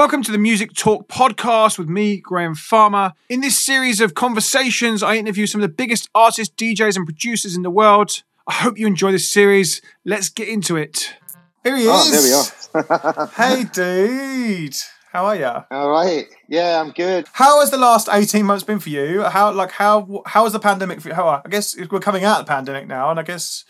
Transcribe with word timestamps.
Welcome 0.00 0.22
to 0.22 0.32
the 0.32 0.38
Music 0.38 0.72
Talk 0.72 1.08
podcast 1.08 1.78
with 1.78 1.90
me, 1.90 2.16
Graham 2.16 2.54
Farmer. 2.54 3.12
In 3.28 3.42
this 3.42 3.62
series 3.62 4.00
of 4.00 4.14
conversations, 4.14 5.02
I 5.02 5.16
interview 5.16 5.46
some 5.46 5.60
of 5.60 5.68
the 5.68 5.74
biggest 5.74 6.08
artists, 6.14 6.54
DJs, 6.54 6.96
and 6.96 7.04
producers 7.04 7.54
in 7.54 7.60
the 7.60 7.70
world. 7.70 8.22
I 8.46 8.54
hope 8.54 8.78
you 8.78 8.86
enjoy 8.86 9.12
this 9.12 9.30
series. 9.30 9.82
Let's 10.06 10.30
get 10.30 10.48
into 10.48 10.76
it. 10.76 11.16
Here 11.64 11.76
he 11.76 11.86
ah, 11.86 12.00
is. 12.00 12.70
Oh, 12.72 12.80
there 12.80 12.86
we 12.86 13.12
are. 13.12 13.26
hey, 13.36 13.64
dude. 13.64 14.76
How 15.12 15.26
are 15.26 15.36
you? 15.36 15.64
All 15.70 15.90
right. 15.90 16.24
Yeah, 16.48 16.80
I'm 16.80 16.92
good. 16.92 17.26
How 17.34 17.60
has 17.60 17.70
the 17.70 17.76
last 17.76 18.08
eighteen 18.10 18.46
months 18.46 18.64
been 18.64 18.78
for 18.78 18.88
you? 18.88 19.24
How 19.24 19.52
like 19.52 19.72
how 19.72 20.22
how 20.24 20.44
has 20.44 20.54
the 20.54 20.60
pandemic? 20.60 21.02
For 21.02 21.08
you? 21.08 21.14
How 21.14 21.42
I 21.44 21.48
guess 21.50 21.76
we're 21.90 22.00
coming 22.00 22.24
out 22.24 22.40
of 22.40 22.46
the 22.46 22.50
pandemic 22.50 22.88
now, 22.88 23.10
and 23.10 23.20
I 23.20 23.22
guess 23.22 23.66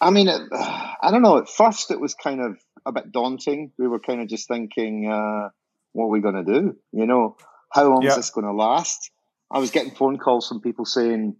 I 0.00 0.10
mean, 0.10 0.28
it, 0.28 0.40
I 0.52 1.08
don't 1.10 1.22
know. 1.22 1.38
At 1.38 1.48
first, 1.48 1.90
it 1.90 2.00
was 2.00 2.14
kind 2.14 2.40
of 2.40 2.56
a 2.88 2.92
bit 2.92 3.12
daunting. 3.12 3.72
We 3.78 3.86
were 3.86 4.00
kind 4.00 4.20
of 4.20 4.28
just 4.28 4.48
thinking, 4.48 5.08
uh, 5.10 5.50
what 5.92 6.06
are 6.06 6.10
we 6.10 6.20
going 6.20 6.44
to 6.44 6.60
do? 6.60 6.76
You 6.92 7.06
know, 7.06 7.36
how 7.72 7.88
long 7.88 8.02
Yeah. 8.02 8.10
is 8.10 8.16
this 8.16 8.30
going 8.30 8.46
to 8.46 8.52
last? 8.52 9.10
I 9.50 9.58
was 9.58 9.70
getting 9.70 9.94
phone 9.94 10.18
calls 10.18 10.48
from 10.48 10.60
people 10.60 10.84
saying, 10.84 11.36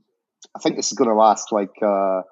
I 0.55 0.61
think 0.61 0.77
this 0.77 0.93
is 0.93 0.99
going 0.99 1.11
to 1.11 1.17
last 1.17 1.51
like 1.53 1.75
uh, 1.83 2.23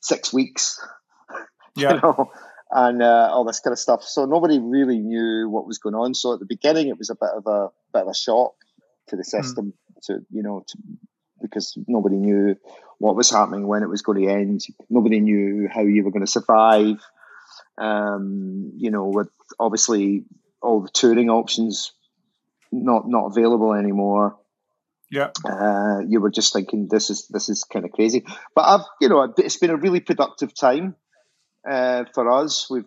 six 0.00 0.32
weeks. 0.32 0.80
yeah, 1.76 1.94
you 1.94 2.00
know, 2.00 2.30
and 2.70 3.02
uh, 3.02 3.28
all 3.32 3.44
this 3.44 3.60
kind 3.60 3.72
of 3.72 3.78
stuff. 3.78 4.02
So 4.04 4.24
nobody 4.24 4.58
really 4.58 4.98
knew 4.98 5.48
what 5.48 5.66
was 5.66 5.78
going 5.78 5.94
on. 5.94 6.14
So 6.14 6.34
at 6.34 6.40
the 6.40 6.46
beginning, 6.46 6.88
it 6.88 6.98
was 6.98 7.10
a 7.10 7.14
bit 7.14 7.30
of 7.36 7.46
a 7.46 7.68
bit 7.92 8.02
of 8.02 8.08
a 8.08 8.14
shock 8.14 8.54
to 9.08 9.16
the 9.16 9.24
system, 9.24 9.74
to 10.04 10.20
you 10.30 10.42
know, 10.42 10.64
to, 10.66 10.78
because 11.42 11.76
nobody 11.86 12.16
knew 12.16 12.56
what 12.98 13.16
was 13.16 13.30
happening, 13.30 13.66
when 13.66 13.82
it 13.82 13.88
was 13.88 14.02
going 14.02 14.22
to 14.22 14.32
end. 14.32 14.62
Nobody 14.88 15.20
knew 15.20 15.68
how 15.72 15.82
you 15.82 16.04
were 16.04 16.10
going 16.10 16.24
to 16.24 16.30
survive. 16.30 16.96
Um, 17.78 18.72
you 18.76 18.90
know, 18.90 19.06
with 19.06 19.30
obviously 19.58 20.24
all 20.62 20.80
the 20.80 20.88
touring 20.88 21.28
options 21.30 21.92
not 22.72 23.08
not 23.08 23.26
available 23.26 23.72
anymore 23.74 24.36
yeah, 25.10 25.30
uh, 25.44 26.00
you 26.08 26.20
were 26.20 26.30
just 26.30 26.52
thinking 26.52 26.88
this 26.90 27.08
is 27.10 27.28
this 27.28 27.48
is 27.48 27.62
kind 27.64 27.84
of 27.84 27.92
crazy. 27.92 28.24
But 28.54 28.62
I've 28.62 28.86
you 29.00 29.08
know 29.08 29.32
it's 29.36 29.58
been 29.58 29.70
a 29.70 29.76
really 29.76 30.00
productive 30.00 30.54
time 30.54 30.96
uh, 31.68 32.04
for 32.14 32.30
us. 32.30 32.68
We've 32.68 32.84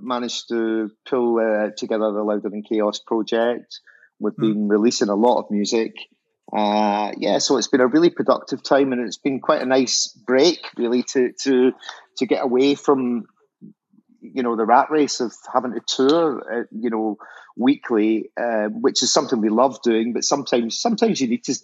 managed 0.00 0.48
to 0.48 0.90
pull 1.08 1.38
uh, 1.38 1.70
together 1.76 2.10
the 2.12 2.22
Louder 2.22 2.48
Than 2.48 2.62
Chaos 2.62 2.98
project. 2.98 3.80
We've 4.18 4.34
Mm. 4.34 4.40
been 4.40 4.68
releasing 4.68 5.08
a 5.08 5.14
lot 5.14 5.38
of 5.38 5.50
music. 5.50 5.94
Uh, 6.52 7.12
yeah, 7.18 7.38
so 7.38 7.58
it's 7.58 7.68
been 7.68 7.82
a 7.82 7.86
really 7.86 8.10
productive 8.10 8.62
time, 8.62 8.92
and 8.92 9.06
it's 9.06 9.18
been 9.18 9.38
quite 9.38 9.62
a 9.62 9.66
nice 9.66 10.08
break, 10.08 10.66
really, 10.76 11.02
to 11.12 11.32
to 11.44 11.72
to 12.16 12.26
get 12.26 12.42
away 12.42 12.74
from 12.74 13.26
you 14.20 14.42
know 14.42 14.56
the 14.56 14.64
rat 14.66 14.90
race 14.90 15.20
of 15.20 15.32
having 15.52 15.72
to 15.72 15.80
tour, 15.86 16.60
uh, 16.60 16.64
you 16.70 16.90
know, 16.90 17.18
weekly, 17.56 18.30
uh, 18.40 18.68
which 18.68 19.02
is 19.02 19.12
something 19.12 19.40
we 19.40 19.48
love 19.48 19.80
doing. 19.82 20.12
But 20.12 20.24
sometimes, 20.24 20.78
sometimes 20.80 21.20
you 21.20 21.28
need 21.28 21.44
to 21.44 21.54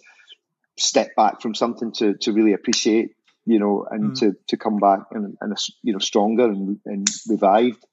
step 0.77 1.15
back 1.15 1.41
from 1.41 1.55
something 1.55 1.91
to 1.93 2.15
to 2.21 2.33
really 2.33 2.53
appreciate, 2.53 3.11
you 3.45 3.59
know, 3.59 3.85
and 3.89 4.11
Mm. 4.11 4.19
to 4.19 4.35
to 4.49 4.57
come 4.57 4.77
back 4.77 5.01
and, 5.11 5.37
and 5.41 5.57
you 5.83 5.93
know 5.93 5.99
stronger 5.99 6.45
and, 6.45 6.79
and 6.85 7.07
revived. 7.29 7.85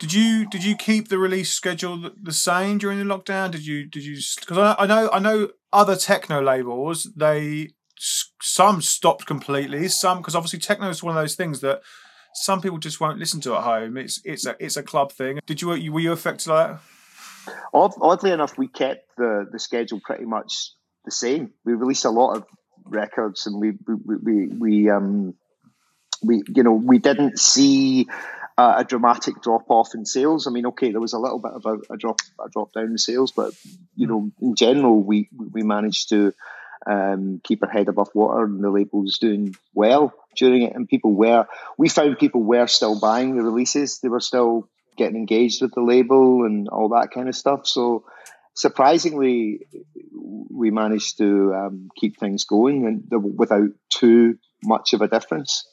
Did 0.00 0.12
you 0.12 0.46
did 0.48 0.64
you 0.64 0.76
keep 0.76 1.08
the 1.08 1.18
release 1.18 1.52
schedule 1.52 2.10
the 2.20 2.32
same 2.32 2.78
during 2.78 2.98
the 2.98 3.04
lockdown? 3.04 3.50
Did 3.50 3.64
you 3.66 3.86
did 3.86 4.04
you 4.04 4.18
because 4.40 4.58
I, 4.58 4.74
I 4.78 4.86
know 4.86 5.08
I 5.12 5.18
know 5.18 5.50
other 5.72 5.96
techno 5.96 6.42
labels 6.42 7.08
they 7.16 7.70
some 7.96 8.82
stopped 8.82 9.24
completely 9.24 9.88
some 9.88 10.18
because 10.18 10.34
obviously 10.34 10.58
techno 10.58 10.88
is 10.88 11.02
one 11.02 11.16
of 11.16 11.22
those 11.22 11.36
things 11.36 11.60
that 11.60 11.80
some 12.34 12.60
people 12.60 12.78
just 12.78 13.00
won't 13.00 13.18
listen 13.18 13.40
to 13.42 13.54
at 13.54 13.62
home. 13.62 13.96
It's 13.96 14.20
it's 14.24 14.44
a 14.44 14.56
it's 14.58 14.76
a 14.76 14.82
club 14.82 15.12
thing. 15.12 15.40
Did 15.46 15.62
you 15.62 15.68
were 15.68 15.76
you 15.76 16.12
affected 16.12 16.48
like 16.48 16.68
that? 16.68 16.80
Oddly 17.72 18.32
enough, 18.32 18.58
we 18.58 18.68
kept 18.68 19.16
the 19.16 19.46
the 19.50 19.58
schedule 19.58 20.00
pretty 20.04 20.24
much 20.24 20.72
the 21.04 21.10
same. 21.10 21.52
We 21.64 21.74
released 21.74 22.04
a 22.04 22.10
lot 22.10 22.36
of 22.36 22.46
records, 22.84 23.46
and 23.46 23.60
we 23.60 23.72
we 23.86 24.16
we, 24.16 24.46
we 24.48 24.90
um 24.90 25.34
we 26.22 26.42
you 26.48 26.62
know 26.62 26.72
we 26.72 26.98
didn't 26.98 27.38
see 27.38 28.06
uh, 28.58 28.74
a 28.78 28.84
dramatic 28.84 29.40
drop 29.42 29.70
off 29.70 29.94
in 29.94 30.04
sales. 30.04 30.46
I 30.46 30.50
mean, 30.50 30.66
okay, 30.66 30.90
there 30.90 31.00
was 31.00 31.12
a 31.12 31.18
little 31.18 31.38
bit 31.38 31.52
of 31.52 31.66
a, 31.66 31.92
a 31.92 31.96
drop 31.96 32.20
a 32.44 32.48
drop 32.48 32.72
down 32.72 32.86
in 32.86 32.98
sales, 32.98 33.30
but 33.32 33.54
you 33.94 34.06
know, 34.06 34.30
in 34.40 34.56
general, 34.56 35.00
we 35.00 35.28
we 35.52 35.62
managed 35.62 36.08
to 36.08 36.34
um, 36.86 37.40
keep 37.44 37.62
our 37.62 37.70
head 37.70 37.88
above 37.88 38.08
water, 38.14 38.44
and 38.44 38.62
the 38.62 38.70
label 38.70 39.02
was 39.02 39.18
doing 39.18 39.54
well 39.72 40.12
during 40.36 40.62
it. 40.62 40.74
And 40.74 40.88
people 40.88 41.14
were 41.14 41.46
we 41.78 41.88
found 41.88 42.18
people 42.18 42.42
were 42.42 42.66
still 42.66 42.98
buying 42.98 43.36
the 43.36 43.42
releases. 43.42 44.00
They 44.00 44.08
were 44.08 44.20
still 44.20 44.68
getting 44.96 45.16
engaged 45.16 45.62
with 45.62 45.74
the 45.74 45.82
label 45.82 46.44
and 46.44 46.68
all 46.68 46.90
that 46.90 47.10
kind 47.12 47.28
of 47.28 47.34
stuff. 47.34 47.66
So 47.66 48.04
surprisingly, 48.54 49.66
we 50.12 50.70
managed 50.70 51.18
to 51.18 51.52
um, 51.54 51.88
keep 51.96 52.18
things 52.18 52.44
going 52.44 52.86
and 52.86 53.36
without 53.36 53.70
too 53.90 54.38
much 54.62 54.92
of 54.92 55.02
a 55.02 55.08
difference. 55.08 55.66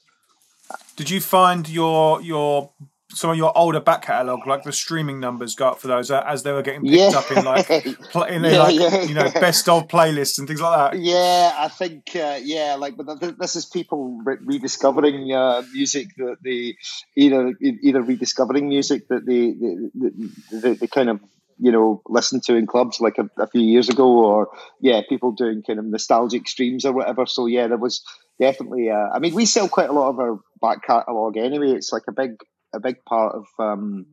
Did 0.96 1.10
you 1.10 1.22
find 1.22 1.68
your 1.68 2.22
your 2.22 2.72
some 3.14 3.30
of 3.32 3.38
your 3.38 3.56
older 3.58 3.80
back 3.80 4.04
catalogue, 4.04 4.46
like 4.48 4.64
the 4.64 4.72
streaming 4.72 5.20
numbers, 5.20 5.56
go 5.56 5.68
up 5.70 5.80
for 5.80 5.88
those 5.88 6.10
uh, 6.12 6.24
as 6.26 6.44
they 6.44 6.52
were 6.52 6.62
getting 6.62 6.82
picked 6.82 6.96
Yeah. 7.14 7.18
up 7.20 7.32
in 7.32 7.44
like 7.46 7.68
pl- 8.12 8.24
in 8.24 8.42
their 8.42 8.54
Yeah, 8.54 8.60
like 8.64 8.76
yeah, 8.80 9.02
you 9.04 9.14
know 9.14 9.30
best 9.32 9.68
of 9.70 9.88
playlists 9.88 10.40
and 10.40 10.48
things 10.48 10.62
like 10.62 10.92
that? 10.94 11.00
Yeah, 11.00 11.52
I 11.58 11.68
think 11.68 12.12
uh, 12.16 12.40
yeah, 12.42 12.76
like 12.80 12.96
but 12.98 13.20
th- 13.20 13.36
this 13.38 13.56
is 13.56 13.66
people 13.66 14.22
re- 14.24 14.38
rediscovering 14.44 15.32
uh, 15.34 15.64
music 15.74 16.08
that 16.18 16.38
they 16.44 16.76
either 17.16 17.54
either 17.62 18.02
rediscovering 18.02 18.68
music 18.70 19.08
that 19.10 19.26
they 19.26 19.54
they, 19.54 20.60
they, 20.60 20.74
they 20.76 20.88
kind 20.88 21.10
of 21.10 21.20
you 21.60 21.72
know 21.72 22.02
listened 22.08 22.44
to 22.44 22.56
in 22.56 22.66
clubs 22.66 23.00
like 23.00 23.18
a, 23.18 23.30
a 23.42 23.48
few 23.48 23.62
years 23.62 23.90
ago, 23.90 24.08
or 24.26 24.50
yeah, 24.80 25.02
people 25.08 25.32
doing 25.32 25.64
kind 25.66 25.80
of 25.80 25.86
nostalgic 25.86 26.48
streams 26.48 26.86
or 26.86 26.94
whatever. 26.94 27.26
So 27.26 27.46
yeah, 27.46 27.68
there 27.68 27.78
was 27.78 28.04
definitely. 28.40 28.90
Uh, 28.90 29.10
I 29.14 29.20
mean, 29.20 29.34
we 29.36 29.46
sell 29.46 29.68
quite 29.68 29.90
a 29.90 29.94
lot 29.94 30.10
of 30.10 30.20
our 30.20 30.40
back 30.62 30.84
catalogue 30.86 31.38
anyway. 31.38 31.72
It's 31.72 31.92
like 31.92 32.04
a 32.08 32.12
big 32.14 32.32
a 32.74 32.80
big 32.80 33.04
part 33.06 33.36
of. 33.36 33.46
Um, 33.60 34.06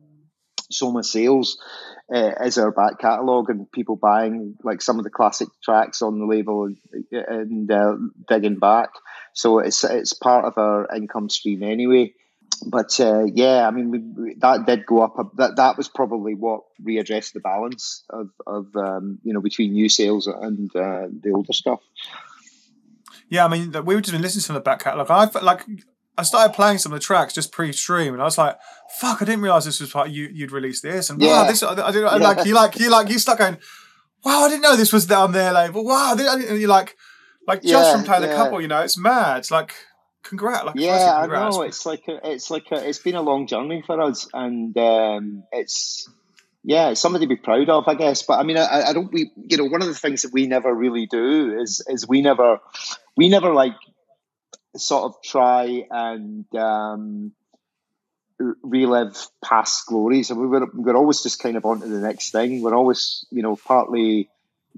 Soma 0.71 1.03
sales 1.03 1.57
uh, 2.13 2.31
is 2.43 2.57
our 2.57 2.71
back 2.71 2.99
catalogue 2.99 3.49
and 3.49 3.71
people 3.71 3.95
buying 3.95 4.55
like 4.63 4.81
some 4.81 4.99
of 4.99 5.03
the 5.03 5.09
classic 5.09 5.47
tracks 5.63 6.01
on 6.01 6.19
the 6.19 6.25
label 6.25 6.65
and, 6.65 6.77
and 7.11 7.71
uh, 7.71 7.95
digging 8.27 8.59
back. 8.59 8.89
So 9.33 9.59
it's 9.59 9.83
it's 9.83 10.13
part 10.13 10.45
of 10.45 10.57
our 10.57 10.87
income 10.95 11.29
stream 11.29 11.63
anyway. 11.63 12.13
But 12.65 12.99
uh, 12.99 13.23
yeah, 13.25 13.67
I 13.67 13.71
mean 13.71 13.89
we, 13.89 13.99
we, 13.99 14.35
that 14.39 14.65
did 14.65 14.85
go 14.85 15.01
up. 15.01 15.15
That 15.37 15.55
that 15.55 15.77
was 15.77 15.87
probably 15.87 16.35
what 16.35 16.61
readdressed 16.83 17.33
the 17.33 17.39
balance 17.39 18.03
of 18.09 18.29
of 18.45 18.67
um, 18.75 19.19
you 19.23 19.33
know 19.33 19.41
between 19.41 19.73
new 19.73 19.89
sales 19.89 20.27
and 20.27 20.69
uh, 20.75 21.07
the 21.09 21.31
older 21.33 21.53
stuff. 21.53 21.79
Yeah, 23.29 23.45
I 23.45 23.47
mean, 23.47 23.71
we 23.85 23.93
were 23.93 24.01
just 24.01 24.17
listening 24.19 24.43
to 24.43 24.53
the 24.53 24.59
back 24.59 24.79
catalogue. 24.79 25.11
I 25.11 25.27
felt 25.27 25.45
like 25.45 25.63
I 26.19 26.23
started 26.23 26.53
playing 26.53 26.77
some 26.79 26.91
of 26.93 26.99
the 26.99 27.05
tracks 27.05 27.33
just 27.33 27.51
pre-stream, 27.51 28.13
and 28.13 28.21
I 28.21 28.25
was 28.25 28.37
like, 28.37 28.57
"Fuck!" 28.99 29.21
I 29.21 29.25
didn't 29.25 29.41
realize 29.41 29.65
this 29.65 29.79
was 29.79 29.91
part 29.91 30.09
you 30.09 30.29
you'd 30.33 30.51
released 30.51 30.83
this, 30.83 31.09
and 31.09 31.21
wow, 31.21 31.45
this 31.45 31.63
I, 31.63 31.71
I 31.71 31.91
didn't 31.91 32.03
Yeah. 32.21 32.27
like 32.29 32.45
you 32.45 32.53
like 32.53 32.79
you 32.79 32.89
like 32.89 33.09
you 33.09 33.19
start 33.19 33.39
going, 33.39 33.57
"Wow, 34.23 34.43
I 34.45 34.49
didn't 34.49 34.61
know 34.63 34.75
this 34.75 34.93
was 34.93 35.05
down 35.05 35.31
there 35.31 35.51
label." 35.53 35.83
Wow, 35.85 36.13
I 36.13 36.15
didn't, 36.17 36.29
I 36.29 36.35
didn't- 36.37 36.49
and 36.51 36.59
you're 36.59 36.69
like, 36.69 36.95
like 37.47 37.61
just 37.63 37.73
Yeah, 37.73 37.91
from 37.95 38.03
playing 38.03 38.23
yeah. 38.23 38.35
couple, 38.35 38.61
you 38.61 38.67
know, 38.67 38.81
it's 38.81 38.97
mad. 38.97 39.37
It's 39.39 39.51
like, 39.51 39.73
congrats, 40.23 40.65
like 40.65 40.75
yeah, 40.75 40.91
firstly, 40.97 41.37
I 41.37 41.49
know. 41.49 41.61
It's 41.63 41.85
like 41.85 42.03
a, 42.07 42.31
it's 42.31 42.51
like 42.51 42.65
a, 42.71 42.87
it's 42.87 42.99
been 42.99 43.15
a 43.15 43.21
long 43.21 43.47
journey 43.47 43.81
for 43.85 43.99
us, 44.01 44.27
and 44.33 44.77
um, 44.77 45.43
it's 45.51 46.07
yeah, 46.63 46.89
it's 46.89 46.99
something 47.01 47.21
to 47.21 47.27
be 47.27 47.37
proud 47.37 47.69
of, 47.69 47.87
I 47.87 47.95
guess. 47.95 48.21
But 48.23 48.39
I 48.39 48.43
mean, 48.43 48.57
I, 48.57 48.89
I 48.89 48.93
don't. 48.93 49.11
We, 49.13 49.31
you 49.49 49.57
know, 49.57 49.65
one 49.65 49.81
of 49.81 49.87
the 49.87 49.93
things 49.95 50.23
that 50.23 50.33
we 50.33 50.45
never 50.45 50.73
really 50.73 51.05
do 51.05 51.57
is 51.59 51.81
is 51.87 52.07
we 52.07 52.21
never, 52.21 52.59
we 53.15 53.29
never 53.29 53.53
like 53.53 53.75
sort 54.75 55.03
of 55.05 55.15
try 55.23 55.85
and 55.89 56.45
um, 56.55 57.31
relive 58.63 59.15
past 59.43 59.85
glories, 59.87 60.29
and 60.29 60.39
we 60.39 60.47
were 60.47 60.67
we're 60.73 60.95
always 60.95 61.21
just 61.21 61.41
kind 61.41 61.57
of 61.57 61.65
on 61.65 61.81
to 61.81 61.87
the 61.87 61.99
next 61.99 62.31
thing. 62.31 62.61
We're 62.61 62.75
always, 62.75 63.25
you 63.31 63.41
know, 63.41 63.55
partly 63.55 64.29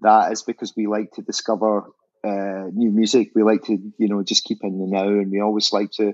that 0.01 0.31
is 0.31 0.43
because 0.43 0.73
we 0.75 0.87
like 0.87 1.11
to 1.13 1.21
discover 1.21 1.85
uh, 2.23 2.69
new 2.73 2.91
music. 2.91 3.31
We 3.35 3.43
like 3.43 3.63
to, 3.63 3.77
you 3.97 4.07
know, 4.07 4.23
just 4.23 4.43
keep 4.43 4.63
in 4.63 4.79
the 4.79 4.87
now, 4.87 5.07
and 5.07 5.31
we 5.31 5.41
always 5.41 5.71
like 5.73 5.91
to 5.91 6.13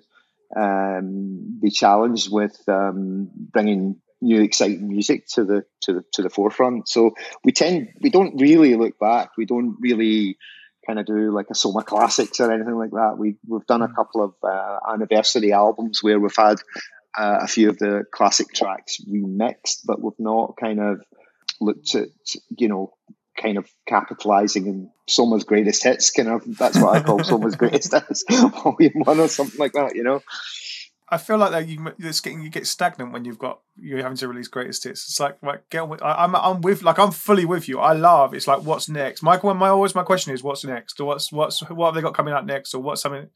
um, 0.56 1.59
be 1.62 1.69
challenged 1.69 2.31
with 2.31 2.57
um, 2.68 3.30
bringing 3.33 4.01
new 4.19 4.41
exciting 4.41 4.88
music 4.88 5.27
to 5.27 5.44
the 5.44 5.65
to 5.81 5.94
the 5.94 6.06
to 6.13 6.21
the 6.23 6.30
forefront. 6.30 6.89
So 6.89 7.12
we 7.44 7.51
tend 7.51 7.89
we 8.01 8.09
don't 8.09 8.39
really 8.39 8.75
look 8.75 9.00
back. 9.00 9.31
We 9.38 9.45
don't 9.45 9.77
really 9.80 10.38
kind 10.87 10.99
of 10.99 11.05
do 11.05 11.31
like 11.31 11.47
a 11.51 11.55
Soma 11.55 11.83
classics 11.83 12.39
or 12.39 12.51
anything 12.51 12.75
like 12.75 12.91
that. 12.91 13.17
We 13.17 13.35
we've 13.47 13.65
done 13.67 13.81
a 13.81 13.93
couple 13.93 14.23
of 14.23 14.33
uh, 14.41 14.79
anniversary 14.91 15.51
albums 15.51 16.01
where 16.01 16.19
we've 16.19 16.35
had 16.35 16.57
uh, 17.17 17.39
a 17.41 17.47
few 17.47 17.69
of 17.69 17.77
the 17.77 18.05
classic 18.11 18.53
tracks 18.53 18.97
remixed, 19.07 19.81
but 19.85 20.01
we've 20.01 20.19
not 20.19 20.55
kind 20.59 20.79
of 20.79 21.01
looked 21.59 21.93
at 21.95 22.07
you 22.57 22.69
know 22.69 22.93
kind 23.39 23.57
of 23.57 23.69
capitalizing 23.87 24.65
in 24.67 24.89
Soma's 25.07 25.43
greatest 25.43 25.83
hits. 25.83 26.11
Kind 26.11 26.29
of 26.29 26.57
that's 26.57 26.79
what 26.79 26.95
I 26.95 27.03
call 27.03 27.23
Soma's 27.23 27.55
greatest 27.57 27.93
hits, 27.93 28.23
volume 28.29 28.93
one 29.03 29.19
or 29.19 29.27
something 29.27 29.59
like 29.59 29.73
that. 29.73 29.95
You 29.95 30.03
know. 30.03 30.21
I 31.09 31.18
feel 31.18 31.38
like 31.38 31.51
that 31.51 31.68
you 31.68 31.94
it's 32.00 32.19
getting 32.19 32.42
you 32.42 32.50
get 32.50 32.68
stagnant 32.68 33.13
when 33.13 33.24
you've 33.24 33.39
got 33.39 33.62
you're 33.77 34.01
having 34.01 34.18
to 34.18 34.27
release 34.27 34.50
greatest 34.50 34.83
hits. 34.83 35.06
It's 35.07 35.19
like 35.19 35.38
like 35.42 35.69
get 35.69 35.88
with, 35.88 36.01
I, 36.04 36.24
am 36.24 36.36
I'm, 36.36 36.56
I'm 36.56 36.62
with 36.62 36.83
like 36.83 37.00
I'm 37.00 37.12
fully 37.12 37.45
with 37.45 37.69
you. 37.69 37.80
I 37.80 37.94
love 37.94 38.33
it's 38.33 38.48
like 38.48 38.63
what's 38.63 38.89
next. 38.89 39.24
Michael, 39.24 39.54
my 39.54 39.69
always 39.69 39.95
my 39.95 40.04
question 40.04 40.33
is 40.33 40.44
what's 40.44 40.65
next 40.65 41.00
or 41.00 41.06
what's 41.06 41.31
what's 41.31 41.62
what 41.69 41.88
have 41.88 41.95
they 41.95 42.01
got 42.01 42.13
coming 42.13 42.33
out 42.33 42.45
next 42.45 42.74
or 42.74 42.81
what's 42.81 43.01
something. 43.01 43.30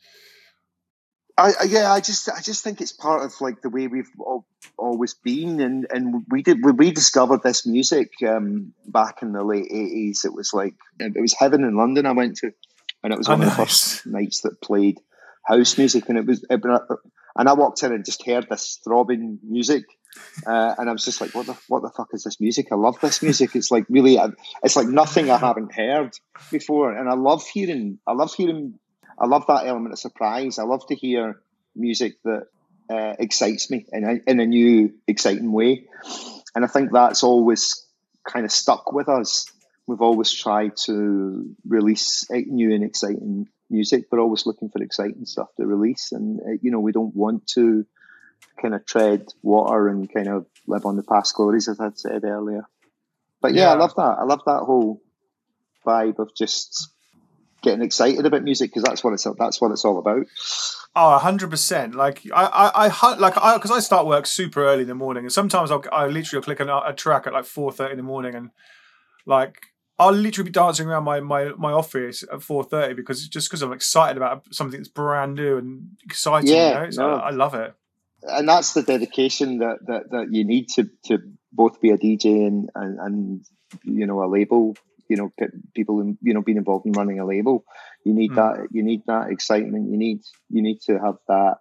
I, 1.38 1.54
I 1.62 1.64
yeah, 1.64 1.92
I 1.92 2.02
just 2.02 2.30
I 2.30 2.42
just 2.42 2.64
think 2.64 2.82
it's 2.82 2.92
part 2.92 3.24
of 3.24 3.40
like 3.40 3.62
the 3.62 3.70
way 3.70 3.88
we've 3.88 4.10
all, 4.20 4.46
always 4.78 5.14
been, 5.14 5.62
and 5.62 5.88
and 5.90 6.26
we 6.30 6.44
did 6.44 6.64
when 6.64 6.76
we 6.76 6.92
discovered 6.92 7.42
this 7.42 7.66
music 7.66 8.12
um, 8.28 8.74
back 8.86 9.22
in 9.22 9.32
the 9.32 9.44
late 9.44 9.68
eighties. 9.72 10.26
It 10.26 10.34
was 10.34 10.54
like 10.54 10.76
it 11.00 11.20
was 11.20 11.34
heaven 11.34 11.64
in 11.64 11.76
London. 11.76 12.06
I 12.06 12.12
went 12.12 12.38
to, 12.38 12.52
and 13.02 13.14
it 13.14 13.18
was 13.18 13.30
oh, 13.30 13.34
one 13.34 13.40
nice. 13.40 13.52
of 13.52 13.58
the 13.58 13.64
first 13.64 14.06
nights 14.08 14.42
that 14.42 14.62
played 14.62 15.00
house 15.46 15.78
music, 15.78 16.10
and 16.10 16.18
it 16.18 16.26
was 16.26 16.46
it, 16.50 16.62
and 17.36 17.48
I 17.48 17.54
walked 17.54 17.84
in 17.84 17.94
and 17.94 18.06
just 18.06 18.26
heard 18.26 18.48
this 18.50 18.80
throbbing 18.84 19.40
music. 19.44 19.86
Uh, 20.46 20.76
and 20.78 20.90
I 20.90 20.92
was 20.92 21.06
just 21.06 21.22
like, 21.22 21.34
"What 21.34 21.46
the 21.46 21.58
what 21.70 21.84
the 21.84 21.90
fuck 21.90 22.10
is 22.14 22.24
this 22.24 22.42
music? 22.42 22.68
I 22.72 22.76
love 22.76 23.00
this 23.00 23.22
music. 23.24 23.56
It's 23.56 23.72
like 23.72 23.86
really, 23.90 24.20
it's 24.62 24.76
like 24.76 24.88
nothing 24.88 25.30
I 25.30 25.38
haven't 25.38 25.74
heard 25.74 26.12
before, 26.52 26.92
and 26.92 27.08
I 27.08 27.14
love 27.14 27.48
hearing, 27.48 27.98
I 28.06 28.12
love 28.12 28.34
hearing, 28.34 28.78
I 29.18 29.26
love 29.28 29.46
that 29.48 29.66
element 29.66 29.94
of 29.94 30.00
surprise. 30.00 30.60
I 30.60 30.64
love 30.64 30.86
to 30.88 30.96
hear 30.96 31.42
music 31.78 32.16
that 32.26 32.48
uh, 32.90 33.14
excites 33.20 33.72
me 33.72 33.86
in 33.94 34.04
a, 34.04 34.30
in 34.30 34.40
a 34.42 34.46
new, 34.46 34.94
exciting 35.08 35.54
way, 35.54 35.86
and 36.56 36.66
I 36.66 36.68
think 36.68 36.92
that's 36.92 37.24
always 37.24 37.88
kind 38.28 38.44
of 38.46 38.52
stuck 38.52 38.92
with 38.92 39.08
us. 39.08 39.46
We've 39.88 40.02
always 40.02 40.32
tried 40.34 40.74
to 40.86 41.56
release 41.66 42.26
new 42.30 42.74
and 42.74 42.84
exciting 42.84 43.48
music. 43.72 44.06
We're 44.12 44.20
always 44.20 44.46
looking 44.46 44.70
for 44.70 44.82
exciting 44.82 45.26
stuff 45.26 45.50
to 45.58 45.66
release, 45.66 46.12
and 46.12 46.40
uh, 46.40 46.58
you 46.62 46.72
know 46.72 46.80
we 46.80 46.92
don't 46.92 47.16
want 47.16 47.48
to 47.56 47.86
kind 48.62 48.76
of 48.76 48.86
tread 48.86 49.28
water 49.42 49.88
and 49.88 50.12
kind 50.12 50.28
of 50.28 50.46
live 50.68 50.86
on 50.86 50.96
the 50.96 51.04
past 51.04 51.36
glories, 51.36 51.68
as 51.68 51.80
I'd 51.80 51.98
said 51.98 52.24
earlier. 52.24 52.68
But 53.42 53.54
yeah, 53.54 53.64
yeah. 53.64 53.72
I 53.72 53.76
love 53.76 53.96
that. 53.96 54.18
I 54.20 54.24
love 54.24 54.42
that 54.46 54.62
whole 54.62 55.02
vibe 55.86 56.20
of 56.20 56.36
just 56.36 56.90
getting 57.62 57.82
excited 57.82 58.26
about 58.26 58.44
music 58.44 58.72
because 58.72 58.84
that's 58.84 59.04
what 59.04 59.14
it's 59.14 59.26
that's 59.38 59.62
what 59.62 59.72
it's 59.72 59.86
all 59.86 60.00
about. 60.00 60.26
Oh, 60.96 61.18
hundred 61.18 61.50
percent. 61.50 61.96
Like 61.96 62.22
I, 62.34 62.46
I, 62.46 62.88
I 62.88 63.16
like 63.16 63.38
I 63.38 63.56
because 63.58 63.72
I 63.72 63.80
start 63.80 64.06
work 64.06 64.26
super 64.26 64.64
early 64.64 64.82
in 64.82 64.88
the 64.88 64.96
morning, 64.96 65.24
and 65.24 65.32
sometimes 65.32 65.72
I'll 65.72 65.84
I 65.92 66.08
literally 66.08 66.40
will 66.40 66.44
click 66.44 66.60
a, 66.60 66.82
a 66.86 66.94
track 66.94 67.28
at 67.28 67.34
like 67.34 67.46
four 67.46 67.72
thirty 67.72 67.92
in 67.92 67.98
the 67.98 68.04
morning, 68.04 68.36
and 68.36 68.52
like 69.26 69.71
I'll 70.00 70.14
literally 70.14 70.50
be 70.50 70.54
dancing 70.54 70.88
around 70.88 71.04
my 71.04 71.20
my, 71.20 71.52
my 71.58 71.72
office 71.72 72.24
at 72.32 72.42
four 72.42 72.64
thirty 72.64 72.94
because 72.94 73.28
just 73.28 73.50
because 73.50 73.62
I'm 73.62 73.74
excited 73.74 74.18
about 74.18 74.44
something 74.54 74.80
that's 74.80 74.90
brand 74.90 75.36
new 75.36 75.58
and 75.58 75.90
exciting. 76.04 76.50
Yeah, 76.50 76.86
you 76.86 76.98
know? 76.98 77.10
no. 77.10 77.16
I, 77.16 77.28
I, 77.28 77.30
love 77.32 77.54
it. 77.54 77.74
And 78.24 78.48
that's 78.48 78.74
the 78.74 78.84
dedication 78.84 79.60
that, 79.60 79.78
that, 79.88 80.12
that 80.12 80.28
you 80.32 80.44
need 80.46 80.70
to, 80.70 80.90
to 81.06 81.20
both 81.52 81.82
be 81.82 81.90
a 81.90 81.98
DJ 81.98 82.48
and, 82.48 82.70
and, 82.76 83.00
and 83.00 83.46
you 83.84 84.06
know 84.06 84.24
a 84.24 84.28
label. 84.28 84.76
You 85.08 85.18
know, 85.18 85.32
people 85.76 86.16
you 86.22 86.34
know 86.34 86.42
being 86.42 86.58
involved 86.58 86.86
in 86.86 86.94
running 86.94 87.20
a 87.20 87.26
label. 87.26 87.66
You 88.06 88.14
need 88.14 88.32
mm. 88.32 88.36
that. 88.36 88.68
You 88.72 88.82
need 88.82 89.02
that 89.08 89.30
excitement. 89.30 89.92
You 89.92 89.98
need 89.98 90.22
you 90.50 90.62
need 90.62 90.80
to 90.88 90.98
have 91.00 91.18
that. 91.28 91.58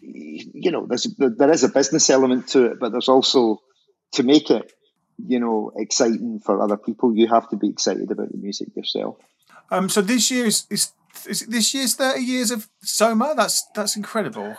You 0.00 0.70
know, 0.70 0.86
there's 0.86 1.06
there 1.18 1.50
is 1.50 1.64
a 1.64 1.68
business 1.68 2.10
element 2.10 2.48
to 2.48 2.66
it, 2.66 2.80
but 2.80 2.90
there's 2.90 3.08
also 3.08 3.60
to 4.12 4.22
make 4.22 4.50
it 4.50 4.72
you 5.18 5.40
know, 5.40 5.72
exciting 5.76 6.40
for 6.40 6.62
other 6.62 6.76
people, 6.76 7.14
you 7.14 7.28
have 7.28 7.48
to 7.50 7.56
be 7.56 7.68
excited 7.68 8.10
about 8.10 8.30
the 8.30 8.38
music 8.38 8.74
yourself. 8.76 9.16
Um, 9.70 9.88
so 9.88 10.02
this 10.02 10.30
year's 10.30 10.66
is, 10.70 10.92
is 11.26 11.46
this 11.46 11.74
year's 11.74 11.94
thirty 11.94 12.22
years 12.22 12.50
of 12.50 12.68
Soma. 12.82 13.34
That's 13.36 13.66
that's 13.74 13.96
incredible. 13.96 14.56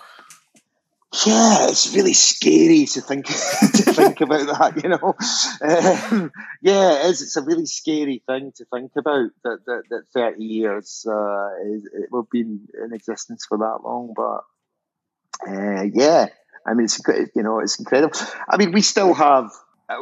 Yeah, 1.26 1.70
it's 1.70 1.96
really 1.96 2.14
scary 2.14 2.86
to 2.88 3.02
think 3.02 3.26
to 3.28 3.94
think 3.94 4.22
about 4.22 4.48
that. 4.48 4.84
You 4.84 4.90
know, 4.90 5.16
um, 5.62 6.32
yeah, 6.62 7.06
it 7.06 7.12
is. 7.12 7.22
It's 7.22 7.38
a 7.38 7.44
really 7.44 7.68
scary 7.68 8.22
thing 8.26 8.52
to 8.58 8.66
think 8.66 8.92
about 8.98 9.30
that 9.44 9.60
that, 9.66 9.84
that 9.90 10.04
thirty 10.14 10.44
years 10.44 11.06
uh, 11.08 11.50
is, 11.66 11.86
it 11.86 12.12
will 12.12 12.28
be 12.30 12.42
in 12.42 12.92
existence 12.92 13.46
for 13.48 13.60
that 13.60 13.80
long. 13.84 14.14
But 14.16 14.44
uh, 15.48 15.84
yeah, 15.94 16.28
I 16.66 16.74
mean, 16.74 16.86
it's 16.86 17.00
you 17.34 17.44
know, 17.44 17.60
it's 17.60 17.80
incredible. 17.80 18.18
I 18.50 18.58
mean, 18.58 18.72
we 18.72 18.82
still 18.82 19.14
have 19.14 19.52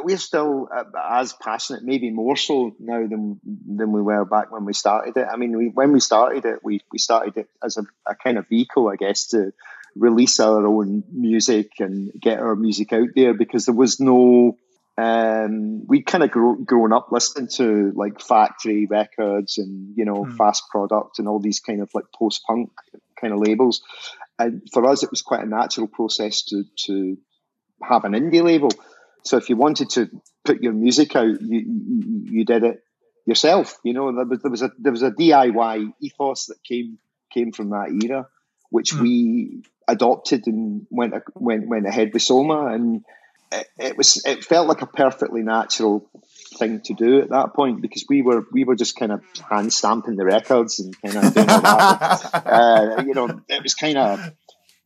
we're 0.02 0.18
still 0.18 0.68
uh, 0.74 0.84
as 1.10 1.34
passionate, 1.34 1.82
maybe 1.82 2.10
more 2.10 2.36
so 2.36 2.74
now 2.78 3.06
than 3.06 3.40
than 3.44 3.92
we 3.92 4.00
were 4.00 4.24
back 4.24 4.50
when 4.50 4.64
we 4.64 4.72
started 4.72 5.16
it. 5.16 5.26
I 5.30 5.36
mean, 5.36 5.56
we, 5.56 5.68
when 5.68 5.92
we 5.92 6.00
started 6.00 6.44
it, 6.44 6.60
we, 6.62 6.80
we 6.90 6.98
started 6.98 7.36
it 7.36 7.48
as 7.62 7.76
a, 7.76 7.84
a, 8.06 8.14
kind 8.14 8.38
of 8.38 8.48
vehicle, 8.48 8.88
I 8.88 8.96
guess, 8.96 9.26
to 9.28 9.52
release 9.94 10.40
our 10.40 10.66
own 10.66 11.04
music 11.12 11.72
and 11.80 12.10
get 12.18 12.38
our 12.38 12.56
music 12.56 12.92
out 12.92 13.08
there 13.14 13.34
because 13.34 13.66
there 13.66 13.74
was 13.74 14.00
no. 14.00 14.56
Um, 14.96 15.86
we'd 15.88 16.06
kind 16.06 16.22
of 16.22 16.30
grow, 16.30 16.54
grown 16.54 16.92
up 16.92 17.08
listening 17.10 17.48
to 17.56 17.92
like 17.96 18.20
factory 18.20 18.86
records 18.86 19.58
and 19.58 19.92
you 19.96 20.04
know 20.04 20.24
mm. 20.24 20.36
fast 20.36 20.70
product 20.70 21.18
and 21.18 21.26
all 21.26 21.40
these 21.40 21.58
kind 21.58 21.82
of 21.82 21.90
like 21.94 22.04
post 22.16 22.44
punk 22.46 22.70
kind 23.20 23.32
of 23.32 23.40
labels, 23.40 23.82
and 24.38 24.62
for 24.72 24.88
us 24.88 25.02
it 25.02 25.10
was 25.10 25.20
quite 25.20 25.42
a 25.42 25.48
natural 25.48 25.88
process 25.88 26.42
to 26.42 26.64
to 26.86 27.18
have 27.82 28.04
an 28.04 28.12
indie 28.12 28.42
label 28.42 28.70
so 29.24 29.36
if 29.36 29.48
you 29.48 29.56
wanted 29.56 29.90
to 29.90 30.08
put 30.44 30.62
your 30.62 30.72
music 30.72 31.16
out, 31.16 31.40
you 31.40 31.60
you, 31.60 32.24
you 32.30 32.44
did 32.44 32.64
it 32.64 32.84
yourself. 33.26 33.78
You 33.82 33.94
know, 33.94 34.12
there 34.14 34.24
was, 34.24 34.40
there 34.40 34.50
was 34.50 34.62
a 34.62 34.70
there 34.78 34.92
was 34.92 35.02
a 35.02 35.10
DIY 35.10 35.92
ethos 36.00 36.46
that 36.46 36.62
came 36.62 36.98
came 37.32 37.52
from 37.52 37.70
that 37.70 37.90
era, 38.02 38.28
which 38.70 38.92
mm. 38.92 39.00
we 39.00 39.62
adopted 39.88 40.46
and 40.46 40.86
went 40.90 41.14
went 41.34 41.68
went 41.68 41.86
ahead 41.86 42.10
with 42.12 42.22
Soma, 42.22 42.66
and 42.66 43.04
it, 43.50 43.66
it, 43.78 43.96
was 43.96 44.24
it 44.24 44.44
felt 44.44 44.68
like 44.68 44.82
a 44.82 44.86
perfectly 44.86 45.42
natural 45.42 46.08
thing 46.58 46.80
to 46.82 46.94
do 46.94 47.20
at 47.20 47.30
that 47.30 47.54
point 47.54 47.82
because 47.82 48.04
we 48.08 48.22
were 48.22 48.44
we 48.52 48.64
were 48.64 48.76
just 48.76 48.96
kind 48.96 49.12
of 49.12 49.22
hand 49.50 49.72
stamping 49.72 50.16
the 50.16 50.24
records 50.24 50.80
and 50.80 51.00
kind 51.00 51.16
of 51.16 51.34
doing 51.34 51.48
all 51.48 51.60
that. 51.62 52.46
uh, 52.46 53.02
you 53.06 53.14
know, 53.14 53.40
it 53.48 53.62
was 53.62 53.74
kind 53.74 53.98
of 53.98 54.32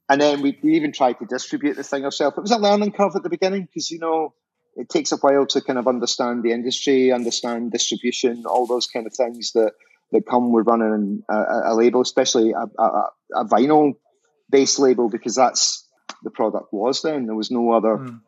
and 0.08 0.20
then 0.20 0.40
we, 0.40 0.58
even 0.62 0.92
tried 0.92 1.18
to 1.18 1.26
distribute 1.26 1.74
the 1.74 1.82
thing 1.82 2.04
ourselves. 2.04 2.36
It 2.38 2.40
was 2.40 2.50
a 2.50 2.58
learning 2.58 2.92
curve 2.92 3.14
at 3.14 3.22
the 3.22 3.28
beginning 3.28 3.62
because, 3.62 3.90
you 3.90 3.98
know, 3.98 4.34
it 4.74 4.88
takes 4.88 5.12
a 5.12 5.16
while 5.16 5.46
to 5.46 5.60
kind 5.60 5.78
of 5.78 5.86
understand 5.86 6.42
the 6.42 6.52
industry, 6.52 7.12
understand 7.12 7.72
distribution, 7.72 8.44
all 8.46 8.66
those 8.66 8.86
kind 8.86 9.06
of 9.06 9.14
things 9.14 9.52
that, 9.52 9.72
that 10.12 10.26
come 10.26 10.52
with 10.52 10.66
running 10.66 11.22
a, 11.28 11.34
a 11.66 11.74
label, 11.74 12.00
especially 12.00 12.52
a, 12.52 12.66
a, 12.80 13.10
a 13.34 13.44
vinyl 13.44 13.94
based 14.50 14.78
label, 14.78 15.10
because 15.10 15.34
that's 15.34 15.86
the 16.22 16.30
product 16.30 16.72
was 16.72 17.02
then. 17.02 17.26
There 17.26 17.34
was 17.34 17.50
no 17.50 17.72
other, 17.72 17.98
mm. 17.98 18.20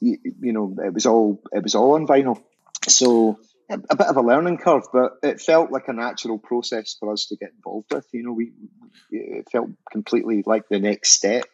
you, 0.00 0.18
you, 0.40 0.52
know, 0.52 0.74
it 0.84 0.92
was 0.92 1.06
all 1.06 1.42
it 1.52 1.62
was 1.62 1.74
all 1.74 1.94
on 1.94 2.06
vinyl. 2.06 2.42
So 2.88 3.38
a, 3.70 3.80
a, 3.90 3.96
bit 3.96 4.06
of 4.06 4.16
a 4.16 4.20
learning 4.20 4.58
curve, 4.58 4.84
but 4.92 5.12
it 5.22 5.40
felt 5.40 5.70
like 5.70 5.88
a 5.88 5.92
natural 5.92 6.38
process 6.38 6.96
for 6.98 7.12
us 7.12 7.26
to 7.26 7.36
get 7.36 7.52
involved 7.56 7.92
with. 7.92 8.06
You 8.12 8.24
know, 8.24 8.32
we 8.32 8.52
it 9.10 9.48
felt 9.50 9.70
completely 9.90 10.42
like 10.46 10.68
the 10.68 10.78
next 10.78 11.12
step. 11.12 11.44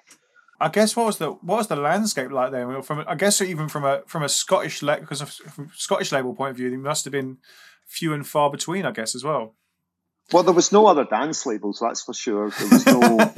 I 0.59 0.69
guess 0.69 0.97
what 0.97 1.07
was 1.07 1.19
the 1.19 1.33
what 1.33 1.59
was 1.59 1.69
the 1.69 1.77
landscape 1.77 2.31
like 2.31 2.51
then? 2.53 2.83
From 2.83 3.05
I 3.07 3.15
guess 3.15 3.41
even 3.43 3.69
from 3.69 3.85
a 3.85 4.03
from 4.07 4.23
a 4.23 4.29
Scottish 4.29 4.83
le- 4.83 5.01
because 5.01 5.21
of 5.21 5.31
from 5.31 5.71
Scottish 5.75 6.13
label 6.13 6.35
point 6.35 6.53
of 6.53 6.57
view, 6.57 6.71
there 6.71 6.79
must 6.79 7.05
have 7.05 7.13
been 7.13 7.39
few 7.85 8.15
and 8.15 8.27
far 8.27 8.51
between. 8.51 8.87
I 8.87 8.91
guess 8.91 9.15
as 9.15 9.23
well. 9.23 9.55
Well, 10.33 10.43
there 10.43 10.55
was 10.55 10.73
no 10.73 10.87
other 10.87 11.05
dance 11.05 11.47
labels, 11.47 11.79
that's 11.81 12.03
for 12.03 12.13
sure. 12.13 12.51
There 12.51 12.69
was 12.69 12.87
no, 12.87 13.33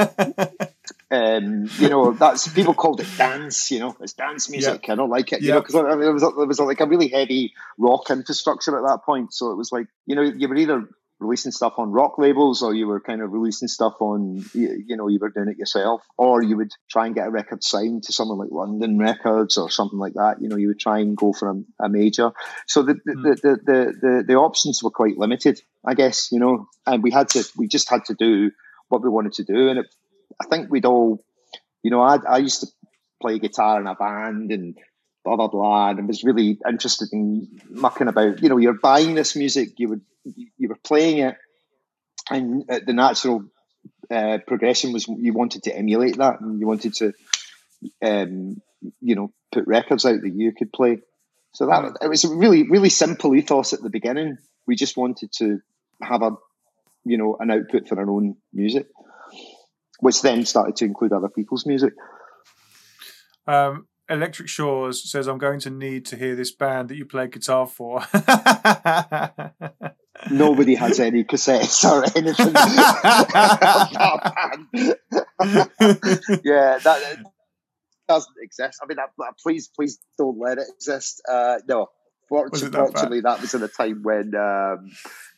um, 1.10 1.70
you 1.78 1.88
know, 1.88 2.12
that's 2.12 2.48
people 2.48 2.74
called 2.74 3.00
it 3.00 3.08
dance. 3.16 3.70
You 3.70 3.80
know, 3.80 3.96
it's 4.00 4.12
dance 4.12 4.50
music. 4.50 4.88
I 4.88 4.94
don't 4.94 5.10
like 5.10 5.32
it. 5.32 5.42
You 5.42 5.52
know, 5.52 5.60
because 5.60 5.74
I 5.74 5.82
mean, 5.82 6.00
there 6.00 6.12
was 6.12 6.22
was 6.22 6.60
like 6.60 6.80
a 6.80 6.86
really 6.86 7.08
heavy 7.08 7.54
rock 7.78 8.10
infrastructure 8.10 8.76
at 8.76 8.88
that 8.88 9.04
point. 9.04 9.32
So 9.32 9.50
it 9.50 9.56
was 9.56 9.72
like 9.72 9.86
you 10.06 10.16
know, 10.16 10.22
you 10.22 10.48
were 10.48 10.56
either 10.56 10.88
releasing 11.20 11.50
stuff 11.50 11.74
on 11.78 11.90
rock 11.90 12.16
labels 12.18 12.62
or 12.62 12.74
you 12.74 12.86
were 12.86 13.00
kind 13.00 13.22
of 13.22 13.32
releasing 13.32 13.68
stuff 13.68 13.94
on 14.00 14.44
you, 14.54 14.96
know 14.96 15.08
you 15.08 15.18
were 15.20 15.30
doing 15.30 15.48
it 15.48 15.58
yourself 15.58 16.02
or 16.16 16.42
you 16.42 16.56
would 16.56 16.70
try 16.88 17.06
and 17.06 17.14
get 17.14 17.26
a 17.26 17.30
record 17.30 17.62
signed 17.64 18.04
to 18.04 18.12
someone 18.12 18.38
like 18.38 18.50
london 18.52 18.98
records 18.98 19.58
or 19.58 19.68
something 19.68 19.98
like 19.98 20.14
that 20.14 20.40
you 20.40 20.48
know 20.48 20.56
you 20.56 20.68
would 20.68 20.78
try 20.78 21.00
and 21.00 21.16
go 21.16 21.32
for 21.32 21.50
a, 21.50 21.86
a 21.86 21.88
major 21.88 22.30
so 22.66 22.82
the 22.82 22.94
the, 23.04 23.12
mm. 23.12 23.22
the, 23.22 23.50
the, 23.50 23.92
the, 24.00 24.24
the 24.28 24.34
options 24.34 24.82
were 24.82 24.90
quite 24.90 25.18
limited 25.18 25.60
i 25.84 25.94
guess 25.94 26.30
you 26.30 26.38
know 26.38 26.68
and 26.86 27.02
we 27.02 27.10
had 27.10 27.28
to 27.28 27.44
we 27.56 27.66
just 27.66 27.90
had 27.90 28.04
to 28.04 28.14
do 28.14 28.52
what 28.88 29.02
we 29.02 29.08
wanted 29.08 29.32
to 29.32 29.44
do 29.44 29.68
and 29.68 29.80
it, 29.80 29.94
i 30.40 30.46
think 30.46 30.70
we'd 30.70 30.84
all 30.84 31.24
you 31.82 31.90
know 31.90 32.00
I, 32.00 32.18
I 32.28 32.38
used 32.38 32.60
to 32.60 32.66
play 33.20 33.38
guitar 33.38 33.80
in 33.80 33.86
a 33.86 33.94
band 33.94 34.52
and 34.52 34.76
blah 35.24 35.36
blah 35.36 35.48
blah 35.48 35.90
and 35.90 36.06
was 36.06 36.24
really 36.24 36.58
interested 36.68 37.08
in 37.12 37.60
mucking 37.68 38.08
about 38.08 38.42
you 38.42 38.48
know 38.48 38.58
you're 38.58 38.78
buying 38.78 39.14
this 39.14 39.36
music 39.36 39.78
you 39.78 39.88
would 39.88 40.02
you 40.56 40.68
were 40.68 40.78
playing 40.82 41.18
it, 41.18 41.36
and 42.30 42.64
the 42.68 42.92
natural 42.92 43.44
uh, 44.10 44.38
progression 44.46 44.92
was 44.92 45.06
you 45.08 45.32
wanted 45.32 45.64
to 45.64 45.76
emulate 45.76 46.16
that, 46.18 46.40
and 46.40 46.60
you 46.60 46.66
wanted 46.66 46.94
to, 46.94 47.12
um, 48.02 48.60
you 49.00 49.14
know, 49.14 49.32
put 49.52 49.66
records 49.66 50.04
out 50.04 50.20
that 50.20 50.34
you 50.34 50.52
could 50.52 50.72
play. 50.72 50.98
So 51.52 51.66
that 51.66 51.98
it 52.02 52.08
was 52.08 52.24
a 52.24 52.34
really 52.34 52.68
really 52.68 52.90
simple 52.90 53.34
ethos 53.34 53.72
at 53.72 53.82
the 53.82 53.90
beginning. 53.90 54.38
We 54.66 54.76
just 54.76 54.96
wanted 54.96 55.32
to 55.38 55.60
have 56.02 56.22
a, 56.22 56.36
you 57.04 57.16
know, 57.16 57.36
an 57.40 57.50
output 57.50 57.88
for 57.88 57.98
our 57.98 58.08
own 58.08 58.36
music. 58.52 58.86
Which 59.98 60.22
then 60.22 60.44
started 60.44 60.76
to 60.76 60.84
include 60.84 61.12
other 61.12 61.28
people's 61.28 61.66
music. 61.66 61.94
Um, 63.46 63.86
Electric 64.08 64.48
Shores 64.48 65.10
says, 65.10 65.26
"I'm 65.26 65.38
going 65.38 65.60
to 65.60 65.70
need 65.70 66.06
to 66.06 66.16
hear 66.16 66.34
this 66.34 66.50
band 66.50 66.88
that 66.88 66.96
you 66.96 67.04
play 67.04 67.28
guitar 67.28 67.66
for." 67.66 68.02
Nobody 70.30 70.74
has 70.74 70.98
any 70.98 71.24
cassettes 71.24 71.84
or 71.84 72.04
anything. 72.16 72.52
yeah, 76.44 76.78
that 76.78 77.18
doesn't 78.08 78.34
exist. 78.42 78.80
I 78.82 78.86
mean, 78.86 78.98
please, 79.42 79.68
please 79.68 79.98
don't 80.16 80.38
let 80.38 80.58
it 80.58 80.66
exist. 80.74 81.22
Uh, 81.28 81.58
no, 81.68 81.88
fortunately, 82.28 83.20
that, 83.20 83.22
that, 83.22 83.40
was 83.40 83.54
in 83.54 83.62
a 83.62 83.68
time 83.68 84.02
when 84.02 84.34
um, 84.34 84.90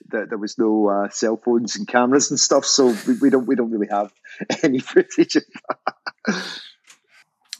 the, 0.09 0.27
there 0.29 0.39
was 0.39 0.59
no 0.59 0.89
uh, 0.89 1.09
cell 1.11 1.37
phones 1.37 1.77
and 1.77 1.87
cameras 1.87 2.31
and 2.31 2.39
stuff, 2.39 2.65
so 2.65 2.95
we, 3.07 3.15
we, 3.21 3.31
don't 3.31 3.47
we 3.47 3.55
don't 3.55 3.71
really 3.71 3.89
have 3.91 4.13
any 4.63 4.79
footage 4.79 5.37
of 5.37 5.45
that. 5.69 6.35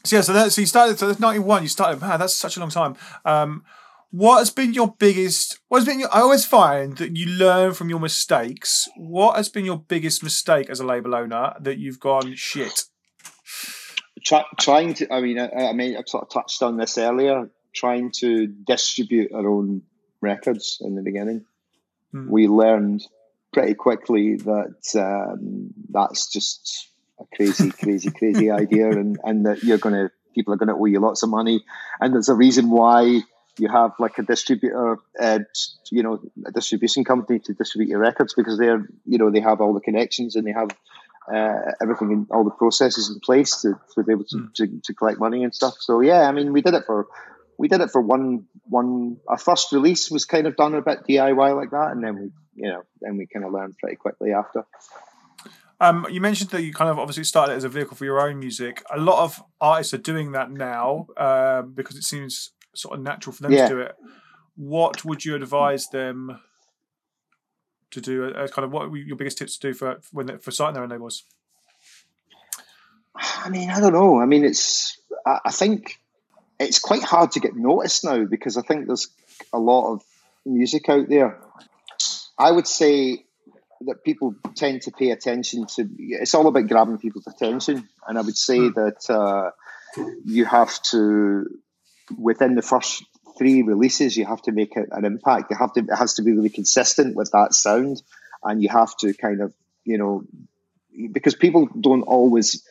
So 0.03 0.15
yeah, 0.15 0.21
so 0.21 0.33
that 0.33 0.51
so 0.51 0.61
you 0.61 0.67
started 0.67 0.97
so 0.97 1.07
that's 1.07 1.19
ninety 1.19 1.39
one. 1.39 1.61
You 1.61 1.69
started. 1.69 2.01
Man, 2.01 2.19
that's 2.19 2.35
such 2.35 2.57
a 2.57 2.59
long 2.59 2.69
time. 2.69 2.95
Um, 3.23 3.63
what 4.11 4.39
has 4.39 4.49
been 4.49 4.73
your 4.73 4.93
biggest? 4.97 5.59
What 5.69 5.79
has 5.79 5.85
been? 5.85 5.99
Your, 5.99 6.13
I 6.13 6.19
always 6.19 6.45
find 6.45 6.97
that 6.97 7.15
you 7.15 7.27
learn 7.27 7.73
from 7.73 7.89
your 7.89 7.99
mistakes. 7.99 8.89
What 8.97 9.37
has 9.37 9.47
been 9.47 9.63
your 9.63 9.77
biggest 9.79 10.23
mistake 10.23 10.69
as 10.69 10.79
a 10.79 10.85
label 10.85 11.15
owner 11.15 11.53
that 11.59 11.77
you've 11.77 11.99
gone 11.99 12.35
shit? 12.35 12.83
Try, 14.23 14.43
trying 14.59 14.95
to. 14.95 15.13
I 15.13 15.21
mean, 15.21 15.39
I, 15.39 15.49
I 15.49 15.73
mean, 15.73 15.95
I 15.95 16.01
sort 16.05 16.23
of 16.23 16.29
touched 16.29 16.61
on 16.61 16.77
this 16.77 16.97
earlier. 16.97 17.49
Trying 17.73 18.11
to 18.19 18.47
distribute 18.47 19.31
our 19.33 19.47
own 19.47 19.83
records 20.19 20.77
in 20.81 20.95
the 20.95 21.01
beginning, 21.01 21.45
hmm. 22.11 22.29
we 22.29 22.47
learned 22.47 23.03
pretty 23.53 23.73
quickly 23.73 24.35
that 24.35 24.95
um, 24.95 25.73
that's 25.89 26.27
just 26.27 26.89
a 27.19 27.35
crazy, 27.35 27.71
crazy, 27.83 28.11
crazy 28.11 28.51
idea, 28.51 28.89
and 28.89 29.19
and 29.23 29.45
that 29.45 29.63
you're 29.63 29.77
going 29.77 29.95
to 29.95 30.11
people 30.35 30.53
are 30.53 30.57
going 30.57 30.69
to 30.69 30.75
owe 30.75 30.85
you 30.85 30.99
lots 30.99 31.23
of 31.23 31.29
money, 31.29 31.63
and 31.99 32.13
there's 32.13 32.29
a 32.29 32.35
reason 32.35 32.69
why 32.69 33.21
you 33.57 33.69
have 33.69 33.91
like 33.99 34.17
a 34.17 34.23
distributor, 34.23 34.97
uh, 35.19 35.39
you 35.91 36.03
know, 36.03 36.21
a 36.45 36.51
distribution 36.51 37.03
company 37.03 37.39
to 37.39 37.53
distribute 37.53 37.89
your 37.89 37.99
records 37.99 38.33
because 38.33 38.57
they're, 38.57 38.87
you 39.05 39.17
know, 39.17 39.29
they 39.29 39.41
have 39.41 39.61
all 39.61 39.73
the 39.73 39.81
connections 39.81 40.35
and 40.35 40.47
they 40.47 40.51
have 40.51 40.69
uh, 41.31 41.71
everything 41.81 42.11
and 42.11 42.27
all 42.31 42.43
the 42.43 42.51
processes 42.51 43.09
in 43.09 43.19
place 43.19 43.61
to, 43.61 43.79
to 43.93 44.03
be 44.03 44.11
able 44.11 44.23
to, 44.23 44.37
mm. 44.37 44.53
to, 44.53 44.81
to, 44.83 44.93
collect 44.93 45.19
money 45.19 45.43
and 45.43 45.53
stuff. 45.53 45.75
So 45.79 46.01
yeah, 46.01 46.27
I 46.27 46.31
mean, 46.31 46.51
we 46.53 46.61
did 46.61 46.73
it 46.73 46.83
for 46.85 47.07
we 47.61 47.67
did 47.67 47.79
it 47.79 47.91
for 47.91 48.01
one 48.01 48.47
one. 48.63 49.17
Our 49.27 49.37
first 49.37 49.71
release 49.71 50.09
was 50.09 50.25
kind 50.25 50.47
of 50.47 50.55
done 50.55 50.73
a 50.73 50.81
bit 50.81 51.03
DIY 51.07 51.55
like 51.55 51.69
that, 51.69 51.91
and 51.91 52.03
then 52.03 52.15
we, 52.15 52.31
you 52.55 52.69
know, 52.69 52.81
then 52.99 53.17
we 53.17 53.27
kind 53.27 53.45
of 53.45 53.53
learned 53.53 53.77
pretty 53.77 53.97
quickly 53.97 54.33
after. 54.33 54.65
Um, 55.79 56.07
you 56.09 56.21
mentioned 56.21 56.49
that 56.49 56.63
you 56.63 56.73
kind 56.73 56.89
of 56.89 56.97
obviously 56.97 57.23
started 57.23 57.53
as 57.53 57.63
a 57.63 57.69
vehicle 57.69 57.95
for 57.95 58.05
your 58.05 58.19
own 58.19 58.39
music. 58.39 58.83
A 58.91 58.99
lot 58.99 59.23
of 59.23 59.43
artists 59.59 59.93
are 59.93 59.99
doing 59.99 60.31
that 60.31 60.49
now 60.49 61.05
uh, 61.17 61.61
because 61.61 61.97
it 61.97 62.03
seems 62.03 62.49
sort 62.73 62.97
of 62.97 63.03
natural 63.03 63.33
for 63.33 63.43
them 63.43 63.51
yeah. 63.51 63.67
to 63.67 63.75
do 63.75 63.79
it. 63.81 63.95
What 64.55 65.05
would 65.05 65.23
you 65.23 65.35
advise 65.35 65.87
them 65.89 66.39
to 67.91 68.01
do? 68.01 68.33
As 68.33 68.49
kind 68.49 68.65
of 68.65 68.71
what 68.71 68.91
your 68.91 69.17
biggest 69.17 69.37
tips 69.37 69.57
to 69.57 69.67
do 69.67 69.73
for 69.75 69.99
when 70.11 70.39
for 70.39 70.49
starting 70.49 70.73
their 70.73 70.83
own 70.83 70.89
labels? 70.89 71.25
I 73.15 73.49
mean, 73.49 73.69
I 73.69 73.79
don't 73.79 73.93
know. 73.93 74.19
I 74.19 74.25
mean, 74.25 74.45
it's 74.45 74.99
I 75.25 75.51
think 75.51 75.99
it's 76.61 76.79
quite 76.79 77.03
hard 77.03 77.31
to 77.31 77.39
get 77.39 77.55
noticed 77.55 78.03
now 78.03 78.25
because 78.25 78.57
I 78.57 78.61
think 78.61 78.87
there's 78.87 79.07
a 79.53 79.59
lot 79.59 79.93
of 79.93 80.03
music 80.45 80.89
out 80.89 81.09
there. 81.09 81.39
I 82.37 82.51
would 82.51 82.67
say 82.67 83.25
that 83.81 84.03
people 84.03 84.35
tend 84.55 84.83
to 84.83 84.91
pay 84.91 85.11
attention 85.11 85.65
to. 85.75 85.89
It's 85.97 86.33
all 86.33 86.47
about 86.47 86.67
grabbing 86.67 86.99
people's 86.99 87.27
attention, 87.27 87.87
and 88.07 88.17
I 88.17 88.21
would 88.21 88.37
say 88.37 88.59
mm. 88.59 88.73
that 88.75 89.13
uh, 89.13 89.51
you 90.25 90.45
have 90.45 90.81
to 90.91 91.47
within 92.17 92.55
the 92.55 92.61
first 92.61 93.03
three 93.37 93.63
releases, 93.63 94.17
you 94.17 94.25
have 94.25 94.41
to 94.43 94.51
make 94.51 94.75
an 94.75 95.05
impact. 95.05 95.51
You 95.51 95.57
have 95.57 95.73
to 95.73 95.81
it 95.81 95.95
has 95.95 96.15
to 96.15 96.21
be 96.23 96.31
really 96.31 96.49
consistent 96.49 97.15
with 97.15 97.31
that 97.31 97.53
sound, 97.53 98.01
and 98.43 98.61
you 98.61 98.69
have 98.69 98.95
to 98.97 99.13
kind 99.13 99.41
of 99.41 99.53
you 99.83 99.97
know 99.97 100.23
because 101.11 101.35
people 101.35 101.67
don't 101.79 102.03
always 102.03 102.63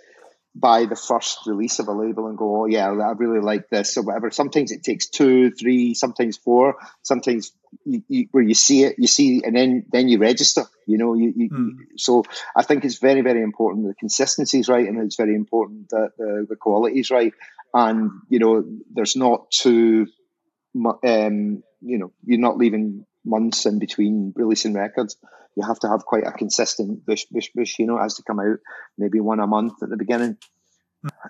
buy 0.54 0.86
the 0.86 0.96
first 0.96 1.46
release 1.46 1.78
of 1.78 1.88
a 1.88 1.92
label 1.92 2.26
and 2.26 2.36
go, 2.36 2.62
oh 2.62 2.66
yeah, 2.66 2.88
I 2.88 3.12
really 3.12 3.40
like 3.40 3.68
this 3.68 3.96
or 3.96 4.02
whatever. 4.02 4.30
Sometimes 4.30 4.72
it 4.72 4.82
takes 4.82 5.08
two, 5.08 5.52
three, 5.52 5.94
sometimes 5.94 6.36
four. 6.36 6.76
Sometimes 7.02 7.52
you, 7.84 8.02
you, 8.08 8.28
where 8.32 8.42
you 8.42 8.54
see 8.54 8.82
it, 8.82 8.96
you 8.98 9.06
see, 9.06 9.42
and 9.44 9.54
then 9.54 9.86
then 9.92 10.08
you 10.08 10.18
register. 10.18 10.64
You 10.86 10.98
know, 10.98 11.14
you, 11.14 11.32
you 11.36 11.50
mm. 11.50 11.70
so 11.96 12.24
I 12.56 12.64
think 12.64 12.84
it's 12.84 12.98
very 12.98 13.20
very 13.20 13.42
important 13.42 13.86
the 13.86 13.94
consistency 13.94 14.58
is 14.58 14.68
right, 14.68 14.86
and 14.86 14.98
it's 14.98 15.16
very 15.16 15.36
important 15.36 15.90
that 15.90 16.12
the, 16.18 16.46
the 16.48 16.56
quality 16.56 16.98
is 16.98 17.10
right, 17.10 17.32
and 17.72 18.10
you 18.28 18.40
know, 18.40 18.64
there's 18.92 19.14
not 19.14 19.50
too, 19.52 20.08
um, 20.76 21.62
you 21.80 21.98
know, 21.98 22.12
you're 22.24 22.40
not 22.40 22.58
leaving 22.58 23.06
months 23.24 23.66
in 23.66 23.78
between 23.78 24.32
releasing 24.36 24.74
records 24.74 25.16
you 25.56 25.66
have 25.66 25.80
to 25.80 25.88
have 25.88 26.04
quite 26.04 26.26
a 26.26 26.32
consistent 26.32 27.04
bush, 27.04 27.24
bush, 27.30 27.50
bush. 27.54 27.78
You 27.78 27.86
know, 27.86 27.98
it 27.98 28.02
has 28.02 28.14
to 28.16 28.22
come 28.22 28.40
out 28.40 28.58
maybe 28.96 29.20
one 29.20 29.40
a 29.40 29.46
month 29.46 29.82
at 29.82 29.88
the 29.88 29.96
beginning. 29.96 30.36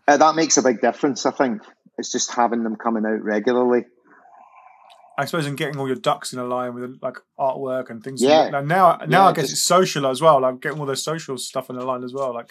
Uh, 0.07 0.17
that 0.17 0.35
makes 0.35 0.57
a 0.57 0.63
big 0.63 0.81
difference. 0.81 1.27
I 1.27 1.31
think 1.31 1.63
it's 1.99 2.13
just 2.13 2.35
having 2.35 2.63
them 2.65 2.77
coming 2.77 3.07
out 3.07 3.23
regularly. 3.23 3.85
I 5.19 5.27
suppose 5.27 5.47
in 5.47 5.55
getting 5.55 5.79
all 5.79 5.87
your 5.87 5.97
ducks 5.97 6.33
in 6.33 6.39
a 6.39 6.45
line 6.45 6.75
with 6.75 6.99
like 7.03 7.19
artwork 7.39 7.91
and 7.91 8.03
things. 8.03 8.23
Yeah. 8.23 8.49
Like 8.53 8.65
now, 8.65 8.97
now 9.07 9.25
yeah, 9.25 9.29
I 9.29 9.33
guess 9.33 9.45
just, 9.45 9.53
it's 9.53 9.63
social 9.63 10.07
as 10.07 10.23
well. 10.23 10.41
Like 10.41 10.61
getting 10.61 10.81
all 10.81 10.87
the 10.87 10.97
social 10.97 11.37
stuff 11.37 11.69
in 11.69 11.77
the 11.77 11.85
line 11.85 12.05
as 12.05 12.15
well. 12.15 12.33
Like. 12.33 12.51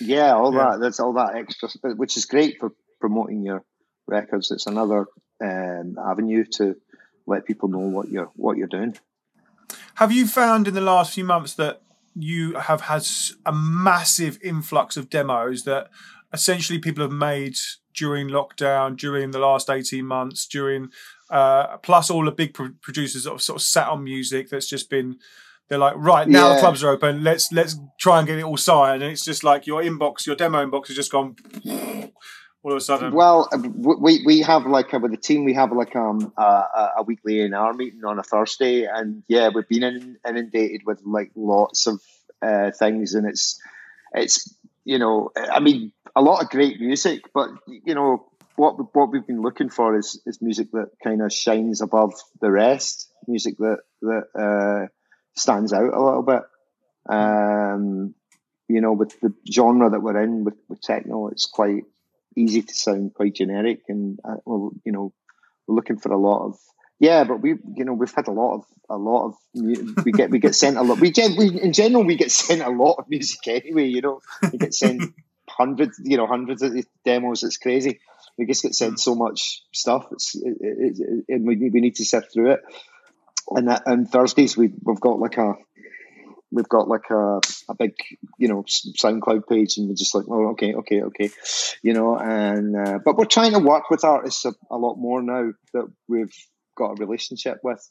Yeah, 0.00 0.34
all 0.34 0.52
yeah. 0.52 0.72
that. 0.72 0.80
That's 0.80 1.00
all 1.00 1.14
that 1.14 1.36
extra, 1.36 1.70
which 1.96 2.16
is 2.16 2.26
great 2.26 2.58
for 2.60 2.72
promoting 3.00 3.44
your 3.44 3.64
records. 4.06 4.50
It's 4.50 4.66
another 4.66 5.06
um, 5.42 5.96
avenue 5.98 6.44
to 6.56 6.76
let 7.26 7.44
people 7.44 7.68
know 7.68 7.78
what 7.78 8.08
you're 8.08 8.30
what 8.36 8.56
you're 8.56 8.66
doing. 8.66 8.96
Have 9.96 10.12
you 10.12 10.26
found 10.26 10.68
in 10.68 10.74
the 10.74 10.80
last 10.80 11.14
few 11.14 11.24
months 11.24 11.54
that 11.54 11.82
you 12.14 12.54
have 12.54 12.82
had 12.82 13.06
a 13.46 13.52
massive 13.52 14.38
influx 14.42 14.96
of 14.96 15.08
demos 15.08 15.64
that 15.64 15.88
essentially 16.32 16.78
people 16.78 17.02
have 17.02 17.12
made 17.12 17.56
during 17.94 18.28
lockdown, 18.28 18.96
during 18.96 19.30
the 19.30 19.38
last 19.38 19.70
18 19.70 20.04
months, 20.04 20.46
during 20.46 20.90
uh, 21.30 21.78
plus 21.78 22.10
all 22.10 22.24
the 22.24 22.32
big 22.32 22.54
pro- 22.54 22.74
producers 22.82 23.24
that 23.24 23.30
have 23.30 23.42
sort 23.42 23.56
of 23.56 23.62
sat 23.62 23.88
on 23.88 24.04
music 24.04 24.50
that's 24.50 24.68
just 24.68 24.90
been 24.90 25.16
they're 25.68 25.78
like 25.78 25.94
right 25.96 26.28
now 26.28 26.48
yeah. 26.48 26.54
the 26.54 26.60
clubs 26.60 26.84
are 26.84 26.90
open 26.90 27.24
let's 27.24 27.50
let's 27.50 27.76
try 27.98 28.18
and 28.18 28.26
get 28.26 28.38
it 28.38 28.44
all 28.44 28.58
signed 28.58 29.02
and 29.02 29.10
it's 29.10 29.24
just 29.24 29.42
like 29.42 29.66
your 29.66 29.80
inbox 29.82 30.26
your 30.26 30.36
demo 30.36 30.62
inbox 30.62 30.88
has 30.88 30.96
just 30.96 31.10
gone 31.10 31.34
all 32.62 32.72
of 32.72 32.76
a 32.76 32.80
sudden? 32.80 33.12
Well, 33.12 33.48
we 33.76 34.22
we 34.24 34.40
have 34.40 34.66
like 34.66 34.92
a, 34.92 34.98
with 34.98 35.10
the 35.10 35.16
team 35.16 35.44
we 35.44 35.54
have 35.54 35.72
like 35.72 35.96
um 35.96 36.32
a, 36.36 36.90
a 36.98 37.02
weekly 37.02 37.40
in 37.40 37.54
our 37.54 37.72
meeting 37.72 38.04
on 38.04 38.18
a 38.18 38.22
Thursday, 38.22 38.84
and 38.84 39.22
yeah, 39.28 39.50
we've 39.54 39.68
been 39.68 40.18
inundated 40.26 40.82
with 40.86 41.00
like 41.04 41.32
lots 41.34 41.86
of 41.86 42.00
uh, 42.40 42.70
things, 42.70 43.14
and 43.14 43.26
it's 43.28 43.60
it's 44.12 44.54
you 44.84 44.98
know 44.98 45.30
I 45.36 45.60
mean 45.60 45.92
a 46.14 46.22
lot 46.22 46.42
of 46.42 46.50
great 46.50 46.80
music, 46.80 47.22
but 47.34 47.50
you 47.66 47.94
know 47.94 48.28
what 48.56 48.94
what 48.94 49.10
we've 49.10 49.26
been 49.26 49.42
looking 49.42 49.68
for 49.68 49.96
is 49.96 50.20
is 50.26 50.40
music 50.40 50.70
that 50.72 50.90
kind 51.02 51.22
of 51.22 51.32
shines 51.32 51.80
above 51.80 52.14
the 52.40 52.50
rest, 52.50 53.10
music 53.26 53.56
that 53.58 53.78
that 54.02 54.24
uh, 54.38 54.86
stands 55.34 55.72
out 55.72 55.92
a 55.94 56.04
little 56.04 56.22
bit. 56.22 56.42
Um, 57.08 58.14
you 58.68 58.80
know, 58.80 58.92
with 58.92 59.18
the 59.20 59.34
genre 59.50 59.90
that 59.90 60.00
we're 60.00 60.22
in 60.22 60.44
with, 60.44 60.54
with 60.68 60.80
techno, 60.80 61.28
it's 61.28 61.46
quite 61.46 61.82
easy 62.36 62.62
to 62.62 62.74
sound 62.74 63.14
quite 63.14 63.34
generic, 63.34 63.82
and 63.88 64.18
uh, 64.24 64.36
well, 64.44 64.72
you 64.84 64.92
know, 64.92 65.12
we're 65.66 65.76
looking 65.76 65.98
for 65.98 66.12
a 66.12 66.18
lot 66.18 66.46
of 66.46 66.58
yeah, 67.02 67.24
but 67.24 67.40
we 67.40 67.56
you 67.74 67.84
know 67.84 67.94
we've 67.94 68.14
had 68.14 68.28
a 68.28 68.30
lot 68.30 68.54
of 68.54 68.64
a 68.88 68.96
lot 68.96 69.26
of 69.26 69.34
we 70.04 70.12
get 70.12 70.30
we 70.30 70.38
get 70.38 70.54
sent 70.54 70.76
a 70.76 70.82
lot. 70.82 71.00
We, 71.00 71.10
gen, 71.10 71.34
we 71.36 71.60
in 71.60 71.72
general 71.72 72.04
we 72.04 72.14
get 72.14 72.30
sent 72.42 72.62
a 72.62 72.70
lot 72.70 72.94
of 72.98 73.10
music 73.10 73.40
anyway. 73.48 73.88
You 73.88 74.02
know, 74.02 74.20
we 74.52 74.58
get 74.58 74.72
sent 74.72 75.02
hundreds, 75.48 76.00
you 76.04 76.16
know, 76.16 76.28
hundreds 76.28 76.62
of 76.62 76.72
demos. 77.04 77.42
It's 77.42 77.56
crazy. 77.56 77.98
We 78.38 78.46
just 78.46 78.62
get 78.62 78.76
sent 78.76 79.00
so 79.00 79.16
much 79.16 79.62
stuff. 79.72 80.06
It's 80.12 80.36
it, 80.36 80.56
it, 80.60 80.96
it, 81.00 81.24
and 81.28 81.44
we 81.44 81.56
we 81.70 81.80
need 81.80 81.96
to 81.96 82.04
sift 82.04 82.32
through 82.32 82.52
it. 82.52 82.60
And 83.50 83.66
that, 83.66 83.82
and 83.86 84.08
Thursdays 84.08 84.56
we 84.56 84.72
we've 84.84 85.00
got 85.00 85.18
like 85.18 85.38
a 85.38 85.54
we've 86.52 86.68
got 86.68 86.86
like 86.86 87.10
a, 87.10 87.40
a 87.68 87.74
big 87.76 87.94
you 88.38 88.48
know 88.48 88.64
SoundCloud 89.02 89.48
page, 89.48 89.78
and 89.78 89.88
we're 89.88 89.94
just 89.94 90.14
like, 90.14 90.26
oh, 90.28 90.50
okay, 90.50 90.74
okay, 90.74 91.02
okay, 91.02 91.30
you 91.82 91.94
know. 91.94 92.16
And 92.16 92.76
uh, 92.76 92.98
but 93.04 93.16
we're 93.16 93.24
trying 93.24 93.52
to 93.52 93.58
work 93.58 93.90
with 93.90 94.04
artists 94.04 94.44
a, 94.44 94.54
a, 94.70 94.76
lot 94.76 94.96
more 94.96 95.22
now 95.22 95.52
that 95.72 95.90
we've 96.08 96.34
got 96.76 96.92
a 96.92 97.04
relationship 97.04 97.58
with, 97.64 97.82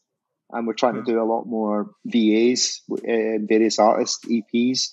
and 0.51 0.67
we're 0.67 0.73
trying 0.73 0.93
mm-hmm. 0.93 1.05
to 1.05 1.11
do 1.13 1.21
a 1.21 1.25
lot 1.25 1.45
more 1.45 1.91
VAs, 2.05 2.81
uh, 2.91 3.41
various 3.43 3.79
artists 3.79 4.25
EPs, 4.25 4.89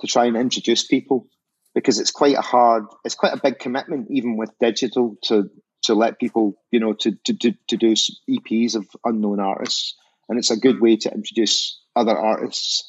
to 0.00 0.06
try 0.06 0.26
and 0.26 0.36
introduce 0.36 0.86
people 0.86 1.26
because 1.74 1.98
it's 1.98 2.12
quite 2.12 2.36
a 2.36 2.40
hard, 2.40 2.84
it's 3.04 3.14
quite 3.14 3.34
a 3.34 3.40
big 3.42 3.58
commitment 3.58 4.08
even 4.10 4.36
with 4.36 4.50
digital 4.60 5.16
to 5.24 5.50
to 5.82 5.94
let 5.94 6.18
people 6.18 6.54
you 6.70 6.80
know 6.80 6.92
to 6.92 7.12
to 7.24 7.34
to, 7.34 7.52
to 7.68 7.76
do 7.76 7.94
EPs 8.30 8.76
of 8.76 8.86
unknown 9.04 9.40
artists, 9.40 9.96
and 10.28 10.38
it's 10.38 10.50
a 10.50 10.56
good 10.56 10.80
way 10.80 10.96
to 10.96 11.12
introduce 11.12 11.80
other 11.96 12.16
artists 12.16 12.88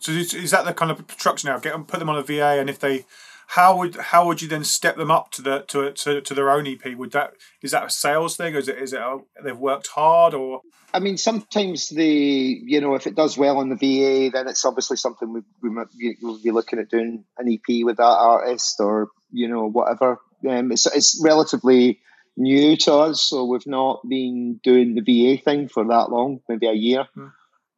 So 0.00 0.12
is, 0.12 0.34
is 0.34 0.50
that 0.50 0.64
the 0.64 0.74
kind 0.74 0.90
of 0.90 1.04
structure 1.16 1.48
now? 1.48 1.58
Get 1.58 1.72
them, 1.72 1.84
put 1.84 1.98
them 1.98 2.08
on 2.08 2.16
a 2.16 2.22
VA, 2.22 2.58
and 2.60 2.70
if 2.70 2.78
they, 2.78 3.04
how 3.48 3.76
would 3.78 3.96
how 3.96 4.26
would 4.26 4.42
you 4.42 4.48
then 4.48 4.64
step 4.64 4.96
them 4.96 5.10
up 5.10 5.30
to 5.32 5.42
the 5.42 5.60
to 5.68 5.92
to, 5.92 6.20
to 6.20 6.34
their 6.34 6.50
own 6.50 6.66
EP? 6.66 6.96
Would 6.96 7.12
that 7.12 7.32
is 7.62 7.70
that 7.70 7.86
a 7.86 7.90
sales 7.90 8.36
thing? 8.36 8.54
Or 8.54 8.58
is 8.58 8.68
it 8.68 8.78
is 8.78 8.92
it 8.92 9.00
a, 9.00 9.18
they've 9.42 9.56
worked 9.56 9.88
hard 9.88 10.34
or? 10.34 10.60
I 10.92 11.00
mean, 11.00 11.16
sometimes 11.16 11.88
the 11.88 12.04
you 12.04 12.80
know 12.80 12.94
if 12.94 13.06
it 13.06 13.14
does 13.14 13.38
well 13.38 13.58
on 13.58 13.68
the 13.68 13.76
VA, 13.76 14.30
then 14.30 14.48
it's 14.48 14.64
obviously 14.64 14.96
something 14.96 15.32
we 15.32 15.40
we 15.62 15.70
might 15.70 15.88
be, 15.98 16.16
we'll 16.22 16.42
be 16.42 16.50
looking 16.50 16.78
at 16.78 16.90
doing 16.90 17.24
an 17.38 17.52
EP 17.52 17.84
with 17.84 17.96
that 17.96 18.04
artist 18.04 18.76
or 18.80 19.08
you 19.32 19.48
know 19.48 19.68
whatever. 19.68 20.18
Um, 20.48 20.70
it's 20.70 20.86
it's 20.86 21.20
relatively 21.24 22.00
new 22.36 22.76
to 22.76 22.94
us, 22.94 23.22
so 23.22 23.44
we've 23.44 23.66
not 23.66 24.00
been 24.08 24.60
doing 24.62 24.94
the 24.94 25.00
VA 25.00 25.42
thing 25.42 25.68
for 25.68 25.84
that 25.84 26.10
long, 26.10 26.40
maybe 26.48 26.66
a 26.66 26.72
year. 26.72 27.06
Hmm. 27.14 27.28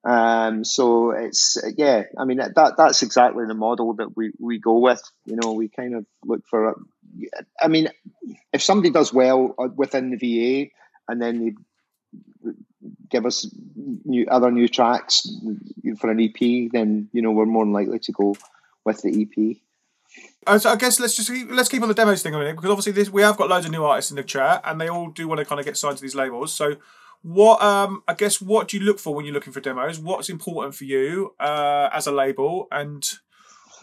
Um, 0.02 0.64
so 0.64 1.10
it's 1.10 1.58
yeah, 1.76 2.04
I 2.18 2.24
mean 2.24 2.38
that 2.38 2.74
that's 2.76 3.02
exactly 3.02 3.44
the 3.46 3.54
model 3.54 3.94
that 3.94 4.16
we 4.16 4.32
we 4.38 4.58
go 4.58 4.78
with. 4.78 5.02
You 5.26 5.36
know, 5.36 5.52
we 5.52 5.68
kind 5.68 5.94
of 5.94 6.06
look 6.24 6.46
for. 6.48 6.74
I 7.60 7.68
mean, 7.68 7.88
if 8.52 8.62
somebody 8.62 8.90
does 8.90 9.12
well 9.12 9.54
uh, 9.58 9.68
within 9.74 10.10
the 10.10 10.16
VA 10.16 10.70
and 11.08 11.20
then 11.20 11.44
they 11.44 12.52
give 13.10 13.26
us 13.26 13.46
new 13.76 14.26
other 14.26 14.50
new 14.50 14.68
tracks 14.68 15.28
for 15.98 16.10
an 16.10 16.20
EP, 16.20 16.70
then 16.72 17.10
you 17.12 17.20
know 17.20 17.32
we're 17.32 17.44
more 17.44 17.66
likely 17.66 17.98
to 17.98 18.12
go 18.12 18.34
with 18.84 19.02
the 19.02 19.22
EP. 19.22 19.56
Uh, 20.46 20.58
so 20.58 20.70
I 20.70 20.76
guess 20.76 20.98
let's 20.98 21.14
just 21.14 21.30
keep, 21.30 21.50
let's 21.50 21.68
keep 21.68 21.82
on 21.82 21.88
the 21.88 21.94
demos 21.94 22.22
thing 22.22 22.34
a 22.34 22.38
minute 22.38 22.56
because 22.56 22.70
obviously 22.70 22.92
this 22.92 23.10
we 23.10 23.22
have 23.22 23.36
got 23.36 23.48
loads 23.48 23.66
of 23.66 23.72
new 23.72 23.84
artists 23.84 24.10
in 24.10 24.16
the 24.16 24.22
chat 24.22 24.62
and 24.64 24.80
they 24.80 24.88
all 24.88 25.08
do 25.10 25.28
want 25.28 25.38
to 25.38 25.44
kind 25.44 25.60
of 25.60 25.66
get 25.66 25.76
signed 25.76 25.96
to 25.96 26.02
these 26.02 26.14
labels. 26.14 26.52
So 26.52 26.76
what 27.22 27.62
um 27.62 28.02
I 28.08 28.14
guess 28.14 28.40
what 28.40 28.68
do 28.68 28.78
you 28.78 28.84
look 28.84 28.98
for 28.98 29.14
when 29.14 29.24
you're 29.24 29.34
looking 29.34 29.52
for 29.52 29.60
demos? 29.60 29.98
What's 29.98 30.28
important 30.28 30.74
for 30.74 30.84
you 30.84 31.34
uh, 31.38 31.90
as 31.92 32.06
a 32.06 32.12
label 32.12 32.66
and 32.70 33.06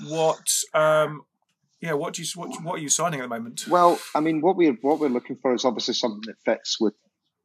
what 0.07 0.63
um 0.73 1.23
yeah 1.81 1.93
what 1.93 2.13
do 2.13 2.21
you 2.21 2.27
what, 2.35 2.63
what 2.63 2.75
are 2.75 2.81
you 2.81 2.89
signing 2.89 3.19
at 3.19 3.23
the 3.23 3.29
moment? 3.29 3.65
Well, 3.67 3.99
I 4.15 4.19
mean 4.19 4.41
what 4.41 4.55
we're 4.55 4.77
what 4.81 4.99
we're 4.99 5.09
looking 5.09 5.37
for 5.41 5.53
is 5.53 5.65
obviously 5.65 5.93
something 5.93 6.23
that 6.25 6.37
fits 6.45 6.79
with 6.79 6.93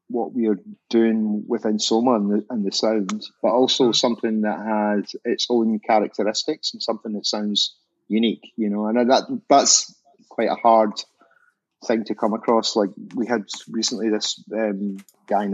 what 0.09 0.33
we 0.35 0.47
are 0.49 0.59
doing 0.91 1.45
within 1.49 1.79
Soma 1.79 2.17
and 2.17 2.31
the, 2.31 2.47
and 2.51 2.65
the 2.65 2.73
sound, 2.73 3.25
but 3.43 3.49
also 3.49 3.85
mm-hmm. 3.85 3.93
something 3.93 4.43
that 4.43 4.59
has 4.59 5.15
its 5.25 5.47
own 5.49 5.79
characteristics 5.79 6.73
and 6.73 6.83
something 6.83 7.13
that 7.15 7.27
sounds 7.27 7.77
unique, 8.09 8.53
you 8.57 8.69
know, 8.69 8.87
and 8.87 9.11
that 9.11 9.25
that's 9.49 9.95
quite 10.29 10.49
a 10.49 10.55
hard 10.55 10.93
thing 11.87 12.05
to 12.05 12.15
come 12.15 12.35
across. 12.35 12.77
Like 12.77 12.91
we 13.15 13.27
had 13.27 13.45
recently 13.69 14.11
this 14.11 14.43
um, 14.53 14.99
guy 15.27 15.47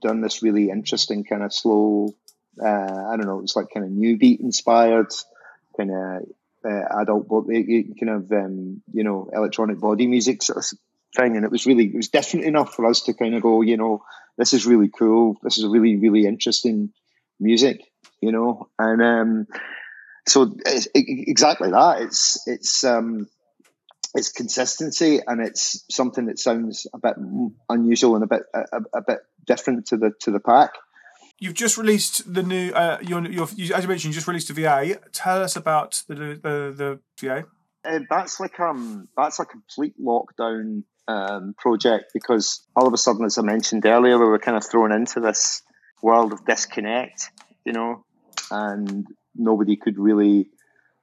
done 0.00 0.20
this 0.20 0.42
really 0.42 0.70
interesting 0.70 1.24
kind 1.24 1.42
of 1.42 1.52
slow. 1.52 2.14
Uh, 2.62 2.66
I 3.10 3.16
don't 3.16 3.26
know. 3.26 3.40
It's 3.40 3.56
like 3.56 3.68
kind 3.72 3.86
of 3.86 3.92
new 3.92 4.18
beat 4.18 4.40
inspired, 4.40 5.12
kind 5.76 5.90
of 5.90 6.22
uh, 6.64 7.00
adult, 7.00 7.28
kind 7.98 8.10
of 8.10 8.30
um, 8.32 8.82
you 8.92 9.04
know 9.04 9.30
electronic 9.32 9.80
body 9.80 10.06
music 10.06 10.42
sort 10.42 10.58
of 10.58 10.78
thing. 11.16 11.36
And 11.36 11.44
it 11.44 11.50
was 11.50 11.66
really, 11.66 11.86
it 11.86 11.94
was 11.94 12.08
different 12.08 12.46
enough 12.46 12.74
for 12.74 12.86
us 12.86 13.02
to 13.02 13.14
kind 13.14 13.34
of 13.34 13.42
go, 13.42 13.62
you 13.62 13.76
know, 13.76 14.02
this 14.36 14.52
is 14.52 14.66
really 14.66 14.88
cool. 14.88 15.36
This 15.42 15.58
is 15.58 15.64
a 15.64 15.68
really, 15.68 15.96
really 15.96 16.26
interesting 16.26 16.92
music, 17.38 17.82
you 18.20 18.32
know, 18.32 18.68
and 18.78 19.02
um, 19.02 19.46
so 20.26 20.54
it's 20.64 20.88
exactly 20.94 21.70
that. 21.70 22.02
It's 22.02 22.46
it's 22.46 22.84
um, 22.84 23.28
it's 24.14 24.30
consistency 24.30 25.20
and 25.26 25.40
it's 25.40 25.84
something 25.90 26.26
that 26.26 26.38
sounds 26.38 26.86
a 26.92 26.98
bit 26.98 27.14
unusual 27.68 28.14
and 28.14 28.24
a 28.24 28.26
bit 28.26 28.42
a, 28.54 28.98
a 28.98 29.02
bit 29.06 29.18
different 29.46 29.86
to 29.86 29.96
the 29.96 30.12
to 30.20 30.30
the 30.30 30.40
pack. 30.40 30.70
You've 31.38 31.54
just 31.54 31.76
released 31.76 32.32
the 32.32 32.42
new. 32.42 32.70
Uh, 32.70 32.98
your, 33.02 33.26
your, 33.28 33.48
you, 33.56 33.74
as 33.74 33.82
you 33.82 33.88
mentioned, 33.88 34.12
you 34.12 34.14
just 34.14 34.28
released 34.28 34.50
a 34.50 34.52
VA. 34.52 34.98
Tell 35.12 35.42
us 35.42 35.56
about 35.56 36.02
the 36.08 36.14
the, 36.14 36.74
the 36.76 37.00
VA. 37.20 37.46
Uh, 37.84 37.98
that's 38.08 38.38
like 38.38 38.60
um 38.60 39.08
that's 39.16 39.40
a 39.40 39.44
complete 39.44 39.94
lockdown 40.00 40.84
um, 41.08 41.54
project 41.58 42.12
because 42.14 42.64
all 42.76 42.86
of 42.86 42.92
a 42.92 42.98
sudden, 42.98 43.24
as 43.24 43.38
I 43.38 43.42
mentioned 43.42 43.86
earlier, 43.86 44.18
we 44.18 44.26
were 44.26 44.38
kind 44.38 44.56
of 44.56 44.64
thrown 44.64 44.92
into 44.92 45.20
this 45.20 45.62
world 46.02 46.32
of 46.32 46.44
disconnect, 46.44 47.30
you 47.64 47.72
know, 47.72 48.04
and 48.50 49.06
nobody 49.34 49.76
could 49.76 49.98
really 49.98 50.48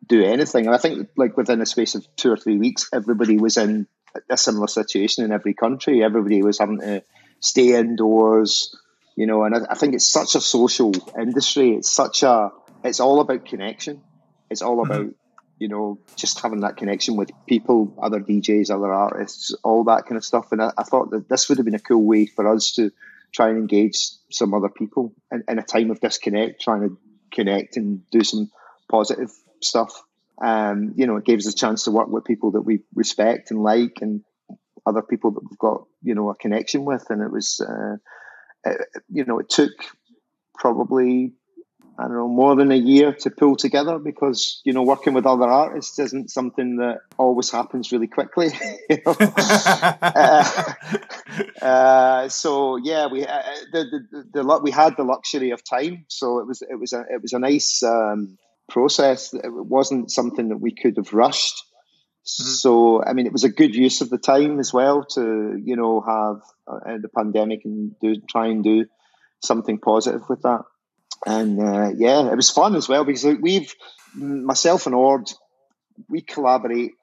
do 0.10 0.26
anything. 0.26 0.66
And 0.66 0.76
I 0.76 0.78
think, 0.78 1.08
like 1.16 1.38
within 1.38 1.62
a 1.62 1.66
space 1.66 1.96
of 1.96 2.06
two 2.18 2.32
or 2.32 2.38
three 2.38 2.58
weeks, 2.58 2.90
everybody 2.92 3.38
was 3.38 3.56
in 3.56 3.88
a 4.30 4.36
similar 4.36 4.68
situation 4.68 5.24
in 5.24 5.32
every 5.32 5.54
country. 5.54 6.04
Everybody 6.04 6.42
was 6.42 6.60
having 6.60 6.80
to 6.80 7.04
stay 7.40 7.80
indoors, 7.80 8.76
you 9.16 9.28
know. 9.28 9.44
And 9.44 9.56
I, 9.56 9.60
I 9.70 9.76
think 9.76 9.94
it's 9.94 10.12
such 10.12 10.36
a 10.36 10.42
social 10.42 10.92
industry. 11.18 11.76
It's 11.76 11.90
such 11.90 12.24
a. 12.24 12.52
It's 12.84 13.00
all 13.00 13.22
about 13.22 13.46
connection. 13.46 14.02
It's 14.50 14.62
all 14.62 14.78
mm-hmm. 14.78 14.92
about 14.92 15.14
you 15.60 15.68
know 15.68 16.00
just 16.16 16.42
having 16.42 16.62
that 16.62 16.76
connection 16.76 17.16
with 17.16 17.30
people, 17.48 17.94
other 18.02 18.20
DJs, 18.20 18.72
other 18.72 18.92
artists, 18.92 19.54
all 19.64 19.84
that 19.86 20.06
kind 20.06 20.18
of 20.18 20.26
stuff. 20.26 20.52
And 20.52 20.62
I, 20.62 20.72
I 20.76 20.84
thought 20.84 21.12
that 21.12 21.30
this 21.30 21.48
would 21.48 21.60
have 21.60 21.66
been 21.66 21.76
a 21.76 21.80
cool 21.80 22.04
way 22.04 22.26
for 22.26 22.52
us 22.52 22.72
to 22.74 22.92
try 23.32 23.50
and 23.50 23.60
engage 23.60 23.96
some 24.32 24.56
other 24.56 24.70
people 24.70 25.14
in, 25.32 25.44
in 25.48 25.60
a 25.60 25.64
time 25.64 25.92
of 25.92 26.02
disconnect, 26.02 26.62
trying 26.62 26.82
to 26.82 26.98
connect 27.32 27.78
and 27.78 28.10
do 28.10 28.24
some 28.24 28.50
positive 28.90 29.30
stuff. 29.64 30.02
Um, 30.42 30.94
you 30.96 31.08
know, 31.08 31.18
it 31.18 31.26
gives 31.26 31.48
us 31.48 31.54
a 31.54 31.58
chance 31.58 31.84
to 31.84 31.92
work 31.92 32.08
with 32.08 32.26
people 32.26 32.52
that 32.52 32.62
we 32.62 32.80
respect 32.94 33.52
and 33.52 33.62
like, 33.62 34.00
and 34.02 34.22
other 34.86 35.02
people 35.02 35.32
that 35.32 35.42
we've 35.44 35.60
got 35.60 35.84
you 36.02 36.16
know 36.16 36.30
a 36.30 36.36
connection 36.36 36.86
with. 36.86 37.06
And 37.10 37.22
it 37.22 37.32
was, 37.32 37.60
uh, 37.60 37.98
it, 38.66 38.88
you 39.10 39.26
know, 39.26 39.40
it 39.40 39.50
took 39.50 39.72
probably 40.56 41.34
I 42.00 42.04
don't 42.04 42.14
know, 42.14 42.30
more 42.30 42.56
than 42.56 42.72
a 42.72 42.78
year 42.78 43.12
to 43.12 43.30
pull 43.30 43.58
together 43.58 44.00
because, 44.00 44.62
you 44.64 44.72
know, 44.72 44.84
working 44.84 45.14
with 45.14 45.26
other 45.26 45.50
artists 45.50 46.00
isn't 46.00 46.32
something 46.32 46.78
that 46.78 47.00
always 47.18 47.52
happens 47.52 47.92
really 47.92 48.08
quickly. 48.08 48.52
uh, 49.06 50.74
uh, 51.62 52.30
so 52.30 52.78
yeah, 52.78 53.08
we 53.08 53.26
uh, 53.26 53.42
the, 53.74 54.02
the, 54.12 54.24
the, 54.32 54.60
we 54.64 54.72
had 54.72 54.96
the 54.96 55.04
luxury 55.04 55.52
of 55.52 55.62
time, 55.62 56.06
so 56.08 56.40
it 56.40 56.48
was 56.48 56.62
it 56.62 56.80
was 56.80 56.94
a 56.94 57.02
it 57.02 57.22
was 57.22 57.34
a 57.34 57.40
nice 57.40 57.84
um, 57.84 58.38
process. 58.70 59.34
It 59.34 59.52
wasn't 59.52 60.12
something 60.12 60.50
that 60.50 60.58
we 60.58 60.74
could 60.74 60.98
have 60.98 61.14
rushed. 61.14 61.64
Mm-hmm. 62.26 62.44
So 62.44 63.04
I 63.04 63.14
mean, 63.14 63.26
it 63.26 63.34
was 63.34 63.44
a 63.44 63.50
good 63.50 63.76
use 63.76 64.02
of 64.02 64.10
the 64.10 64.18
time 64.18 64.60
as 64.60 64.74
well 64.74 65.04
to 65.16 65.60
you 65.64 65.76
know 65.76 66.02
have 66.02 66.42
uh, 66.68 66.98
the 67.02 67.10
pandemic 67.10 67.66
and 67.66 68.00
do 68.00 68.16
try 68.30 68.48
and 68.48 68.64
do 68.64 68.86
something 69.42 69.80
positive 69.80 70.28
with 70.30 70.42
that 70.44 70.62
and 71.26 71.60
uh, 71.60 71.92
yeah, 71.96 72.32
it 72.32 72.36
was 72.36 72.50
fun 72.50 72.76
as 72.76 72.88
well 72.88 73.04
because 73.04 73.26
we've 73.42 73.74
myself 74.16 74.86
and 74.86 74.96
Orde 74.96 75.32
we 76.08 76.22
collaborate 76.22 76.94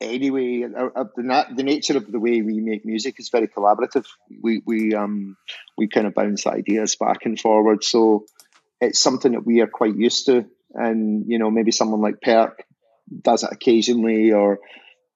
anyway. 0.00 0.62
the, 0.62 1.10
nat- 1.18 1.56
the 1.56 1.62
nature 1.62 1.96
of 1.96 2.10
the 2.10 2.18
way 2.18 2.42
we 2.42 2.60
make 2.60 2.84
music 2.84 3.16
is 3.18 3.28
very 3.28 3.48
collaborative. 3.48 4.06
We 4.42 4.62
we 4.64 4.94
um 4.94 5.36
we 5.76 5.88
kind 5.88 6.06
of 6.06 6.14
bounce 6.14 6.46
ideas 6.46 6.96
back 6.96 7.26
and 7.26 7.38
forward, 7.38 7.84
so 7.84 8.26
it's 8.80 9.00
something 9.00 9.32
that 9.32 9.46
we 9.46 9.60
are 9.60 9.68
quite 9.68 9.96
used 9.96 10.26
to. 10.26 10.46
And 10.74 11.24
you 11.26 11.38
know, 11.38 11.50
maybe 11.50 11.72
someone 11.72 12.00
like 12.00 12.20
Perc 12.20 12.52
does 13.22 13.42
it 13.42 13.50
occasionally, 13.52 14.32
or 14.32 14.60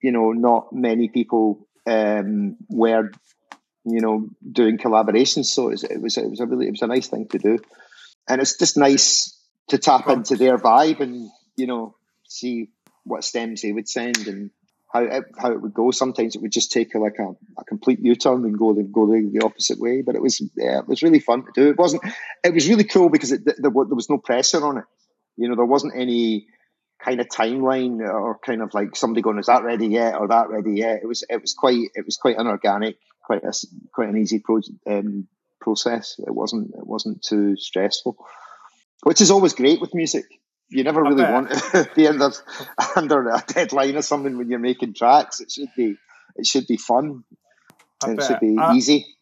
you 0.03 0.13
know, 0.13 0.33
not 0.33 0.73
many 0.73 1.09
people 1.09 1.67
um, 1.87 2.57
were 2.69 3.11
you 3.85 4.01
know 4.01 4.29
doing 4.51 4.79
collaborations. 4.79 5.47
So 5.47 5.69
it 5.69 5.73
was, 5.73 5.85
it 5.85 6.01
was 6.01 6.17
it 6.17 6.31
was 6.31 6.41
a 6.41 6.47
really 6.47 6.67
it 6.67 6.73
was 6.73 6.83
a 6.83 6.87
nice 6.87 7.09
thing 7.09 7.29
to 7.29 7.39
do 7.39 7.59
and 8.29 8.41
it's 8.41 8.57
just 8.59 8.77
nice 8.77 9.39
to 9.69 9.79
tap 9.79 10.09
into 10.09 10.37
their 10.37 10.59
vibe 10.59 11.01
and 11.01 11.31
you 11.57 11.67
know 11.67 11.95
see 12.27 12.71
what 13.05 13.25
stems 13.25 13.63
they 13.63 13.73
would 13.73 13.89
send 13.89 14.27
and 14.27 14.51
how 14.93 15.03
it, 15.03 15.25
how 15.37 15.51
it 15.51 15.61
would 15.61 15.75
go. 15.75 15.91
Sometimes 15.91 16.37
it 16.37 16.43
would 16.43 16.53
just 16.53 16.71
take 16.71 16.95
a, 16.95 16.99
like 16.99 17.17
a, 17.19 17.35
a 17.59 17.65
complete 17.65 17.99
U 18.01 18.15
turn 18.15 18.45
and 18.45 18.57
go 18.57 18.73
the 18.73 18.85
go 18.85 19.07
the, 19.07 19.29
the, 19.33 19.45
opposite 19.45 19.79
way. 19.79 20.03
But 20.03 20.15
it 20.15 20.23
was 20.23 20.41
yeah, 20.57 20.79
it 20.79 20.89
was 20.89 21.03
really 21.03 21.19
fun 21.19 21.45
to 21.45 21.53
do. 21.53 21.69
It 21.69 21.77
wasn't. 21.77 22.05
It 22.45 22.55
was 22.55 22.69
really 22.69 22.85
cool 22.85 23.09
because 23.09 23.33
it, 23.33 23.45
there, 23.45 23.57
there 23.59 23.71
was 23.71 24.09
no 24.09 24.19
pressure 24.19 24.65
on 24.65 24.79
it. 24.79 24.85
You 25.37 25.49
know, 25.49 25.57
there 25.57 25.65
wasn't 25.65 25.95
any 25.97 26.47
kind 27.03 27.21
of 27.21 27.27
timeline 27.29 28.01
or 28.01 28.39
kind 28.39 28.63
of 28.63 28.73
like 28.75 28.97
somebody 28.97 29.23
going, 29.23 29.39
"Is 29.39 29.47
that 29.47 29.65
ready 29.65 29.89
yet?" 29.89 30.15
or 30.19 30.29
"That 30.29 30.49
ready 30.49 30.75
yet?" 30.77 31.01
It 31.03 31.07
was 31.07 31.25
it 31.29 31.41
was 31.41 31.55
quite 31.55 31.91
it 31.95 32.05
was 32.05 32.17
quite 32.17 32.37
unorganic, 32.39 32.97
quite 33.23 33.45
a 33.45 33.53
quite 33.93 34.09
an 34.09 34.19
easy 34.19 34.39
project. 34.39 34.79
Um, 34.87 35.29
process. 35.65 36.17
It 36.19 36.33
wasn't 36.33 36.71
it 36.75 36.87
wasn't 36.87 37.23
too 37.23 37.57
stressful, 37.57 38.17
which 39.03 39.21
is 39.21 39.31
always 39.31 39.55
great 39.55 39.81
with 39.81 39.95
music. 39.95 40.27
You 40.69 40.85
never 40.85 41.03
really 41.03 41.25
want 41.25 41.51
to 41.73 41.89
be 41.97 42.07
under 42.07 42.31
under 42.95 43.29
a 43.31 43.43
deadline 43.47 43.97
or 43.97 44.03
something 44.03 44.37
when 44.39 44.49
you're 44.49 44.59
making 44.59 44.95
tracks. 44.95 45.41
It 45.41 45.51
should 45.51 45.71
be 45.77 45.97
it 46.37 46.47
should 46.47 46.67
be 46.67 46.77
fun. 46.77 47.25
it 48.07 48.23
should 48.23 48.41
be 48.41 48.57
uh, 48.59 48.75
easy. 48.75 49.14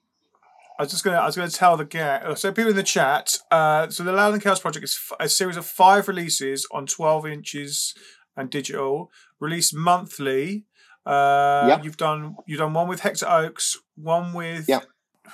I 0.79 0.83
was 0.83 0.91
just 0.91 1.05
gonna 1.05 1.19
I 1.19 1.27
was 1.27 1.37
gonna 1.37 1.51
tell 1.51 1.77
the 1.77 1.85
gang. 1.85 2.35
So 2.37 2.51
people 2.53 2.71
in 2.71 2.77
the 2.77 2.83
chat. 2.83 3.39
Uh, 3.51 3.89
so 3.91 4.03
the 4.05 4.13
Louder 4.13 4.33
Than 4.33 4.41
Chaos 4.41 4.61
project 4.61 4.85
is 4.85 4.99
a 5.21 5.29
series 5.29 5.57
of 5.57 5.67
five 5.67 6.09
releases 6.09 6.67
on 6.73 6.87
twelve 6.87 7.27
inches 7.27 7.95
and 8.37 8.49
digital, 8.51 9.11
released 9.41 9.75
monthly. 9.75 10.65
Uh, 11.05 11.79
You've 11.83 11.97
done 11.97 12.37
you've 12.47 12.59
done 12.61 12.73
one 12.75 12.89
with 12.89 13.01
Hector 13.01 13.29
Oaks, 13.29 13.77
one 13.97 14.33
with 14.33 14.67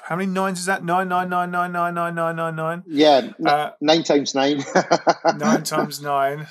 how 0.05 0.17
many 0.17 0.31
nines 0.31 0.59
is 0.61 0.67
that? 0.67 0.85
Nine, 0.85 1.09
nine, 1.09 1.29
nine, 1.29 1.51
nine, 1.51 1.73
nine, 1.73 1.95
nine, 1.95 2.15
nine, 2.15 2.37
nine, 2.37 2.57
nine. 2.57 2.83
Yeah, 2.87 3.17
n- 3.19 3.35
Uh, 3.47 3.71
nine 3.81 4.03
times 4.03 4.35
nine. 4.35 4.65
nine 5.37 5.63
times 5.65 6.01
nine. 6.01 6.47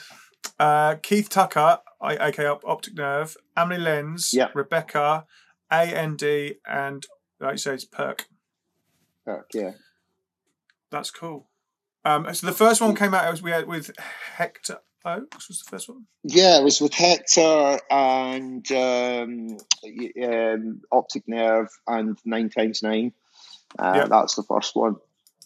Uh, 0.60 0.96
Keith 1.02 1.30
Tucker, 1.30 1.80
I- 2.02 2.28
aka 2.28 2.46
Op- 2.48 2.66
Optic 2.66 2.96
Nerve, 2.96 3.36
Emily 3.56 3.80
Lens, 3.80 4.32
Yeah. 4.34 4.50
Rebekah, 4.54 5.26
AND, 5.72 6.24
and 6.68 7.06
like 7.40 7.54
you 7.54 7.58
say, 7.58 7.74
it's 7.76 7.86
Perc. 7.86 8.26
Yeah. 9.54 9.72
That's 10.92 11.12
cool. 11.12 11.48
Um, 12.06 12.34
so 12.34 12.48
the 12.48 12.54
first 12.54 12.80
one 12.80 12.96
came 12.96 13.14
out. 13.14 13.28
It 13.28 13.32
was 13.32 13.42
we 13.42 13.52
had 13.52 13.68
with 13.68 13.92
Hector 14.38 14.80
Oaks. 15.06 15.50
Was 15.50 15.60
the 15.60 15.70
first 15.70 15.90
one? 15.90 16.06
Yeah, 16.24 16.60
it 16.60 16.64
was 16.64 16.80
with 16.80 16.94
Hector 16.94 17.80
and 17.90 18.72
um, 18.72 19.58
um, 20.24 20.82
Optic 20.92 21.28
Nerve 21.28 21.68
and 21.86 22.18
Nine 22.24 22.50
Times 22.50 22.82
Nine. 22.82 23.12
Uh, 23.78 23.94
Yeah. 23.96 24.06
That's 24.06 24.36
the 24.36 24.44
first 24.44 24.76
one, 24.76 24.96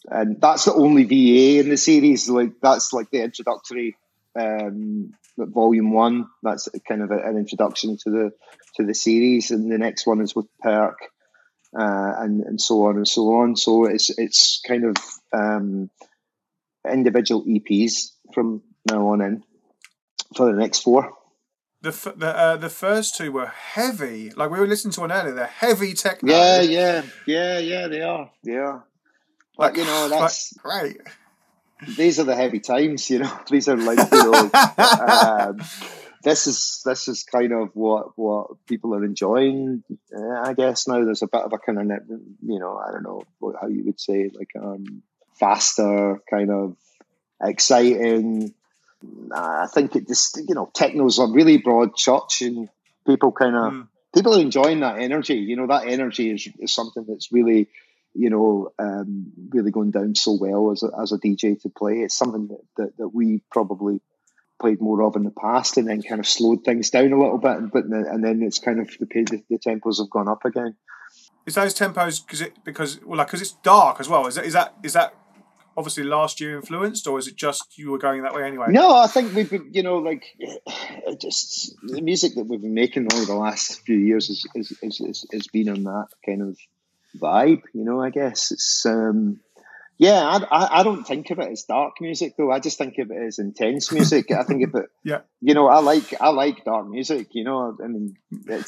and 0.06 0.40
that's 0.40 0.66
the 0.66 0.74
only 0.74 1.02
VA 1.04 1.60
in 1.60 1.68
the 1.70 1.76
series. 1.76 2.28
Like 2.28 2.60
that's 2.62 2.92
like 2.92 3.10
the 3.10 3.22
introductory 3.22 3.96
um, 4.38 5.14
volume 5.36 5.92
one. 5.92 6.28
That's 6.44 6.68
kind 6.86 7.02
of 7.02 7.10
an 7.10 7.36
introduction 7.36 7.96
to 8.04 8.10
the 8.10 8.32
to 8.76 8.86
the 8.86 8.94
series, 8.94 9.50
and 9.50 9.70
the 9.70 9.78
next 9.78 10.06
one 10.06 10.20
is 10.20 10.36
with 10.36 10.46
Perc, 10.64 10.94
uh, 11.78 12.12
and 12.18 12.40
and 12.42 12.60
so 12.60 12.86
on 12.86 12.96
and 12.96 13.08
so 13.08 13.34
on. 13.34 13.56
So 13.56 13.84
it's 13.86 14.10
it's 14.18 14.60
kind 14.66 14.84
of 14.84 14.96
um, 15.32 15.90
individual 16.90 17.44
EPs 17.44 18.10
from 18.34 18.62
now 18.90 19.08
on 19.08 19.20
in 19.20 19.44
for 20.36 20.46
the 20.52 20.58
next 20.58 20.80
four. 20.80 21.12
The 21.82 21.88
f- 21.88 22.14
the 22.16 22.28
uh, 22.36 22.56
the 22.56 22.68
first 22.70 23.16
two 23.16 23.32
were 23.32 23.46
heavy. 23.46 24.30
Like 24.30 24.50
we 24.50 24.58
were 24.60 24.66
listening 24.66 24.92
to 24.92 25.00
one 25.00 25.12
earlier. 25.12 25.34
They're 25.34 25.46
heavy 25.46 25.94
techno. 25.94 26.32
Yeah, 26.32 26.60
yeah, 26.60 27.02
yeah, 27.26 27.58
yeah. 27.58 27.88
They 27.88 28.02
are. 28.02 28.30
They 28.44 28.56
are. 28.56 28.84
But 29.56 29.72
Like, 29.72 29.76
you 29.78 29.84
know, 29.84 30.06
like, 30.06 30.20
that's 30.20 30.52
great. 30.62 30.98
these 31.96 32.20
are 32.20 32.24
the 32.24 32.36
heavy 32.36 32.60
times. 32.60 33.10
You 33.10 33.20
know, 33.20 33.40
these 33.50 33.68
are 33.68 33.76
like 33.76 33.98
you 34.12 34.18
know, 34.22 34.50
um, 34.78 35.60
this 36.22 36.46
is 36.46 36.82
this 36.84 37.08
is 37.08 37.24
kind 37.24 37.52
of 37.52 37.70
what 37.74 38.16
what 38.16 38.64
people 38.66 38.94
are 38.94 39.04
enjoying. 39.04 39.82
Uh, 40.16 40.40
I 40.40 40.54
guess 40.54 40.86
now 40.88 41.04
there's 41.04 41.22
a 41.22 41.26
bit 41.28 41.42
of 41.42 41.52
a 41.52 41.58
kind 41.58 41.78
of 41.92 42.00
you 42.46 42.58
know, 42.58 42.76
I 42.76 42.92
don't 42.92 43.02
know 43.02 43.22
how 43.60 43.68
you 43.68 43.84
would 43.84 44.00
say 44.00 44.22
it, 44.22 44.34
like 44.34 44.50
um 44.60 45.02
faster 45.34 46.20
kind 46.30 46.50
of 46.50 46.76
exciting. 47.42 48.54
I 49.34 49.66
think 49.66 49.96
it 49.96 50.06
just 50.06 50.38
you 50.48 50.54
know, 50.54 50.70
techno's 50.72 51.18
a 51.18 51.26
really 51.26 51.58
broad 51.58 51.96
church 51.96 52.42
and 52.42 52.68
people 53.06 53.32
kind 53.32 53.56
of 53.56 53.72
Mm. 53.72 53.88
people 54.14 54.34
are 54.36 54.40
enjoying 54.40 54.80
that 54.80 54.98
energy. 55.00 55.34
You 55.36 55.56
know, 55.56 55.66
that 55.66 55.88
energy 55.88 56.30
is, 56.30 56.48
is 56.58 56.72
something 56.72 57.04
that's 57.08 57.32
really, 57.32 57.68
you 58.14 58.30
know, 58.30 58.72
um, 58.78 59.32
really 59.50 59.70
going 59.70 59.90
down 59.90 60.14
so 60.14 60.32
well 60.40 60.70
as 60.70 60.82
a, 60.82 60.90
as 61.00 61.12
a 61.12 61.18
DJ 61.18 61.60
to 61.62 61.68
play. 61.70 62.00
It's 62.00 62.16
something 62.16 62.48
that, 62.48 62.60
that, 62.76 62.96
that 62.98 63.08
we 63.08 63.40
probably 63.50 64.00
played 64.62 64.80
more 64.80 65.02
of 65.02 65.16
in 65.16 65.24
the 65.24 65.30
past 65.30 65.76
and 65.76 65.88
then 65.88 66.00
kind 66.00 66.20
of 66.20 66.26
slowed 66.26 66.64
things 66.64 66.90
down 66.90 67.12
a 67.12 67.18
little 67.20 67.38
bit. 67.38 67.70
But 67.72 67.84
and 67.84 68.24
then 68.24 68.42
it's 68.42 68.60
kind 68.60 68.80
of 68.80 68.88
the, 68.98 69.06
the, 69.06 69.42
the 69.50 69.58
tempos 69.58 69.98
have 69.98 70.08
gone 70.08 70.28
up 70.28 70.44
again. 70.44 70.76
Is 71.44 71.56
those 71.56 71.74
tempos 71.74 72.24
because 72.24 72.40
it 72.40 72.64
because 72.64 73.00
well 73.04 73.18
like 73.18 73.26
because 73.26 73.42
it's 73.42 73.56
dark 73.64 73.98
as 74.00 74.08
well? 74.08 74.26
Is 74.26 74.36
that 74.36 74.46
is 74.46 74.52
that 74.52 74.74
is 74.82 74.92
that 74.92 75.14
obviously 75.76 76.04
last 76.04 76.40
year 76.40 76.56
influenced 76.56 77.06
or 77.06 77.18
is 77.18 77.26
it 77.26 77.36
just 77.36 77.76
you 77.76 77.90
were 77.90 77.98
going 77.98 78.22
that 78.22 78.34
way 78.34 78.44
anyway? 78.44 78.66
No, 78.68 78.94
I 78.94 79.06
think 79.06 79.34
we've 79.34 79.50
been, 79.50 79.70
you 79.72 79.82
know, 79.82 79.98
like 79.98 80.24
it 80.38 81.20
just 81.20 81.74
the 81.82 82.00
music 82.00 82.34
that 82.36 82.44
we've 82.44 82.62
been 82.62 82.74
making 82.74 83.12
over 83.12 83.24
the 83.24 83.34
last 83.34 83.80
few 83.80 83.96
years 83.96 84.30
is 84.30 84.46
is 84.54 84.72
is, 84.82 85.00
is, 85.00 85.26
is 85.32 85.48
been 85.48 85.68
on 85.68 85.82
that 85.82 86.08
kind 86.24 86.42
of 86.42 86.56
vibe. 87.20 87.62
You 87.74 87.84
know, 87.84 88.00
I 88.00 88.10
guess 88.10 88.52
it's 88.52 88.86
um, 88.86 89.40
yeah. 90.02 90.20
I, 90.22 90.36
I 90.50 90.80
I 90.80 90.82
don't 90.82 91.04
think 91.04 91.30
of 91.30 91.38
it 91.38 91.50
as 91.50 91.62
dark 91.64 92.00
music 92.00 92.34
though. 92.36 92.50
I 92.50 92.58
just 92.58 92.78
think 92.78 92.98
of 92.98 93.10
it 93.10 93.16
as 93.16 93.38
intense 93.38 93.92
music. 93.92 94.30
I 94.30 94.42
think 94.42 94.62
of 94.66 94.74
it. 94.74 94.86
Yeah. 95.04 95.22
You 95.40 95.54
know, 95.54 95.66
I 95.66 95.80
like 95.80 96.14
I 96.20 96.28
like 96.28 96.64
dark 96.64 96.86
music. 96.88 97.28
You 97.32 97.42
know, 97.44 97.76
I 97.82 97.86
mean, 97.88 98.14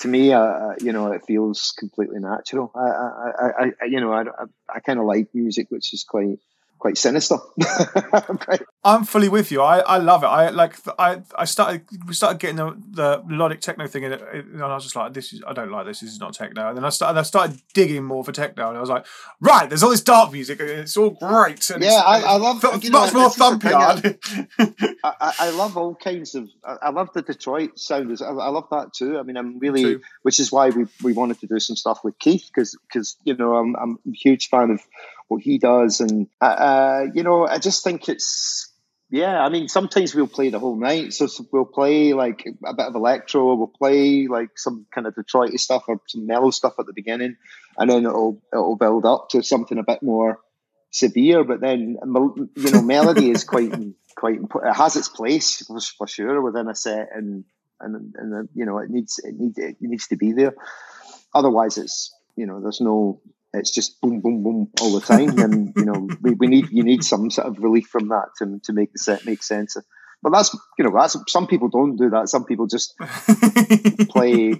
to 0.00 0.08
me, 0.08 0.32
uh, 0.32 0.72
you 0.80 0.92
know, 0.92 1.12
it 1.12 1.22
feels 1.26 1.72
completely 1.78 2.18
natural. 2.18 2.72
I 2.74 2.80
I, 2.80 3.46
I, 3.46 3.64
I 3.82 3.84
you 3.86 4.00
know, 4.00 4.12
I 4.12 4.22
I, 4.22 4.44
I 4.76 4.80
kind 4.80 4.98
of 4.98 5.04
like 5.04 5.28
music 5.32 5.68
which 5.70 5.94
is 5.94 6.02
quite 6.02 6.38
quite 6.84 6.98
sinister. 6.98 7.36
I'm 8.84 9.04
fully 9.04 9.30
with 9.30 9.50
you. 9.50 9.62
I, 9.62 9.78
I 9.78 9.96
love 9.96 10.22
it. 10.22 10.26
I 10.26 10.50
like 10.50 10.76
I 10.98 11.22
I 11.34 11.46
started 11.46 11.86
we 12.06 12.12
started 12.12 12.38
getting 12.38 12.56
the, 12.56 12.76
the 12.90 13.22
melodic 13.26 13.62
techno 13.62 13.86
thing 13.86 14.02
in 14.02 14.12
it, 14.12 14.20
and 14.32 14.62
I 14.62 14.74
was 14.74 14.82
just 14.84 14.94
like, 14.94 15.14
this 15.14 15.32
is 15.32 15.42
I 15.46 15.54
don't 15.54 15.70
like 15.70 15.86
this. 15.86 16.00
This 16.00 16.12
is 16.12 16.20
not 16.20 16.34
techno. 16.34 16.68
And 16.68 16.76
then 16.76 16.84
I 16.84 16.90
started 16.90 17.18
I 17.18 17.22
started 17.22 17.62
digging 17.72 18.04
more 18.04 18.22
for 18.22 18.32
techno, 18.32 18.68
and 18.68 18.76
I 18.76 18.80
was 18.80 18.90
like, 18.90 19.06
right, 19.40 19.66
there's 19.66 19.82
all 19.82 19.88
this 19.88 20.02
dark 20.02 20.30
music, 20.32 20.60
and 20.60 20.68
it's 20.68 20.94
all 20.98 21.10
great. 21.10 21.70
And 21.70 21.82
Yeah, 21.82 22.02
I- 22.04 22.20
I 22.20 22.36
love- 22.36 22.60
fu- 22.60 22.78
you 22.80 22.90
know, 22.90 23.00
much 23.00 23.14
more 23.14 23.30
this 23.30 23.38
is 23.38 23.38
the 23.38 23.44
thumpy. 23.44 24.18
I, 25.02 25.12
I- 25.20 25.34
I 25.38 25.50
love 25.50 25.78
all 25.78 25.94
kinds 25.94 26.34
of. 26.34 26.50
I 26.64 26.76
I 26.82 26.90
love 26.90 27.08
the 27.14 27.22
Detroit 27.22 27.78
sound. 27.78 28.14
I, 28.20 28.26
I 28.26 28.48
love 28.50 28.66
that 28.70 28.92
too. 28.92 29.18
I 29.18 29.22
mean, 29.22 29.38
I'm 29.38 29.58
really, 29.58 29.96
which 30.22 30.38
is 30.38 30.52
why 30.52 30.68
we, 30.68 30.84
we 31.02 31.14
wanted 31.14 31.40
to 31.40 31.46
do 31.46 31.58
some 31.60 31.76
stuff 31.76 32.04
with 32.04 32.18
Keith 32.18 32.50
because 32.54 32.76
because 32.88 33.16
you 33.24 33.34
know 33.34 33.54
I'm 33.56 33.74
I'm 33.76 33.98
a 34.06 34.12
huge 34.12 34.50
fan 34.50 34.70
of 34.70 34.80
what 35.28 35.42
he 35.42 35.58
does, 35.58 36.00
and 36.00 36.28
uh, 36.40 36.44
uh, 36.44 37.06
you 37.14 37.22
know 37.22 37.46
I 37.46 37.58
just 37.58 37.84
think 37.84 38.08
it's 38.08 38.72
yeah. 39.10 39.38
I 39.40 39.48
mean, 39.48 39.68
sometimes 39.68 40.14
we'll 40.14 40.26
play 40.26 40.50
the 40.50 40.58
whole 40.58 40.76
night, 40.76 41.12
so, 41.12 41.28
we'll 41.52 41.64
play 41.64 42.14
like 42.14 42.44
a 42.64 42.74
bit 42.74 42.86
of 42.86 42.94
electro, 42.94 43.54
we'll 43.54 43.68
play 43.68 44.26
like 44.26 44.58
some 44.58 44.86
kind 44.92 45.06
of 45.06 45.14
Detroit 45.14 45.52
stuff 45.60 45.84
or 45.86 46.00
some 46.08 46.26
mellow 46.26 46.50
stuff 46.50 46.74
at 46.78 46.86
the 46.86 46.92
beginning, 46.92 47.36
and 47.78 47.90
then 47.90 48.04
it'll 48.04 48.42
it'll 48.52 48.76
build 48.76 49.06
up 49.06 49.28
to 49.30 49.42
something 49.42 49.78
a 49.78 49.84
bit 49.84 50.02
more 50.02 50.40
severe. 50.90 51.44
But 51.44 51.60
then 51.60 51.96
you 52.02 52.70
know, 52.72 52.82
melody 52.82 53.30
is 53.30 53.44
quite 53.44 53.72
quite. 54.16 54.40
It 54.40 54.74
has 54.74 54.96
its 54.96 55.08
place 55.08 55.64
for, 55.98 56.06
sure 56.06 56.40
within 56.40 56.68
a 56.68 56.74
set, 56.74 57.10
and 57.14 57.44
and 57.80 58.14
and 58.16 58.48
you 58.54 58.64
know 58.64 58.78
it 58.78 58.90
needs 58.90 59.20
it 59.22 59.34
needs 59.38 59.58
it 59.58 59.76
needs 59.80 60.08
to 60.08 60.16
be 60.16 60.32
there. 60.32 60.54
Otherwise, 61.34 61.78
it's 61.78 62.14
you 62.36 62.46
know 62.46 62.60
there's 62.60 62.80
no. 62.80 63.20
It's 63.54 63.70
just 63.70 64.00
boom, 64.00 64.20
boom, 64.20 64.42
boom 64.42 64.70
all 64.80 64.92
the 64.92 65.00
time, 65.00 65.38
and 65.38 65.72
you 65.76 65.84
know 65.84 66.08
we, 66.20 66.32
we 66.32 66.46
need 66.48 66.68
you 66.70 66.82
need 66.82 67.04
some 67.04 67.30
sort 67.30 67.46
of 67.46 67.58
relief 67.62 67.86
from 67.86 68.08
that 68.08 68.28
to 68.38 68.60
to 68.64 68.72
make 68.72 68.92
the 68.92 68.98
set 68.98 69.24
make 69.26 69.42
sense. 69.42 69.76
But 70.22 70.32
that's 70.32 70.56
you 70.78 70.84
know 70.84 70.92
that's 70.94 71.16
some 71.28 71.46
people 71.46 71.68
don't 71.68 71.96
do 71.96 72.10
that. 72.10 72.28
Some 72.28 72.44
people 72.44 72.66
just 72.66 72.96
play 74.08 74.54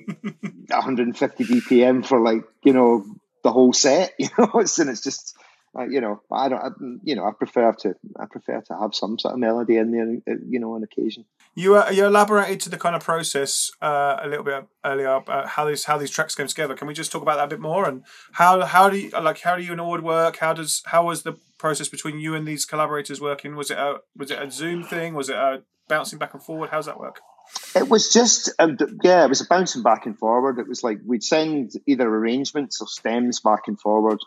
150 0.68 1.44
BPM 1.44 2.04
for 2.07 2.20
like 2.20 2.42
you 2.62 2.72
know 2.72 3.04
the 3.42 3.52
whole 3.52 3.72
set. 3.72 4.14
You 4.18 4.28
know, 4.38 4.50
it's, 4.61 4.78
and 4.78 4.90
it's 4.90 5.02
just 5.02 5.37
uh, 5.78 5.85
you 5.85 6.00
know 6.00 6.20
I 6.30 6.48
don't 6.48 6.61
I, 6.61 6.68
you 7.02 7.16
know 7.16 7.24
I 7.24 7.33
prefer 7.33 7.72
to 7.72 7.94
I 8.18 8.26
prefer 8.26 8.61
to 8.61 8.76
have 8.78 8.94
some 8.94 9.18
sort 9.18 9.35
of 9.35 9.40
melody 9.40 9.76
in 9.76 9.90
there. 9.90 10.35
uh, 10.35 10.38
You 10.48 10.61
know, 10.61 10.74
on 10.74 10.83
occasion. 10.83 11.24
You 11.55 11.77
uh, 11.77 11.90
you 11.90 12.05
elaborated 12.05 12.61
to 12.61 12.69
the 12.69 12.77
kind 12.77 12.97
of 12.97 13.03
process 13.03 13.71
uh, 13.81 14.17
a 14.21 14.27
little 14.27 14.45
bit 14.45 14.67
earlier 14.85 15.14
about 15.14 15.49
how 15.51 15.64
these 15.64 15.85
how 15.85 15.99
these 15.99 16.11
tracks 16.11 16.35
came 16.35 16.49
together. 16.49 16.75
Can 16.75 16.88
we 16.88 16.95
just 16.95 17.12
talk 17.12 17.23
about 17.23 17.37
that 17.37 17.45
a 17.45 17.49
bit 17.49 17.61
more 17.61 17.88
and 17.88 18.03
how 18.33 18.64
how 18.64 18.90
do 18.90 18.99
you 18.99 19.11
like 19.11 19.40
how 19.40 19.57
do 19.57 19.62
you 19.62 19.73
and 19.73 19.81
Orde 19.81 20.03
work? 20.03 20.38
How 20.38 20.53
does 20.53 20.83
how 20.87 21.07
was 21.07 21.23
the 21.23 21.37
process 21.59 21.88
between 21.88 22.19
you 22.19 22.35
and 22.35 22.47
these 22.47 22.64
collaborators 22.64 23.21
working? 23.21 23.55
Was 23.55 23.71
it 23.71 23.79
a 23.79 24.01
was 24.17 24.31
it 24.31 24.43
a 24.43 24.51
Zoom 24.51 24.83
thing? 24.83 25.14
Was 25.14 25.29
it 25.29 25.37
a 25.37 25.62
bouncing 25.88 26.19
back 26.19 26.35
and 26.35 26.43
forward? 26.43 26.71
How's 26.71 26.87
that 26.87 26.99
work? 26.99 27.21
It 27.75 27.88
was 27.88 28.12
just, 28.12 28.51
um, 28.59 28.79
yeah, 29.03 29.25
it 29.25 29.29
was 29.29 29.40
a 29.40 29.47
bouncing 29.47 29.83
back 29.83 30.07
and 30.07 30.19
forward. 30.19 30.59
It 30.59 30.69
was 30.69 30.83
like 30.83 30.99
we'd 31.05 31.23
send 31.23 31.73
either 31.87 32.09
arrangements 32.09 32.81
or 32.81 32.87
stems 32.87 33.40
back 33.40 33.69
and 33.69 33.79
forward, 33.79 34.19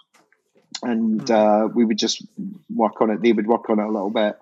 and 0.83 1.29
uh, 1.31 1.67
we 1.73 1.85
would 1.85 1.97
just 1.97 2.25
work 2.69 3.01
on 3.01 3.09
it. 3.09 3.21
They 3.21 3.31
would 3.31 3.47
work 3.47 3.69
on 3.69 3.79
it 3.79 3.83
a 3.83 3.91
little 3.91 4.09
bit, 4.09 4.37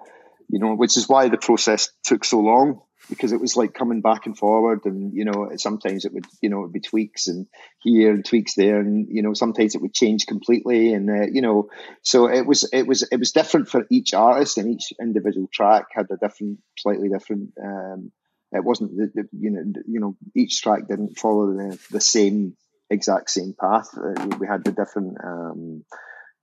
you 0.50 0.60
know, 0.60 0.76
which 0.76 0.98
is 0.98 1.10
why 1.10 1.30
the 1.30 1.38
process 1.38 1.90
took 2.04 2.24
so 2.24 2.40
long 2.40 2.82
because 3.10 3.32
it 3.32 3.40
was 3.40 3.56
like 3.56 3.76
coming 3.76 4.02
back 4.02 4.26
and 4.26 4.38
forward, 4.38 4.82
and 4.86 5.14
you 5.14 5.26
know, 5.26 5.52
sometimes 5.58 6.06
it 6.06 6.14
would, 6.14 6.26
you 6.42 6.50
know, 6.50 6.60
it 6.60 6.62
would 6.64 6.74
be 6.74 6.80
tweaks 6.80 7.28
and 7.28 7.46
here 7.82 8.12
and 8.12 8.26
tweaks 8.26 8.56
there, 8.56 8.80
and 8.80 9.08
you 9.10 9.22
know, 9.22 9.34
sometimes 9.34 9.76
it 9.76 9.82
would 9.82 9.94
change 9.94 10.26
completely, 10.26 10.94
and 10.94 11.10
uh, 11.10 11.28
you 11.32 11.42
know, 11.42 11.70
so 12.02 12.28
it 12.28 12.46
was, 12.48 12.68
it 12.74 12.88
was, 12.88 13.04
it 13.12 13.18
was 13.18 13.32
different 13.32 13.70
for 13.70 13.86
each 13.92 14.14
artist, 14.14 14.58
and 14.58 14.74
each 14.74 14.92
individual 15.00 15.48
track 15.54 15.86
had 15.92 16.08
a 16.12 16.18
different, 16.18 16.60
slightly 16.78 17.10
different. 17.10 17.52
Um, 17.64 18.12
it 18.52 18.64
wasn't 18.64 18.96
the, 18.96 19.12
the, 19.14 19.28
you 19.38 19.52
know 19.52 19.64
you 19.88 20.00
know 20.00 20.16
each 20.36 20.62
track 20.62 20.88
didn't 20.88 21.18
follow 21.18 21.48
the, 21.48 21.80
the 21.92 22.02
same 22.02 22.56
exact 22.90 23.30
same 23.30 23.54
path 23.60 23.90
uh, 23.98 24.28
we 24.40 24.48
had 24.48 24.64
the 24.64 24.72
different 24.72 25.18
um 25.24 25.84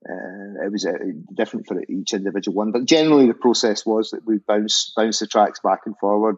uh, 0.09 0.65
it 0.65 0.71
was 0.71 0.85
uh, 0.85 0.91
different 1.33 1.67
for 1.67 1.81
each 1.89 2.13
individual 2.13 2.55
one 2.55 2.71
but 2.71 2.85
generally 2.85 3.27
the 3.27 3.33
process 3.33 3.85
was 3.85 4.11
that 4.11 4.25
we 4.25 4.37
bounce 4.37 4.93
bounce 4.95 5.19
the 5.19 5.27
tracks 5.27 5.59
back 5.61 5.81
and 5.85 5.97
forward 5.97 6.37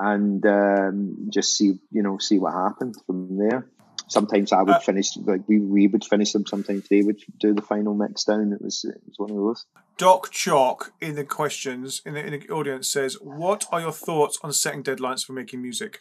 and 0.00 0.44
um, 0.46 1.28
just 1.28 1.56
see 1.56 1.78
you 1.92 2.02
know 2.02 2.18
see 2.18 2.38
what 2.38 2.54
happened 2.54 2.96
from 3.06 3.36
there. 3.36 3.66
Sometimes 4.08 4.52
i 4.52 4.62
would 4.62 4.74
Uh, 4.76 4.80
finish 4.80 5.16
like 5.18 5.42
we, 5.46 5.60
we 5.60 5.86
would 5.86 6.04
finish 6.04 6.32
them 6.32 6.44
sometimes 6.44 6.88
they 6.88 7.02
would 7.02 7.20
do 7.38 7.54
the 7.54 7.62
final 7.62 7.94
mix 7.94 8.24
down. 8.24 8.52
It 8.52 8.62
was 8.62 8.84
it 8.84 9.00
was 9.06 9.18
one 9.18 9.30
of 9.30 9.36
those. 9.36 9.66
Doc 9.98 10.30
Chalk 10.32 10.92
in 11.00 11.14
the 11.14 11.24
questions 11.24 12.02
in 12.04 12.14
the, 12.14 12.24
in 12.26 12.32
the 12.32 12.48
audience 12.48 12.90
says, 12.90 13.18
"What 13.20 13.66
are 13.70 13.80
your 13.80 13.92
thoughts 13.92 14.38
on 14.42 14.52
setting 14.52 14.82
deadlines 14.82 15.24
for 15.24 15.34
making 15.34 15.62
music?" 15.62 16.00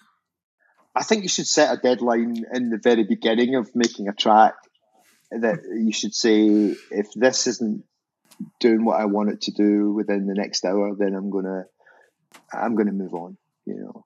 I 0.95 1.03
think 1.03 1.23
you 1.23 1.29
should 1.29 1.47
set 1.47 1.71
a 1.71 1.79
deadline 1.79 2.45
in 2.53 2.71
the 2.71 2.79
very 2.81 3.03
beginning 3.03 3.55
of 3.55 3.75
making 3.75 4.07
a 4.07 4.13
track 4.13 4.55
that 5.31 5.59
you 5.65 5.91
should 5.91 6.15
say 6.15 6.75
if 6.91 7.07
this 7.15 7.47
isn't 7.47 7.83
doing 8.59 8.85
what 8.85 8.99
I 8.99 9.05
want 9.05 9.29
it 9.29 9.41
to 9.41 9.51
do 9.51 9.93
within 9.93 10.27
the 10.27 10.33
next 10.33 10.65
hour, 10.65 10.95
then 10.95 11.13
I'm 11.13 11.29
gonna 11.29 11.65
I'm 12.51 12.75
gonna 12.75 12.91
move 12.91 13.13
on. 13.13 13.37
You 13.65 13.75
know, 13.75 14.05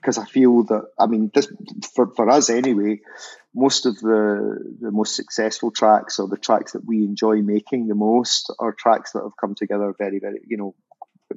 because 0.00 0.18
I, 0.18 0.22
I, 0.22 0.26
feel 0.26 0.64
that 0.64 0.84
I 0.98 1.06
mean 1.06 1.30
this 1.34 1.48
for 1.94 2.12
for 2.14 2.28
us 2.30 2.50
anyway. 2.50 3.00
Most 3.54 3.86
of 3.86 3.98
the 3.98 4.76
the 4.80 4.90
most 4.90 5.16
successful 5.16 5.70
tracks 5.70 6.18
or 6.18 6.28
the 6.28 6.36
tracks 6.36 6.72
that 6.72 6.84
we 6.84 6.98
enjoy 6.98 7.42
making 7.42 7.88
the 7.88 7.94
most 7.94 8.52
are 8.58 8.72
tracks 8.72 9.12
that 9.12 9.22
have 9.22 9.36
come 9.40 9.54
together 9.54 9.94
very 9.98 10.18
very 10.18 10.40
you 10.46 10.56
know 10.56 10.74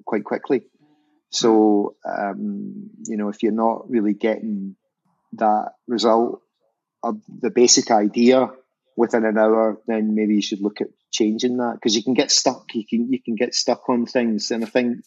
quite 0.06 0.24
quickly. 0.24 0.64
So 1.32 1.96
um, 2.06 2.90
you 3.06 3.18
know 3.18 3.30
if 3.30 3.42
you're 3.42 3.52
not 3.52 3.90
really 3.90 4.14
getting 4.14 4.76
that 5.34 5.74
result 5.88 6.42
of 7.02 7.22
the 7.28 7.50
basic 7.50 7.92
idea 7.92 8.52
within 9.00 9.24
an 9.24 9.38
hour, 9.38 9.78
then 9.88 10.14
maybe 10.14 10.36
you 10.36 10.42
should 10.42 10.60
look 10.60 10.82
at 10.82 10.88
changing 11.10 11.56
that 11.58 11.76
because 11.76 11.96
you 11.96 12.04
can 12.04 12.14
get 12.14 12.30
stuck. 12.30 12.66
You 12.74 12.86
can 12.86 13.12
you 13.12 13.22
can 13.24 13.36
get 13.36 13.56
stuck 13.56 13.88
on 13.88 14.06
things, 14.06 14.52
and 14.52 14.64
I 14.64 14.68
think 14.68 14.98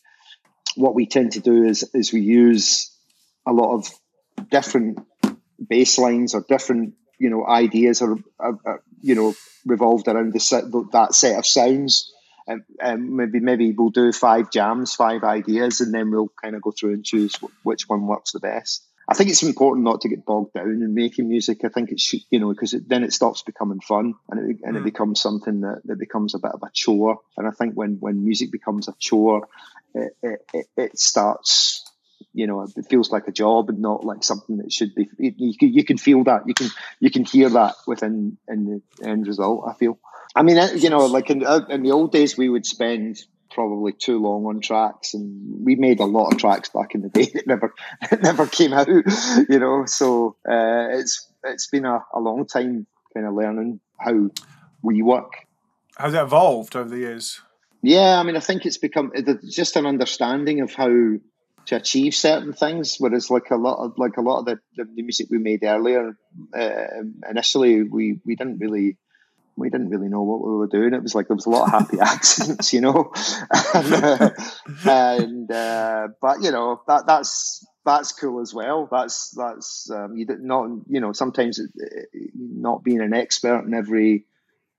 what 0.77 0.95
we 0.95 1.07
tend 1.07 1.33
to 1.33 1.41
do 1.41 1.65
is 1.65 1.89
is 1.93 2.11
we 2.11 2.23
use 2.23 2.91
a 3.47 3.53
lot 3.53 3.75
of 3.75 3.87
different 4.51 5.07
bass 5.69 5.99
lines 5.99 6.35
or 6.35 6.43
different 6.49 6.95
you 7.19 7.29
know 7.29 7.47
ideas 7.47 8.01
or 8.01 8.17
you 9.03 9.15
know 9.15 9.35
revolved 9.67 10.09
around 10.09 10.33
the 10.33 10.41
set, 10.41 10.65
that 10.93 11.15
set 11.15 11.39
of 11.39 11.47
sounds. 11.47 12.11
And, 12.45 12.63
and 12.81 13.11
maybe 13.15 13.39
maybe 13.41 13.73
we'll 13.73 13.91
do 13.91 14.11
five 14.11 14.51
jams, 14.51 14.95
five 14.95 15.23
ideas, 15.23 15.81
and 15.81 15.95
then 15.95 16.11
we'll 16.11 16.33
kind 16.43 16.57
of 16.57 16.63
go 16.63 16.73
through 16.73 16.95
and 16.95 17.05
choose 17.05 17.37
which 17.63 17.89
one 17.89 18.07
works 18.07 18.33
the 18.33 18.41
best. 18.41 18.85
I 19.09 19.15
think 19.15 19.31
it's 19.31 19.43
important 19.43 19.85
not 19.85 20.03
to 20.03 20.09
get 20.09 20.25
bogged 20.25 20.55
down 20.55 20.71
in 20.71 20.95
making 20.95 21.29
music. 21.29 21.65
I 21.65 21.69
think 21.69 21.91
it's 21.91 22.13
you 22.31 22.39
know, 22.39 22.53
because 22.53 22.73
it, 22.75 22.89
then 22.89 23.03
it 23.03 23.13
stops 23.13 23.43
becoming 23.43 23.81
fun 23.81 24.15
and 24.31 24.51
it, 24.51 24.61
and 24.63 24.75
mm. 24.75 24.77
it 24.77 24.81
hmm. 24.81 24.85
becomes 24.85 25.21
something 25.21 25.61
that, 25.61 25.83
that 25.85 25.99
becomes 25.99 26.35
a 26.35 26.39
bit 26.39 26.53
of 26.53 26.63
a 26.63 26.71
chore. 26.73 27.19
And 27.37 27.47
I 27.47 27.51
think 27.51 27.75
when, 27.75 27.97
when 27.99 28.25
music 28.25 28.53
becomes 28.53 28.89
a 28.89 28.95
chore, 28.99 29.49
it, 29.95 30.13
it, 30.23 30.67
it 30.77 30.99
starts, 30.99 31.85
you 32.33 32.47
know, 32.47 32.63
it 32.63 32.87
feels 32.89 33.11
like 33.11 33.29
a 33.29 33.33
job 33.33 33.69
and 33.71 33.81
not 33.81 34.05
like 34.05 34.25
something 34.25 34.59
that 34.59 34.73
should 34.73 34.95
be. 34.95 35.09
You, 35.19 35.57
can, 35.59 35.73
you 35.73 35.85
can 35.85 35.99
feel 35.99 36.25
that. 36.25 36.47
You 36.47 36.55
can 36.55 36.71
you 37.01 37.11
can 37.11 37.25
hear 37.25 37.51
that 37.51 37.75
within 37.87 38.39
in 38.49 38.83
the 39.01 39.07
end 39.09 39.27
result. 39.27 39.65
I 39.69 39.75
feel. 39.75 39.99
I 40.35 40.43
mean, 40.43 40.59
you 40.77 40.89
know, 40.89 41.07
like 41.07 41.29
in, 41.29 41.45
in 41.69 41.83
the 41.83 41.93
old 41.93 42.13
days, 42.13 42.39
we 42.39 42.49
would 42.49 42.65
spend 42.65 43.19
probably 43.55 43.93
too 43.93 44.19
long 44.19 44.47
on 44.47 44.61
tracks, 44.61 45.15
and 45.15 45.65
we 45.65 45.77
made 45.77 46.01
a 46.01 46.05
lot 46.05 46.33
of 46.33 46.39
tracks 46.39 46.69
back 46.69 46.95
in 46.95 47.03
the 47.03 47.09
day 47.09 47.27
that 47.35 47.47
never 47.47 47.75
that 48.11 48.23
never 48.23 48.47
came 48.47 48.73
out. 48.73 48.89
You 48.89 49.59
know, 49.59 49.85
so 49.87 50.37
uh, 50.49 50.89
it's 50.99 51.29
it's 51.45 51.69
been 51.69 51.85
a, 51.85 52.05
a 52.15 52.21
long 52.21 52.47
time 52.47 52.87
kind 53.15 53.27
of 53.27 53.35
learning 53.35 53.81
how 53.99 54.31
we 54.83 55.03
work. 55.03 55.33
How's 55.97 56.15
it 56.15 56.23
evolved 56.23 56.75
over 56.77 56.89
the 56.89 56.99
years? 56.99 57.41
Yeah, 57.83 58.19
I 58.19 58.23
mean, 58.23 58.37
I 58.37 58.41
think 58.41 58.65
it's 58.65 58.79
become 58.79 59.13
just 59.49 59.77
an 59.77 59.87
understanding 59.87 60.61
of 60.61 60.73
how 60.73 60.87
to 61.67 61.77
achieve 61.77 62.15
certain 62.15 62.53
things. 62.53 62.97
Whereas, 62.99 63.31
like 63.31 63.51
a 63.51 63.57
lot 63.57 63.85
of 63.85 63.99
like 63.99 64.17
a 64.17 64.23
lot 64.23 64.41
of 64.41 64.45
the, 64.47 64.59
the 64.77 65.03
music 65.03 65.29
we 65.31 65.39
made 65.39 65.65
earlier, 65.65 66.17
uh, 66.57 66.87
initially 67.29 67.83
we 67.83 68.21
we 68.25 68.37
didn't 68.37 68.59
really 68.59 68.97
we 69.57 69.71
didn't 69.71 69.91
really 69.91 70.09
know 70.09 70.23
what 70.23 70.45
we 70.45 70.57
were 70.57 70.67
doing. 70.67 70.95
It 70.95 71.03
was 71.03 71.15
like 71.15 71.29
there 71.29 71.37
was 71.37 71.47
a 71.47 71.51
lot 71.51 71.67
of 71.67 71.81
happy 71.81 72.01
accidents, 72.01 72.73
you 72.73 72.81
know, 72.81 73.13
and, 73.75 73.95
uh, 73.95 74.31
and 74.87 75.51
uh, 75.51 76.09
but 76.21 76.43
you 76.43 76.51
know 76.51 76.83
that 76.87 77.07
that's 77.07 77.67
that's 77.85 78.13
cool 78.13 78.41
as 78.41 78.55
well. 78.55 78.89
That's 78.91 79.31
that's 79.31 79.91
um, 79.91 80.17
you 80.17 80.27
not 80.41 80.69
you 80.89 81.01
know 81.01 81.13
sometimes 81.13 81.59
it, 81.59 81.71
it, 81.77 82.31
not 82.35 82.85
being 82.85 83.01
an 83.01 83.15
expert 83.15 83.65
in 83.65 83.75
every 83.75 84.27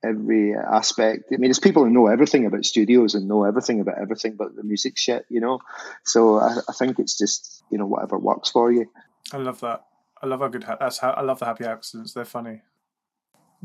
every 0.04 0.54
aspect. 0.54 1.24
I 1.32 1.36
mean, 1.36 1.48
there's 1.48 1.58
people 1.58 1.84
who 1.84 1.90
know 1.90 2.06
everything 2.06 2.46
about 2.46 2.64
studios 2.64 3.14
and 3.14 3.28
know 3.28 3.44
everything 3.44 3.80
about 3.80 3.98
everything 4.00 4.36
but 4.36 4.54
the 4.54 4.62
music 4.62 4.98
shit, 4.98 5.24
you 5.28 5.40
know. 5.40 5.60
So 6.04 6.38
I, 6.38 6.56
I 6.68 6.72
think 6.72 6.98
it's 6.98 7.16
just 7.16 7.62
you 7.70 7.78
know 7.78 7.86
whatever 7.86 8.18
works 8.18 8.50
for 8.50 8.72
you. 8.72 8.90
I 9.32 9.38
love 9.38 9.60
that. 9.60 9.84
I 10.22 10.26
love 10.26 10.42
a 10.42 10.48
good. 10.48 10.64
That's 10.80 10.98
how 10.98 11.10
I 11.10 11.22
love 11.22 11.38
the 11.38 11.46
happy 11.46 11.64
accidents. 11.64 12.12
They're 12.12 12.24
funny. 12.24 12.62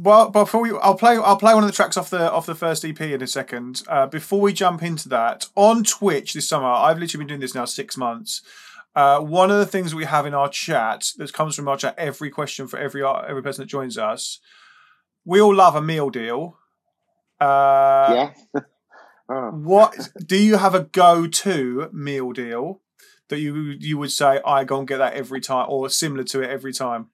Well, 0.02 0.30
before 0.30 0.62
we, 0.62 0.72
I'll 0.82 0.96
play. 0.96 1.18
I'll 1.18 1.36
play 1.36 1.54
one 1.54 1.64
of 1.64 1.70
the 1.70 1.76
tracks 1.76 1.98
off 1.98 2.10
the 2.10 2.32
off 2.32 2.46
the 2.46 2.56
first 2.56 2.86
EP 2.86 3.02
in 3.02 3.22
a 3.22 3.28
second. 3.28 3.84
Uh, 3.86 4.08
before 4.08 4.40
we 4.40 4.54
jump 4.54 4.82
into 4.82 5.10
that, 5.10 5.48
on 5.56 5.84
Twitch 5.84 6.34
this 6.34 6.48
summer, 6.48 6.68
I've 6.68 7.00
literally 7.00 7.24
been 7.24 7.28
doing 7.28 7.42
this 7.42 7.54
now 7.54 7.66
six 7.66 7.98
months. 7.98 8.42
Uh, 8.96 9.20
one 9.20 9.52
of 9.52 9.58
the 9.58 9.66
things 9.66 9.94
we 9.94 10.06
have 10.06 10.26
in 10.26 10.34
our 10.34 10.48
chat 10.48 11.12
that 11.18 11.34
comes 11.34 11.54
from 11.54 11.68
our 11.68 11.76
chat, 11.76 11.96
every 11.98 12.30
question 12.30 12.66
for 12.66 12.80
every 12.80 13.04
every 13.04 13.44
person 13.44 13.64
that 13.64 13.68
joins 13.68 13.98
us, 13.98 14.40
we 15.26 15.42
all 15.42 15.54
love 15.54 15.76
a 15.76 15.82
meal 15.82 16.10
deal. 16.10 16.58
Uh, 17.42 18.30
yeah. 18.56 18.62
oh. 19.30 19.52
What 19.52 19.98
do 20.26 20.38
you 20.38 20.56
have 20.56 20.76
a 20.76 20.84
go-to 20.84 21.90
meal 21.92 22.32
deal 22.32 22.80
that 23.28 23.40
you 23.40 23.76
you 23.78 23.98
would 23.98 24.12
say 24.14 24.40
I 24.46 24.64
go 24.64 24.80
and 24.80 24.88
get 24.88 25.00
that 25.00 25.14
every 25.14 25.42
time, 25.42 25.66
or 25.68 25.90
similar 25.90 26.24
to 26.24 26.42
it 26.42 26.50
every 26.50 26.72
time? 26.72 27.10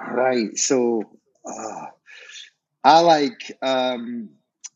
Right. 0.00 0.56
So 0.56 1.18
uh, 1.44 1.86
I 2.84 3.00
like, 3.00 3.56
um, 3.62 4.30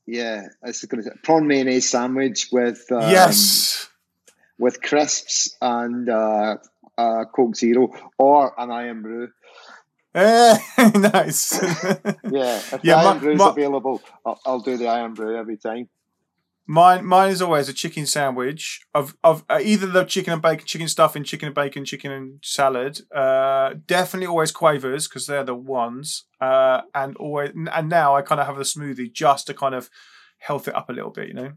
yeah, 0.07 0.49
I 0.63 0.69
was 0.69 0.83
going 0.83 1.03
to 1.03 1.11
say 1.11 1.17
prawn 1.23 1.47
mayonnaise 1.47 1.89
sandwich 1.89 2.49
with 2.53 2.91
um, 2.93 3.11
yes, 3.11 3.89
with 4.59 4.81
crisps 4.81 5.57
and 5.61 6.09
uh, 6.09 6.57
uh, 6.97 7.25
Coke 7.25 7.57
Zero 7.57 7.93
or 8.19 8.55
an 8.59 8.71
Irn-Bru. 8.71 9.29
Eh, 10.15 10.59
nice. 10.95 11.61
yeah, 11.63 12.59
if 12.73 12.81
yeah, 12.83 13.03
the 13.03 13.09
Irn-Bru 13.11 13.33
is 13.33 13.43
available, 13.43 14.03
I'll, 14.25 14.41
I'll 14.47 14.61
do 14.61 14.77
the 14.77 14.89
Irn-Bru 14.89 15.37
every 15.37 15.57
time. 15.57 15.89
Mine, 16.69 17.07
mine 17.07 17.31
is 17.31 17.41
always 17.41 17.69
a 17.69 17.73
chicken 17.73 18.07
sandwich 18.07 18.81
of 18.93 19.17
of 19.23 19.45
uh, 19.49 19.61
either 19.63 19.87
the 19.87 20.05
chicken 20.05 20.33
and 20.33 20.43
bacon, 20.43 20.67
chicken 20.67 20.89
stuffing, 20.89 21.23
chicken 21.23 21.47
and 21.47 21.55
bacon, 21.55 21.85
chicken 21.85 22.11
and 22.11 22.41
salad. 22.43 23.03
Uh, 23.15 23.75
definitely 23.87 24.27
always 24.27 24.51
quavers 24.51 25.07
because 25.07 25.29
they're 25.29 25.45
the 25.45 25.55
ones. 25.55 26.25
Uh, 26.41 26.81
and 26.93 27.17
always, 27.19 27.53
and 27.73 27.89
now 27.89 28.17
I 28.17 28.23
kind 28.23 28.41
of 28.41 28.49
have 28.49 28.57
the 28.57 28.65
smoothie 28.65 29.13
just 29.13 29.47
to 29.47 29.55
kind 29.55 29.77
of 29.77 29.89
health 30.39 30.67
it 30.67 30.75
up 30.75 30.89
a 30.89 30.93
little 30.93 31.11
bit, 31.11 31.29
you 31.29 31.35
know. 31.35 31.53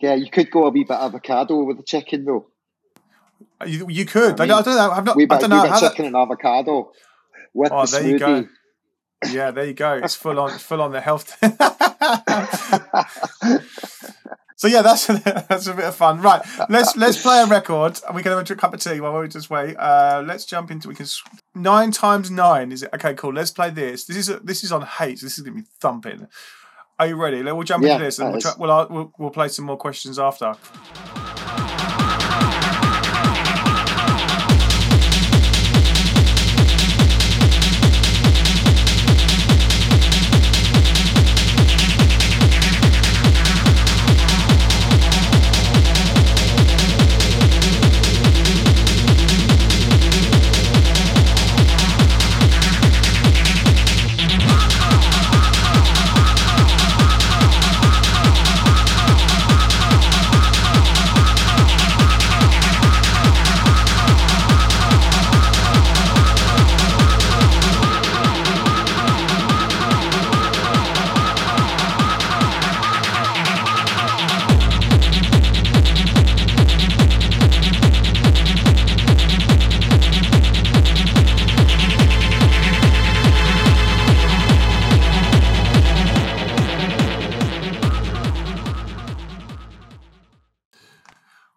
Yeah, 0.00 0.14
you 0.14 0.30
could 0.30 0.50
go 0.50 0.66
a 0.66 0.70
wee 0.70 0.84
bit 0.84 0.96
avocado 0.96 1.62
with 1.62 1.76
the 1.76 1.82
chicken 1.82 2.24
though. 2.24 2.46
You, 3.66 3.90
you 3.90 4.06
could. 4.06 4.40
I, 4.40 4.44
mean, 4.44 4.52
I, 4.52 4.62
don't 4.62 4.76
know. 4.76 4.90
I've 4.90 5.04
not. 5.04 5.16
Wee 5.16 5.26
bit, 5.26 5.34
I 5.34 5.40
don't 5.40 5.50
know 5.50 5.64
wee 5.64 5.68
bit 5.68 5.80
chicken 5.80 6.04
that... 6.04 6.06
and 6.06 6.16
avocado 6.16 6.92
with 7.52 7.72
oh, 7.72 7.84
the 7.84 7.92
there 7.92 8.02
smoothie. 8.02 8.12
You 8.12 8.18
go. 8.18 8.48
Yeah, 9.30 9.50
there 9.50 9.66
you 9.66 9.74
go. 9.74 10.00
It's 10.02 10.14
full 10.14 10.40
on, 10.40 10.50
full 10.58 10.80
on 10.80 10.92
the 10.92 11.02
health. 11.02 11.36
So 14.56 14.68
yeah, 14.68 14.82
that's 14.82 15.06
that's 15.48 15.66
a 15.66 15.74
bit 15.74 15.84
of 15.84 15.94
fun. 15.94 16.20
Right, 16.20 16.42
let's 16.68 16.96
let's 16.96 17.20
play 17.20 17.42
a 17.42 17.46
record, 17.46 18.00
and 18.06 18.16
we 18.16 18.22
can 18.22 18.32
have 18.32 18.50
a 18.50 18.56
cup 18.56 18.72
of 18.72 18.80
tea 18.80 19.00
while 19.00 19.18
we 19.20 19.28
just 19.28 19.50
wait. 19.50 19.76
Uh, 19.76 20.24
let's 20.26 20.44
jump 20.44 20.70
into 20.70 20.88
we 20.88 20.94
can 20.94 21.06
nine 21.54 21.90
times 21.90 22.30
nine. 22.30 22.72
Is 22.72 22.82
it 22.82 22.90
okay? 22.94 23.14
Cool. 23.14 23.34
Let's 23.34 23.50
play 23.50 23.70
this. 23.70 24.06
This 24.06 24.16
is 24.16 24.28
a, 24.30 24.40
this 24.40 24.64
is 24.64 24.72
on 24.72 24.82
hate. 24.82 25.18
So 25.18 25.26
this 25.26 25.38
is 25.38 25.44
gonna 25.44 25.56
be 25.56 25.66
thumping. 25.80 26.26
Are 26.98 27.06
you 27.06 27.16
ready? 27.16 27.42
We'll 27.42 27.62
jump 27.62 27.84
yeah, 27.84 27.92
into 27.92 28.04
this, 28.04 28.18
and 28.18 28.32
we'll, 28.32 28.40
try, 28.40 28.54
we'll, 28.58 28.86
we'll 28.88 29.12
we'll 29.18 29.30
play 29.30 29.48
some 29.48 29.66
more 29.66 29.76
questions 29.76 30.18
after. 30.18 30.54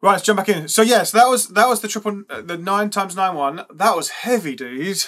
Right, 0.01 0.13
let's 0.13 0.23
jump 0.23 0.37
back 0.37 0.49
in. 0.49 0.67
So 0.67 0.81
yes, 0.81 1.11
that 1.11 1.27
was 1.27 1.49
that 1.49 1.67
was 1.67 1.81
the 1.81 1.87
triple, 1.87 2.23
uh, 2.29 2.41
the 2.41 2.57
nine 2.57 2.89
times 2.89 3.15
nine 3.15 3.35
one. 3.35 3.65
That 3.73 3.95
was 3.95 4.09
heavy, 4.09 4.55
dude. 4.55 5.05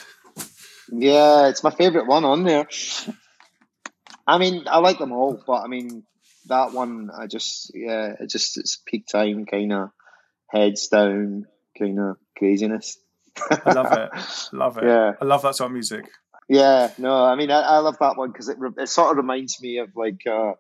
Yeah, 0.92 1.48
it's 1.48 1.64
my 1.64 1.72
favourite 1.72 2.08
one 2.08 2.26
on 2.26 2.44
there. 2.44 2.68
I 4.28 4.38
mean, 4.38 4.66
I 4.68 4.80
like 4.80 5.00
them 5.00 5.14
all, 5.14 5.42
but 5.48 5.62
I 5.62 5.68
mean, 5.68 6.04
that 6.48 6.74
one, 6.74 7.10
I 7.18 7.28
just, 7.28 7.72
yeah, 7.74 8.14
it 8.20 8.30
just, 8.30 8.58
it's 8.58 8.82
peak 8.86 9.08
time 9.08 9.46
kind 9.46 9.72
of 9.74 9.90
heads 10.48 10.88
down 10.90 11.46
kind 11.78 12.00
of 12.00 12.18
craziness. 12.38 12.98
I 13.50 13.72
love 13.72 13.92
it. 13.94 14.10
Love 14.54 14.78
it. 14.78 14.84
Yeah. 14.84 15.14
I 15.22 15.24
love 15.26 15.42
that 15.44 15.56
sort 15.56 15.70
of 15.70 15.74
music. 15.74 16.10
Yeah, 16.52 16.92
no, 16.98 17.24
I 17.24 17.36
mean, 17.36 17.50
I, 17.50 17.62
I 17.62 17.78
love 17.78 17.98
that 18.00 18.18
one 18.18 18.30
because 18.30 18.50
it, 18.50 18.58
it 18.78 18.90
sort 18.90 19.12
of 19.12 19.16
reminds 19.16 19.62
me 19.62 19.78
of 19.78 19.96
like 19.96 20.28
uh, 20.28 20.52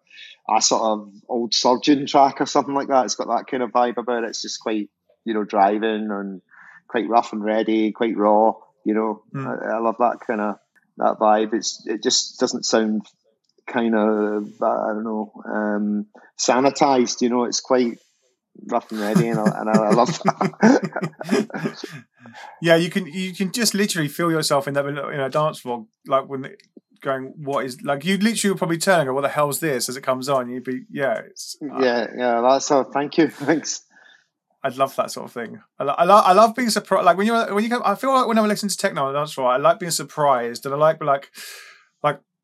a 0.50 0.62
sort 0.62 0.84
of 0.84 1.14
old 1.28 1.54
surgeon 1.54 2.06
track 2.06 2.40
or 2.40 2.46
something 2.46 2.74
like 2.74 2.88
that. 2.88 3.04
It's 3.04 3.16
got 3.16 3.28
that 3.28 3.48
kind 3.52 3.62
of 3.62 3.72
vibe 3.72 3.98
about 3.98 4.24
it. 4.24 4.30
It's 4.30 4.42
just 4.42 4.62
quite, 4.62 4.90
you 5.26 5.34
know, 5.34 5.44
driving 5.44 6.08
and 6.10 6.42
quite 6.88 7.10
rough 7.10 7.34
and 7.34 7.44
ready, 7.44 7.92
quite 7.92 8.16
raw. 8.16 8.54
You 8.86 8.94
know, 8.94 9.24
Mm. 9.36 9.46
I, 9.46 9.76
I 9.76 9.80
love 9.80 9.98
that 10.00 10.22
kind 10.26 10.40
of 10.40 10.60
that 10.96 11.20
vibe. 11.20 11.54
It's 11.54 11.86
it 11.86 12.02
just 12.02 12.40
doesn't 12.40 12.66
sound 12.66 13.06
kind 13.68 13.94
of 13.94 14.62
I 14.62 14.94
don't 14.94 15.04
know 15.04 15.34
um, 15.44 16.06
sanitized. 16.40 17.20
You 17.22 17.32
know, 17.32 17.44
it's 17.44 17.60
quite 17.60 18.00
rough 18.68 18.92
and 18.92 19.00
ready, 19.02 19.28
and 19.30 19.40
I, 19.40 19.44
and 19.60 19.70
I, 19.70 19.74
I 19.74 19.92
love 19.92 20.08
that. 20.24 21.86
yeah, 22.62 22.76
you 22.76 22.90
can 22.90 23.06
you 23.08 23.34
can 23.34 23.52
just 23.52 23.74
literally 23.74 24.08
feel 24.08 24.32
yourself 24.32 24.68
in 24.68 24.74
that 24.76 24.86
in 24.86 24.98
a 24.98 25.30
dance 25.30 25.62
vlog, 25.62 25.88
like 26.08 26.28
when 26.28 26.46
it- 26.46 26.62
going, 27.02 27.34
what 27.38 27.66
is 27.66 27.82
like 27.82 28.06
you 28.06 28.16
literally 28.20 28.52
would 28.52 28.60
probably 28.60 28.78
turn 28.78 29.00
and 29.00 29.08
go, 29.08 29.14
what 29.16 29.22
the 29.22 29.30
hell's 29.30 29.60
this? 29.60 29.90
As 29.90 29.98
it 29.98 30.02
comes 30.02 30.30
on, 30.30 30.50
you'd 30.52 30.64
be 30.64 30.82
yeah, 30.92 31.16
it's, 31.26 31.58
uh, 31.64 31.80
yeah, 31.80 32.06
yeah, 32.16 32.42
that's 32.42 32.70
all. 32.70 32.84
Thank 32.84 33.18
you, 33.18 33.28
thanks. 33.30 33.82
I'd 34.64 34.78
love 34.78 34.96
that 34.98 35.10
sort 35.10 35.26
of 35.26 35.32
thing. 35.32 35.60
I, 35.80 35.84
lo- 35.84 35.96
I, 35.98 36.04
lo- 36.04 36.22
I 36.24 36.34
love 36.34 36.54
being 36.54 36.70
surprised. 36.70 37.06
Like 37.06 37.18
when 37.18 37.26
you 37.26 37.34
when 37.34 37.64
you 37.64 37.72
come, 37.72 37.82
I 37.84 37.96
feel 37.96 38.14
like 38.14 38.28
when 38.28 38.38
I'm 38.38 38.48
listening 38.48 38.70
to 38.70 38.78
techno 38.78 39.12
that's 39.12 39.36
right. 39.36 39.56
I 39.56 39.58
like 39.58 39.80
being 39.80 39.92
surprised, 39.92 40.64
and 40.68 40.76
I 40.76 40.78
like 40.78 41.02
like 41.04 41.08
like 41.08 41.32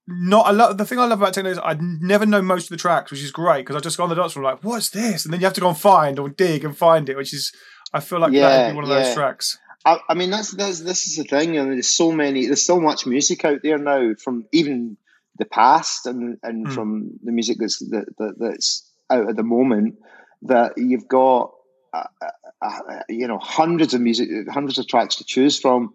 not. 0.07 0.49
a 0.49 0.53
lot. 0.53 0.77
the 0.77 0.85
thing 0.85 0.99
I 0.99 1.05
love 1.05 1.21
about 1.21 1.33
techno 1.33 1.51
is 1.51 1.59
I 1.59 1.77
never 1.79 2.25
know 2.25 2.41
most 2.41 2.63
of 2.65 2.69
the 2.69 2.77
tracks, 2.77 3.11
which 3.11 3.21
is 3.23 3.31
great 3.31 3.59
because 3.65 3.75
I 3.75 3.79
just 3.79 3.97
go 3.97 4.03
on 4.03 4.09
the 4.09 4.15
dance 4.15 4.33
floor 4.33 4.45
like, 4.45 4.63
what's 4.63 4.89
this? 4.89 5.25
And 5.25 5.33
then 5.33 5.41
you 5.41 5.45
have 5.45 5.53
to 5.53 5.61
go 5.61 5.69
and 5.69 5.77
find 5.77 6.17
or 6.19 6.29
dig 6.29 6.63
and 6.63 6.75
find 6.77 7.09
it, 7.09 7.17
which 7.17 7.33
is 7.33 7.51
I 7.93 7.99
feel 7.99 8.19
like 8.19 8.31
that 8.31 8.37
Yeah, 8.37 8.65
would 8.67 8.71
be 8.71 8.75
one 8.75 8.83
of 8.85 8.89
yeah. 8.89 9.03
those 9.03 9.13
tracks. 9.15 9.57
I, 9.85 9.99
I 10.09 10.13
mean, 10.15 10.29
that's, 10.31 10.51
that's 10.51 10.81
this 10.81 11.07
is 11.07 11.15
the 11.15 11.23
thing. 11.23 11.57
and 11.57 11.71
there's 11.71 11.95
so 11.95 12.11
many. 12.11 12.45
There's 12.45 12.65
so 12.65 12.79
much 12.79 13.05
music 13.05 13.45
out 13.45 13.59
there 13.63 13.77
now 13.77 14.13
from 14.21 14.45
even 14.51 14.97
the 15.37 15.45
past 15.45 16.05
and 16.07 16.37
and 16.43 16.67
Hmm. 16.67 16.73
from 16.73 17.11
the 17.23 17.31
music 17.31 17.57
that's 17.59 17.79
that, 17.89 18.05
that, 18.17 18.33
that's 18.39 18.89
out 19.09 19.29
at 19.29 19.35
the 19.35 19.43
moment. 19.43 19.95
That 20.43 20.73
you've 20.77 21.07
got, 21.07 21.51
uh, 21.93 22.03
uh, 22.21 22.29
uh, 22.61 22.99
you 23.09 23.27
know, 23.27 23.39
hundreds 23.39 23.93
of 23.93 24.01
music, 24.01 24.29
hundreds 24.49 24.77
of 24.77 24.87
tracks 24.87 25.15
to 25.17 25.23
choose 25.23 25.59
from. 25.59 25.93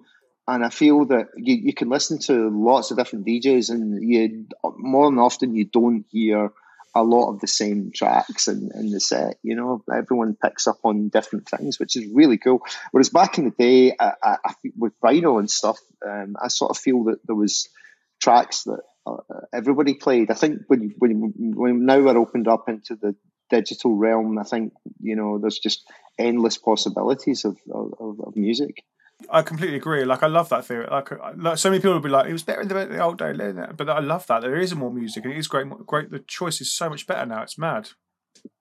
And 0.49 0.65
I 0.65 0.71
feel 0.71 1.07
that 1.07 1.29
you, 1.37 1.55
you 1.55 1.75
can 1.75 1.89
listen 1.89 2.19
to 2.21 2.51
lots 2.51 2.91
of 2.91 2.97
different 2.97 3.27
DJs, 3.27 3.71
and 3.71 4.03
you 4.03 4.47
more 4.77 5.09
than 5.09 5.19
often 5.19 5.55
you 5.55 5.67
don't 5.67 6.05
hear 6.11 6.51
a 6.95 7.03
lot 7.03 7.31
of 7.31 7.41
the 7.41 7.47
same 7.47 7.91
tracks 7.95 8.49
in, 8.49 8.71
in 8.75 8.91
the 8.91 9.01
set. 9.01 9.37
You 9.43 9.57
know, 9.57 9.83
everyone 9.93 10.37
picks 10.41 10.67
up 10.67 10.79
on 10.85 11.09
different 11.09 11.49
things, 11.49 11.79
which 11.79 11.97
is 11.97 12.13
really 12.13 12.39
cool. 12.39 12.61
Whereas 12.91 13.09
back 13.09 13.39
in 13.39 13.45
the 13.45 13.51
day, 13.51 13.95
I, 13.99 14.13
I, 14.23 14.37
I 14.45 14.55
with 14.77 14.99
vinyl 15.01 15.39
and 15.39 15.51
stuff, 15.51 15.79
um, 16.07 16.37
I 16.43 16.49
sort 16.49 16.71
of 16.71 16.79
feel 16.79 17.05
that 17.05 17.21
there 17.25 17.37
was 17.37 17.69
tracks 18.21 18.65
that 18.65 18.81
uh, 19.07 19.17
everybody 19.53 19.95
played. 19.95 20.31
I 20.31 20.35
think 20.35 20.63
when 20.69 20.95
when 20.99 21.33
when 21.57 21.87
now 21.87 22.01
we're 22.01 22.19
opened 22.19 22.49
up 22.49 22.69
into 22.69 22.97
the 22.97 23.15
digital 23.51 23.95
realm, 23.97 24.39
I 24.39 24.45
think 24.45 24.73
you 25.01 25.17
know 25.17 25.39
there's 25.39 25.59
just 25.59 25.83
endless 26.19 26.59
possibilities 26.59 27.45
of 27.45 27.57
of, 27.73 28.21
of 28.21 28.37
music. 28.37 28.85
I 29.31 29.43
completely 29.43 29.77
agree. 29.77 30.05
Like 30.05 30.23
I 30.23 30.27
love 30.27 30.49
that 30.51 30.65
theory. 30.65 30.87
Like, 30.91 31.11
like 31.37 31.59
so 31.59 31.71
many 31.71 31.81
people 31.81 31.95
will 31.95 32.01
be 32.01 32.09
like, 32.09 32.29
it 32.29 32.33
was 32.33 32.43
better 32.43 32.63
in 32.63 32.69
the, 32.69 32.87
the 32.87 33.03
old 33.03 33.19
day, 33.19 33.33
but 33.77 33.89
I 33.89 34.01
love 34.01 34.27
that 34.27 34.43
there 34.43 34.57
is 34.57 34.75
more 34.75 34.93
music 34.93 35.25
and 35.25 35.33
it 35.33 35.39
is 35.39 35.49
great. 35.49 35.69
Great, 35.87 36.11
the 36.11 36.21
choice 36.21 36.61
is 36.61 36.73
so 36.73 36.89
much 36.89 37.07
better 37.07 37.27
now. 37.27 37.43
It's 37.43 37.59
mad. 37.59 37.91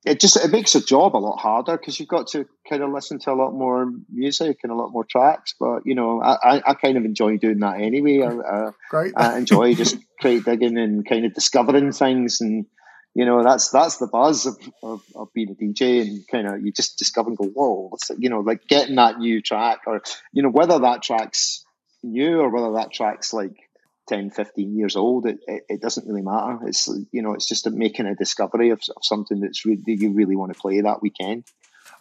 It 0.05 0.19
just 0.19 0.35
it 0.37 0.51
makes 0.51 0.73
the 0.73 0.81
job 0.81 1.15
a 1.15 1.17
lot 1.17 1.37
harder 1.37 1.77
because 1.77 1.99
you've 1.99 2.09
got 2.09 2.27
to 2.27 2.45
kind 2.69 2.83
of 2.83 2.91
listen 2.91 3.19
to 3.19 3.31
a 3.31 3.33
lot 3.33 3.51
more 3.51 3.91
music 4.11 4.57
and 4.63 4.71
a 4.71 4.75
lot 4.75 4.91
more 4.91 5.05
tracks. 5.05 5.55
But 5.59 5.85
you 5.85 5.95
know, 5.95 6.21
I, 6.21 6.37
I, 6.43 6.61
I 6.67 6.73
kind 6.73 6.97
of 6.97 7.05
enjoy 7.05 7.37
doing 7.37 7.59
that 7.59 7.79
anyway. 7.79 8.21
I, 8.21 8.31
I, 8.31 8.71
Great. 8.89 9.13
I 9.15 9.37
enjoy 9.37 9.73
just 9.75 9.97
crate 10.19 10.45
digging 10.45 10.77
and 10.77 11.07
kind 11.07 11.25
of 11.25 11.33
discovering 11.33 11.91
things 11.91 12.41
and 12.41 12.65
you 13.13 13.25
know 13.25 13.43
that's 13.43 13.69
that's 13.69 13.97
the 13.97 14.07
buzz 14.07 14.45
of, 14.45 14.57
of, 14.83 15.01
of 15.15 15.33
being 15.33 15.51
a 15.51 15.55
DJ 15.55 16.01
and 16.01 16.27
kind 16.27 16.47
of 16.47 16.65
you 16.65 16.71
just 16.71 16.97
discover 16.97 17.29
and 17.29 17.37
go 17.37 17.45
whoa 17.45 17.91
you 18.17 18.29
know 18.29 18.39
like 18.39 18.67
getting 18.67 18.95
that 18.95 19.19
new 19.19 19.41
track 19.41 19.81
or 19.87 20.01
you 20.31 20.43
know 20.43 20.49
whether 20.49 20.79
that 20.79 21.01
track's 21.01 21.65
new 22.03 22.39
or 22.39 22.49
whether 22.49 22.73
that 22.73 22.91
track's 22.91 23.33
like 23.33 23.55
10 24.07 24.31
15 24.31 24.77
years 24.77 24.95
old 24.95 25.25
it, 25.25 25.39
it, 25.47 25.63
it 25.69 25.81
doesn't 25.81 26.07
really 26.07 26.21
matter 26.21 26.59
it's 26.65 26.89
you 27.11 27.21
know 27.21 27.33
it's 27.33 27.47
just 27.47 27.67
a, 27.67 27.69
making 27.69 28.07
a 28.07 28.15
discovery 28.15 28.69
of, 28.69 28.81
of 28.95 29.03
something 29.03 29.39
that's 29.39 29.65
really 29.65 29.81
that 29.85 29.95
you 29.95 30.11
really 30.11 30.35
want 30.35 30.53
to 30.53 30.59
play 30.59 30.81
that 30.81 31.01
weekend 31.01 31.43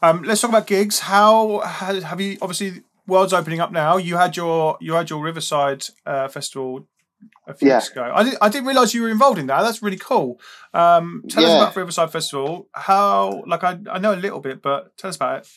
Um, 0.03 0.23
let's 0.23 0.41
talk 0.41 0.51
about 0.51 0.67
gigs. 0.67 1.01
How 1.01 1.61
ha- 1.61 2.01
have 2.01 2.21
you? 2.21 2.39
Obviously, 2.41 2.83
world's 3.07 3.35
opening 3.35 3.61
up 3.61 3.71
now. 3.71 3.99
You 3.99 4.17
had 4.17 4.35
your 4.35 4.79
you 4.81 4.95
had 4.95 5.11
your 5.11 5.23
Riverside 5.23 5.85
uh, 6.07 6.29
festival 6.29 6.87
a 7.47 7.55
few 7.55 7.69
Yeah. 7.69 7.77
weeks 7.77 7.91
ago. 7.91 8.11
I 8.15 8.23
didn't 8.25 8.39
I 8.41 8.49
didn't 8.49 8.67
realize 8.67 8.95
you 8.95 9.03
were 9.03 9.11
involved 9.11 9.39
in 9.39 9.47
that. 9.47 9.63
That's 9.63 9.83
really 9.83 9.97
cool. 9.99 10.41
Um, 10.75 11.25
tell 11.29 11.45
us 11.45 11.51
Yeah. 11.51 11.57
about 11.63 11.77
Riverside 11.77 12.11
Festival. 12.13 12.69
How 12.73 13.43
like 13.47 13.65
I 13.65 13.79
I 13.91 13.99
know 13.99 14.13
a 14.15 14.17
little 14.27 14.41
bit, 14.41 14.63
but 14.63 14.97
tell 14.97 15.09
us 15.11 15.17
about 15.17 15.39
it. 15.41 15.49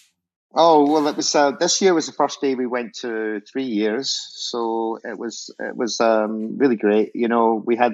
Oh 0.56 0.86
well, 0.92 1.08
it 1.08 1.16
was 1.18 1.34
uh, 1.34 1.52
this 1.52 1.82
year 1.82 1.94
was 1.96 2.06
the 2.06 2.12
first 2.14 2.40
day 2.42 2.54
we 2.56 2.68
went 2.68 2.94
to 3.02 3.42
three 3.52 3.64
years, 3.66 4.12
so 4.34 5.00
it 5.04 5.18
was 5.18 5.50
it 5.60 5.76
was 5.76 6.00
um, 6.00 6.58
really 6.58 6.76
great. 6.76 7.12
You 7.16 7.28
know, 7.28 7.62
we 7.66 7.76
had 7.76 7.94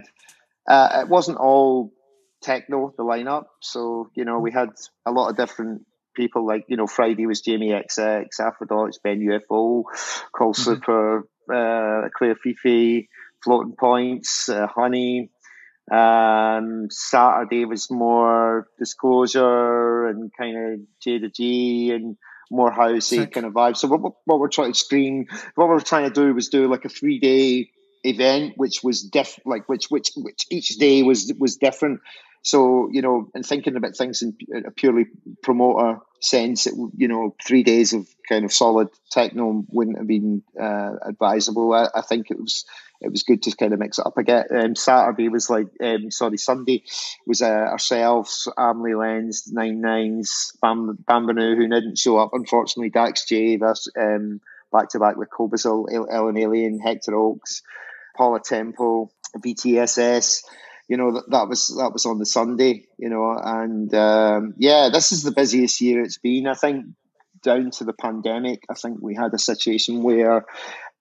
uh, 0.68 1.02
it 1.04 1.08
wasn't 1.10 1.38
all 1.38 1.92
techno 2.42 2.94
the 2.98 3.04
lineup, 3.04 3.46
so 3.62 4.10
you 4.16 4.26
know 4.26 4.40
we 4.40 4.52
had 4.52 4.70
a 5.06 5.12
lot 5.12 5.30
of 5.30 5.38
different 5.38 5.86
people. 6.16 6.46
Like 6.46 6.66
you 6.68 6.76
know, 6.76 6.88
Friday 6.88 7.26
was 7.28 7.40
Jamie 7.42 7.70
XX, 7.72 8.28
Aphrodite, 8.40 8.98
Ben 9.04 9.20
UFO, 9.22 9.84
Call 10.36 10.54
Mhm. 10.54 10.56
Super, 10.58 11.28
uh, 11.50 12.10
Claire 12.18 12.36
Fifi, 12.36 13.10
Floating 13.44 13.76
Points, 13.76 14.50
uh, 14.50 14.68
Honey. 14.68 15.30
Um, 15.92 16.88
Saturday 16.92 17.66
was 17.66 17.90
more 17.90 18.68
disclosure 18.78 20.06
and 20.08 20.32
kind 20.38 20.58
of 20.58 20.80
Jayda 21.04 21.34
G 21.34 21.92
and 21.92 22.16
more 22.52 22.72
housey 22.72 23.02
Sick. 23.02 23.34
kind 23.34 23.46
of 23.46 23.54
vibe. 23.54 23.78
So 23.78 23.88
what, 23.88 24.14
what 24.26 24.40
we're 24.40 24.50
trying 24.50 24.74
to 24.74 24.78
screen, 24.78 25.28
what 25.56 25.68
we're 25.68 25.80
trying 25.80 26.12
to 26.12 26.14
do 26.14 26.34
was 26.34 26.50
do 26.50 26.68
like 26.68 26.86
a 26.86 26.90
three 26.90 27.20
day 27.20 27.72
event, 28.04 28.54
which 28.56 28.82
was 28.84 29.02
diff, 29.02 29.40
like 29.46 29.68
which 29.68 29.88
which 29.90 30.12
which 30.16 30.46
each 30.50 30.78
day 30.78 31.04
was 31.04 31.34
was 31.40 31.58
different. 31.58 32.02
So 32.42 32.90
you 32.92 33.02
know, 33.02 33.30
and 33.34 33.46
thinking 33.46 33.76
about 33.76 33.98
things 33.98 34.22
in 34.22 34.36
a 34.66 34.72
purely 34.72 35.06
promoter 35.44 36.00
sense, 36.22 36.68
it, 36.68 36.74
you 36.96 37.08
know, 37.08 37.36
three 37.46 37.64
days 37.64 37.94
of 37.94 38.08
kind 38.28 38.46
of 38.46 38.54
solid 38.54 38.90
techno 39.12 39.66
wouldn't 39.70 39.98
have 39.98 40.08
been 40.08 40.44
uh, 40.60 40.94
advisable. 41.06 41.74
I, 41.74 41.90
I 41.94 42.02
think 42.02 42.32
it 42.32 42.40
was 42.40 42.66
it 43.02 43.12
was 43.12 43.24
good 43.24 43.44
to 43.44 43.56
kind 43.56 43.74
of 43.74 43.80
mix 43.80 43.98
it 44.00 44.06
up 44.06 44.18
again. 44.18 44.46
Um, 44.52 44.76
Saturday 44.76 45.30
was 45.30 45.50
like, 45.50 45.68
um, 45.82 46.12
sorry, 46.12 46.38
Sunday 46.38 46.84
was 47.26 47.42
uh, 47.42 47.46
ourselves, 47.46 48.48
Amelie 48.58 48.96
Lens, 48.96 49.52
Nine 49.52 49.82
Nines, 49.82 50.52
Bam, 50.62 50.98
Bambounou, 51.10 51.56
who 51.56 51.68
didn't 51.68 51.98
show 51.98 52.18
up, 52.18 52.32
unfortunately, 52.34 52.90
Dax 52.90 53.26
J, 53.26 53.58
back 53.58 54.90
to 54.90 55.00
back 55.00 55.18
with 55.18 55.30
Kobosil, 55.30 55.88
Ellen 55.90 56.36
Allien, 56.36 56.80
Hector 56.82 57.16
Oaks, 57.16 57.62
Paula 58.16 58.40
Temple, 58.40 59.12
VTSS. 59.38 60.44
You 60.88 60.98
know 60.98 61.14
that, 61.14 61.30
that 61.30 61.48
was 61.48 61.68
that 61.78 61.94
was 61.94 62.06
on 62.06 62.18
the 62.18 62.26
Sunday. 62.26 62.88
You 62.98 63.10
know, 63.10 63.32
and 63.32 63.94
um, 63.94 64.56
yeah, 64.58 64.90
this 64.92 65.12
is 65.12 65.24
the 65.24 65.32
busiest 65.32 65.82
year 65.82 66.02
it's 66.02 66.18
been. 66.18 66.48
I 66.48 66.56
think 66.56 66.88
down 67.42 67.72
to 67.72 67.84
the 67.84 67.94
pandemic, 67.94 68.64
I 68.70 68.74
think 68.74 68.98
we 69.02 69.16
had 69.16 69.34
a 69.34 69.40
situation 69.40 70.04
where 70.04 70.46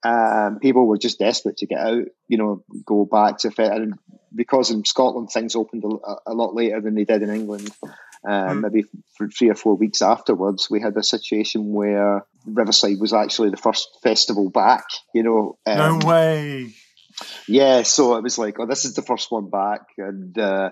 um, 0.04 0.58
people 0.60 0.86
were 0.86 0.98
just 0.98 1.18
desperate 1.18 1.56
to 1.58 1.66
get 1.66 1.78
out, 1.80 2.04
you 2.28 2.38
know, 2.38 2.64
go 2.84 3.04
back 3.04 3.38
to 3.38 3.50
fit. 3.50 3.72
And 3.72 3.94
because 4.34 4.70
in 4.70 4.84
Scotland 4.84 5.30
things 5.30 5.56
opened 5.56 5.84
a, 5.84 6.14
a 6.28 6.34
lot 6.34 6.54
later 6.54 6.80
than 6.80 6.94
they 6.94 7.04
did 7.04 7.22
in 7.22 7.30
England, 7.30 7.70
um, 7.82 8.32
Mm. 8.58 8.62
maybe 8.62 8.84
for 9.16 9.28
three 9.28 9.48
or 9.48 9.54
four 9.54 9.76
weeks 9.76 10.02
afterwards, 10.02 10.68
we 10.68 10.80
had 10.80 10.96
a 10.96 11.02
situation 11.04 11.72
where 11.72 12.24
Riverside 12.46 12.98
was 13.00 13.12
actually 13.12 13.50
the 13.50 13.56
first 13.56 13.88
festival 14.02 14.50
back, 14.50 14.84
you 15.14 15.22
know. 15.22 15.56
Um, 15.66 16.00
no 16.00 16.06
way. 16.06 16.72
yeah, 17.46 17.82
so 17.82 18.16
it 18.16 18.22
was 18.22 18.38
like, 18.38 18.58
oh, 18.58 18.66
this 18.66 18.84
is 18.84 18.94
the 18.94 19.02
first 19.02 19.30
one 19.30 19.50
back, 19.50 19.82
and 19.98 20.36
uh, 20.38 20.70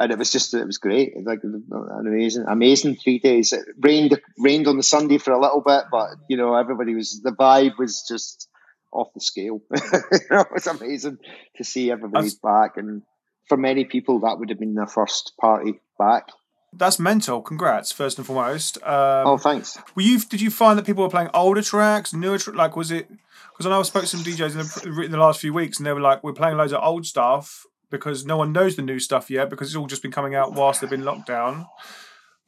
and 0.00 0.12
it 0.12 0.18
was 0.18 0.30
just 0.30 0.54
it 0.54 0.64
was 0.64 0.78
great, 0.78 1.12
like 1.24 1.40
an 1.42 1.64
amazing, 2.00 2.44
amazing 2.48 2.96
three 2.96 3.18
days. 3.18 3.52
It 3.52 3.64
rained 3.80 4.18
rained 4.38 4.66
on 4.66 4.76
the 4.76 4.82
Sunday 4.82 5.18
for 5.18 5.32
a 5.32 5.40
little 5.40 5.60
bit, 5.60 5.84
but 5.90 6.08
you 6.28 6.36
know 6.36 6.54
everybody 6.54 6.94
was 6.94 7.20
the 7.22 7.32
vibe 7.32 7.78
was 7.78 8.04
just 8.08 8.48
off 8.92 9.08
the 9.14 9.20
scale. 9.20 9.60
you 9.74 10.18
know, 10.30 10.40
it 10.40 10.52
was 10.52 10.66
amazing 10.66 11.18
to 11.56 11.64
see 11.64 11.90
everybody's 11.90 12.34
back, 12.34 12.76
and 12.76 13.02
for 13.48 13.56
many 13.56 13.84
people 13.84 14.20
that 14.20 14.38
would 14.38 14.50
have 14.50 14.58
been 14.58 14.74
their 14.74 14.86
first 14.86 15.32
party 15.40 15.80
back. 15.98 16.28
that's 16.72 16.98
mental. 16.98 17.40
Congrats, 17.40 17.92
first 17.92 18.18
and 18.18 18.26
foremost. 18.26 18.76
Um, 18.78 19.26
oh, 19.26 19.38
thanks. 19.38 19.78
Were 19.94 20.02
you? 20.02 20.18
Did 20.20 20.40
you 20.40 20.50
find 20.50 20.78
that 20.78 20.86
people 20.86 21.02
were 21.02 21.10
playing 21.10 21.30
older 21.34 21.62
tracks, 21.62 22.12
newer? 22.12 22.38
Tra- 22.38 22.54
like, 22.54 22.76
was 22.76 22.90
it? 22.90 23.08
Because 23.52 23.66
I 23.66 23.70
know 23.70 23.80
I 23.80 23.82
spoke 23.82 24.02
to 24.02 24.08
some 24.08 24.20
DJs 24.20 24.84
in 24.86 24.94
the, 24.94 25.02
in 25.02 25.10
the 25.10 25.18
last 25.18 25.40
few 25.40 25.52
weeks, 25.52 25.78
and 25.78 25.86
they 25.86 25.92
were 25.92 26.00
like, 26.00 26.22
"We're 26.22 26.32
playing 26.32 26.56
loads 26.56 26.72
of 26.72 26.82
old 26.82 27.06
stuff 27.06 27.64
because 27.90 28.26
no 28.26 28.36
one 28.36 28.52
knows 28.52 28.76
the 28.76 28.82
new 28.82 28.98
stuff 28.98 29.30
yet 29.30 29.48
because 29.48 29.68
it's 29.68 29.76
all 29.76 29.86
just 29.86 30.02
been 30.02 30.12
coming 30.12 30.34
out 30.34 30.52
whilst 30.52 30.80
they've 30.80 30.90
been 30.90 31.04
locked 31.04 31.26
down." 31.26 31.66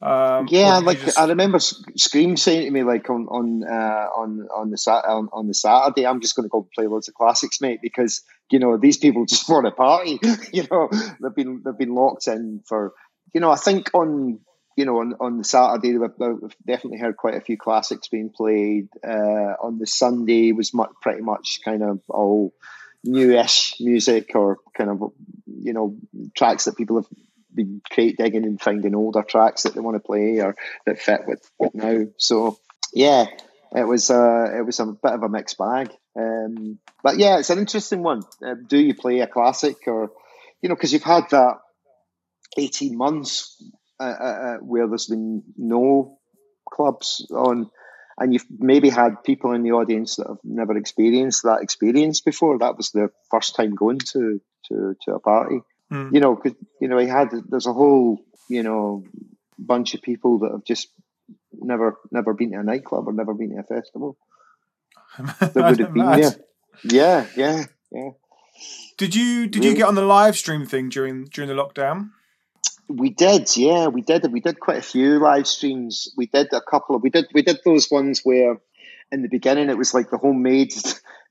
Um, 0.01 0.47
yeah, 0.49 0.79
like 0.79 0.99
just... 0.99 1.19
I 1.19 1.27
remember 1.27 1.59
Skream 1.59 2.37
saying 2.37 2.65
to 2.65 2.71
me 2.71 2.83
like 2.83 3.07
on 3.09 3.27
on 3.27 3.63
uh, 3.63 4.07
on 4.17 4.47
on 4.53 4.71
the 4.71 4.77
sat 4.77 5.05
on, 5.05 5.29
on 5.31 5.47
the 5.47 5.53
Saturday, 5.53 6.07
I'm 6.07 6.21
just 6.21 6.35
going 6.35 6.45
to 6.45 6.49
go 6.49 6.67
play 6.73 6.87
loads 6.87 7.07
of 7.07 7.13
classics, 7.13 7.61
mate, 7.61 7.79
because 7.83 8.23
you 8.51 8.57
know 8.57 8.77
these 8.77 8.97
people 8.97 9.25
just 9.29 9.47
want 9.47 9.67
a 9.67 9.71
party. 9.71 10.19
you 10.53 10.65
know, 10.71 10.89
they've 11.21 11.35
been 11.35 11.61
they've 11.63 11.77
been 11.77 11.93
locked 11.93 12.27
in 12.27 12.61
for 12.67 12.93
you 13.33 13.41
know. 13.41 13.51
I 13.51 13.57
think 13.57 13.91
on 13.93 14.39
you 14.75 14.85
know 14.85 15.01
on, 15.01 15.13
on 15.19 15.37
the 15.37 15.43
Saturday 15.43 15.95
we've, 15.95 16.09
we've 16.17 16.55
definitely 16.65 16.97
heard 16.97 17.15
quite 17.15 17.35
a 17.35 17.41
few 17.41 17.57
classics 17.57 18.07
being 18.07 18.31
played. 18.35 18.87
Uh, 19.07 19.53
on 19.61 19.77
the 19.77 19.85
Sunday 19.85 20.51
was 20.51 20.73
much, 20.73 20.89
pretty 21.01 21.21
much 21.21 21.59
kind 21.63 21.83
of 21.83 21.99
all 22.09 22.55
newish 23.03 23.75
music 23.79 24.31
or 24.35 24.57
kind 24.75 24.89
of 24.89 25.11
you 25.45 25.73
know 25.73 25.95
tracks 26.35 26.65
that 26.65 26.77
people 26.77 26.97
have 26.97 27.07
been 27.53 27.81
crate 27.89 28.17
digging 28.17 28.45
and 28.45 28.61
finding 28.61 28.95
older 28.95 29.23
tracks 29.23 29.63
that 29.63 29.73
they 29.73 29.81
want 29.81 29.95
to 29.95 29.99
play 29.99 30.39
or 30.39 30.55
that 30.85 30.99
fit 30.99 31.21
with 31.27 31.49
it 31.59 31.75
now. 31.75 32.05
So 32.17 32.59
yeah, 32.93 33.25
it 33.73 33.87
was 33.87 34.09
uh, 34.09 34.47
it 34.57 34.65
was 34.65 34.79
a 34.79 34.85
bit 34.85 35.13
of 35.13 35.23
a 35.23 35.29
mixed 35.29 35.57
bag. 35.57 35.91
Um, 36.17 36.79
but 37.03 37.17
yeah, 37.17 37.39
it's 37.39 37.49
an 37.49 37.59
interesting 37.59 38.03
one. 38.03 38.23
Uh, 38.45 38.55
do 38.67 38.77
you 38.77 38.93
play 38.95 39.19
a 39.19 39.27
classic 39.27 39.87
or 39.87 40.11
you 40.61 40.69
know 40.69 40.75
because 40.75 40.93
you've 40.93 41.03
had 41.03 41.29
that 41.31 41.57
eighteen 42.57 42.97
months 42.97 43.57
uh, 44.01 44.03
uh, 44.03 44.23
uh, 44.23 44.57
where 44.57 44.87
there's 44.87 45.05
been 45.05 45.43
no 45.57 46.17
clubs 46.67 47.23
on. 47.29 47.69
And 48.17 48.33
you've 48.33 48.47
maybe 48.49 48.89
had 48.89 49.23
people 49.23 49.51
in 49.51 49.61
the 49.61 49.73
audience 49.73 50.15
that 50.15 50.27
have 50.27 50.39
never 50.43 50.75
experienced 50.75 51.43
that 51.43 51.61
experience 51.61 52.19
before. 52.19 52.57
That 52.57 52.77
was 52.77 52.89
their 52.89 53.11
first 53.29 53.55
time 53.55 53.75
going 53.75 53.99
to 54.13 54.41
to, 54.69 54.95
to 55.03 55.13
a 55.13 55.19
party. 55.19 55.59
Mm. 55.91 56.13
You 56.13 56.19
know, 56.21 56.35
cause, 56.35 56.53
you 56.79 56.87
know, 56.87 56.97
he 56.97 57.07
had 57.07 57.29
there's 57.49 57.67
a 57.67 57.73
whole 57.73 58.23
you 58.47 58.63
know 58.63 59.03
bunch 59.59 59.93
of 59.93 60.01
people 60.01 60.39
that 60.39 60.51
have 60.51 60.63
just 60.63 60.87
never 61.53 61.97
never 62.11 62.33
been 62.33 62.51
to 62.51 62.59
a 62.59 62.63
nightclub 62.63 63.07
or 63.07 63.13
never 63.13 63.33
been 63.33 63.51
to 63.51 63.59
a 63.59 63.63
festival. 63.63 64.17
that 65.39 65.55
would 65.55 65.79
have 65.79 65.93
been 65.93 66.05
there. 66.05 66.35
Yeah, 66.83 67.25
yeah, 67.35 67.65
yeah. 67.91 68.09
Did 68.97 69.15
you 69.15 69.47
did 69.47 69.63
you 69.63 69.73
get 69.75 69.87
on 69.87 69.95
the 69.95 70.01
live 70.01 70.37
stream 70.37 70.65
thing 70.65 70.89
during 70.89 71.25
during 71.25 71.49
the 71.49 71.61
lockdown? 71.61 72.11
We 72.87 73.09
did, 73.09 73.55
yeah, 73.55 73.87
we 73.87 74.01
did. 74.01 74.29
We 74.31 74.41
did 74.41 74.59
quite 74.59 74.77
a 74.77 74.81
few 74.81 75.19
live 75.19 75.47
streams. 75.47 76.13
We 76.17 76.25
did 76.25 76.47
a 76.51 76.61
couple 76.61 76.95
of 76.95 77.03
we 77.03 77.09
did 77.09 77.25
we 77.33 77.41
did 77.41 77.59
those 77.65 77.89
ones 77.89 78.21
where 78.23 78.57
in 79.11 79.21
the 79.21 79.29
beginning 79.29 79.69
it 79.69 79.77
was 79.77 79.93
like 79.93 80.09
the 80.09 80.17
homemade 80.17 80.73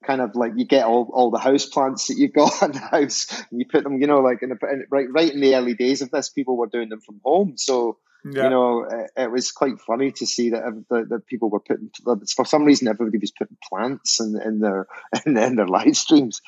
kind 0.05 0.21
of 0.21 0.35
like 0.35 0.53
you 0.57 0.65
get 0.65 0.87
all, 0.87 1.11
all 1.13 1.31
the 1.31 1.39
house 1.39 1.67
plants 1.67 2.09
that 2.09 2.17
you've 2.17 2.33
got 2.33 2.63
in 2.63 2.73
the 2.73 2.79
house 2.79 3.27
and 3.51 3.61
you 3.61 3.67
put 3.71 3.85
them 3.85 4.01
you 4.01 4.07
know 4.07 4.21
like 4.21 4.43
in, 4.43 4.51
the, 4.51 4.85
right 4.91 5.07
right 5.11 5.33
in 5.33 5.41
the 5.41 5.55
early 5.55 5.75
days 5.75 6.03
of 6.03 6.11
this 6.11 6.31
people 6.31 6.57
were 6.57 6.67
doing 6.67 6.89
them 6.89 7.01
from 7.01 7.21
home 7.25 7.55
so 7.57 7.99
yeah. 8.25 8.45
you 8.45 8.51
know 8.51 8.85
it, 8.85 9.11
it, 9.17 9.31
was 9.31 9.53
quite 9.53 9.81
funny 9.81 10.13
to 10.13 10.27
see 10.27 10.51
that, 10.51 10.85
that, 10.91 11.09
that 11.09 11.27
people 11.27 11.51
were 11.51 11.61
putting 11.61 11.91
for 12.35 12.45
some 12.45 12.65
reason 12.65 12.89
everybody 12.89 13.19
was 13.19 13.33
putting 13.33 13.57
plants 13.69 14.21
in, 14.21 14.41
in 14.45 14.61
their 14.61 14.87
in, 15.27 15.37
in 15.37 15.57
their 15.57 15.69
live 15.69 15.97
streams 15.97 16.41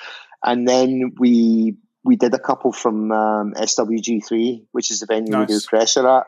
and 0.45 0.67
then 0.67 1.13
we 1.19 1.77
we 2.05 2.17
did 2.17 2.35
a 2.35 2.39
couple 2.39 2.73
from 2.73 3.13
um, 3.13 3.55
SWG3 3.55 4.65
which 4.73 4.91
is 4.91 5.01
the 5.01 5.07
venue 5.07 5.31
nice. 5.31 5.49
we 5.49 5.55
do 5.55 5.61
pressure 5.69 6.09
at 6.09 6.27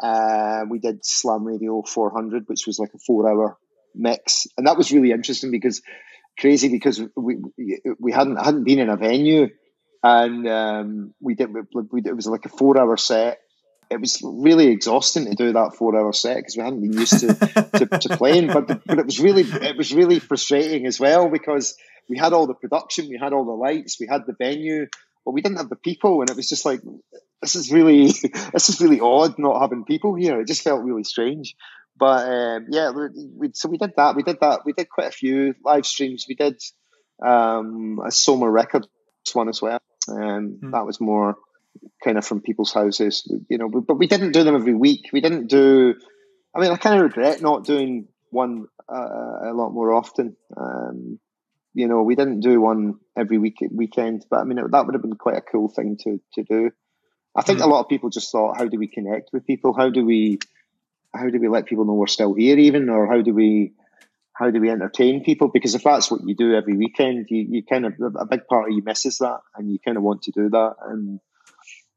uh, 0.00 0.64
we 0.68 0.78
did 0.78 1.04
Slam 1.04 1.44
Radio 1.44 1.82
400 1.82 2.44
which 2.46 2.66
was 2.66 2.78
like 2.78 2.90
a 2.94 2.98
four 2.98 3.28
hour 3.28 3.58
mix, 3.94 4.46
and 4.56 4.66
that 4.66 4.76
was 4.76 4.92
really 4.92 5.10
interesting 5.10 5.50
because 5.50 5.82
crazy 6.38 6.68
because 6.68 7.00
we 7.16 7.36
we 7.98 8.12
hadn't 8.12 8.36
hadn't 8.36 8.64
been 8.64 8.78
in 8.78 8.88
a 8.88 8.96
venue, 8.96 9.48
and 10.02 10.48
um, 10.48 11.14
we 11.20 11.34
did 11.34 11.50
we, 11.52 12.02
it 12.04 12.16
was 12.16 12.26
like 12.26 12.46
a 12.46 12.48
four 12.48 12.78
hour 12.78 12.96
set. 12.96 13.38
It 13.90 14.00
was 14.00 14.20
really 14.22 14.66
exhausting 14.66 15.24
to 15.24 15.34
do 15.34 15.52
that 15.54 15.74
four 15.74 15.98
hour 15.98 16.12
set 16.12 16.36
because 16.36 16.56
we 16.56 16.62
hadn't 16.62 16.82
been 16.82 16.92
used 16.92 17.20
to, 17.20 17.34
to, 17.34 17.86
to, 17.86 18.08
playing, 18.18 18.48
but 18.48 18.68
the, 18.68 18.82
but 18.84 18.98
it 18.98 19.06
was 19.06 19.18
really 19.18 19.42
it 19.42 19.76
was 19.76 19.94
really 19.94 20.18
frustrating 20.18 20.86
as 20.86 21.00
well 21.00 21.30
because 21.30 21.74
we 22.08 22.18
had 22.18 22.32
all 22.32 22.46
the 22.46 22.54
production, 22.54 23.08
we 23.08 23.18
had 23.18 23.32
all 23.32 23.44
the 23.44 23.52
lights, 23.52 23.98
we 23.98 24.06
had 24.06 24.22
the 24.26 24.34
venue, 24.38 24.86
but 25.24 25.32
we 25.32 25.40
didn't 25.40 25.58
have 25.58 25.70
the 25.70 25.76
people, 25.76 26.20
and 26.20 26.30
it 26.30 26.36
was 26.36 26.48
just 26.48 26.64
like 26.64 26.80
this 27.40 27.54
is 27.54 27.72
really 27.72 28.06
this 28.52 28.68
is 28.68 28.80
really 28.80 29.00
odd 29.00 29.38
not 29.38 29.60
having 29.60 29.84
people 29.84 30.14
here. 30.14 30.40
It 30.40 30.48
just 30.48 30.62
felt 30.62 30.84
really 30.84 31.04
strange. 31.04 31.54
But 31.98 32.28
um, 32.28 32.66
yeah, 32.70 32.90
we, 32.90 33.50
so 33.54 33.68
we 33.68 33.78
did 33.78 33.92
that. 33.96 34.16
We 34.16 34.22
did 34.22 34.38
that. 34.40 34.60
We 34.64 34.72
did 34.72 34.88
quite 34.88 35.08
a 35.08 35.12
few 35.12 35.54
live 35.64 35.86
streams. 35.86 36.26
We 36.28 36.34
did 36.34 36.60
um, 37.24 38.00
a 38.04 38.10
Soma 38.10 38.48
Records 38.48 38.88
one 39.32 39.48
as 39.48 39.60
well. 39.60 39.80
Um, 40.08 40.58
mm. 40.62 40.72
That 40.72 40.86
was 40.86 41.00
more 41.00 41.36
kind 42.02 42.18
of 42.18 42.26
from 42.26 42.40
people's 42.40 42.72
houses, 42.72 43.30
you 43.48 43.58
know. 43.58 43.68
But 43.68 43.98
we 43.98 44.06
didn't 44.06 44.32
do 44.32 44.44
them 44.44 44.54
every 44.54 44.74
week. 44.74 45.10
We 45.12 45.20
didn't 45.20 45.48
do. 45.48 45.94
I 46.54 46.60
mean, 46.60 46.70
I 46.70 46.76
kind 46.76 46.96
of 46.96 47.02
regret 47.02 47.42
not 47.42 47.64
doing 47.64 48.08
one 48.30 48.66
uh, 48.92 49.50
a 49.50 49.52
lot 49.52 49.70
more 49.70 49.92
often. 49.92 50.36
Um, 50.56 51.18
you 51.74 51.88
know, 51.88 52.02
we 52.02 52.14
didn't 52.14 52.40
do 52.40 52.60
one 52.60 52.94
every 53.16 53.38
week 53.38 53.56
weekend, 53.70 54.24
but 54.30 54.40
I 54.40 54.44
mean, 54.44 54.58
it, 54.58 54.70
that 54.70 54.86
would 54.86 54.94
have 54.94 55.02
been 55.02 55.16
quite 55.16 55.36
a 55.36 55.42
cool 55.42 55.68
thing 55.68 55.96
to 56.04 56.20
to 56.34 56.42
do. 56.42 56.70
I 57.36 57.42
think 57.42 57.58
mm. 57.58 57.64
a 57.64 57.68
lot 57.68 57.80
of 57.80 57.88
people 57.88 58.10
just 58.10 58.32
thought, 58.32 58.56
how 58.56 58.66
do 58.66 58.78
we 58.78 58.88
connect 58.88 59.30
with 59.32 59.46
people? 59.46 59.74
How 59.74 59.90
do 59.90 60.04
we 60.04 60.38
how 61.18 61.28
do 61.28 61.40
we 61.40 61.48
let 61.48 61.66
people 61.66 61.84
know 61.84 61.94
we're 61.94 62.06
still 62.06 62.34
here 62.34 62.58
even 62.58 62.88
or 62.88 63.06
how 63.06 63.22
do 63.22 63.34
we 63.34 63.72
how 64.32 64.50
do 64.52 64.60
we 64.60 64.70
entertain 64.70 65.24
people? 65.24 65.48
Because 65.52 65.74
if 65.74 65.82
that's 65.82 66.10
what 66.12 66.20
you 66.24 66.36
do 66.36 66.54
every 66.54 66.76
weekend 66.76 67.26
you, 67.28 67.44
you 67.50 67.64
kind 67.64 67.84
of 67.84 67.94
a 68.00 68.24
big 68.24 68.46
part 68.46 68.68
of 68.68 68.76
you 68.76 68.82
misses 68.84 69.18
that 69.18 69.40
and 69.56 69.70
you 69.70 69.78
kind 69.84 69.96
of 69.96 70.04
want 70.04 70.22
to 70.22 70.30
do 70.30 70.48
that. 70.50 70.74
And 70.86 71.20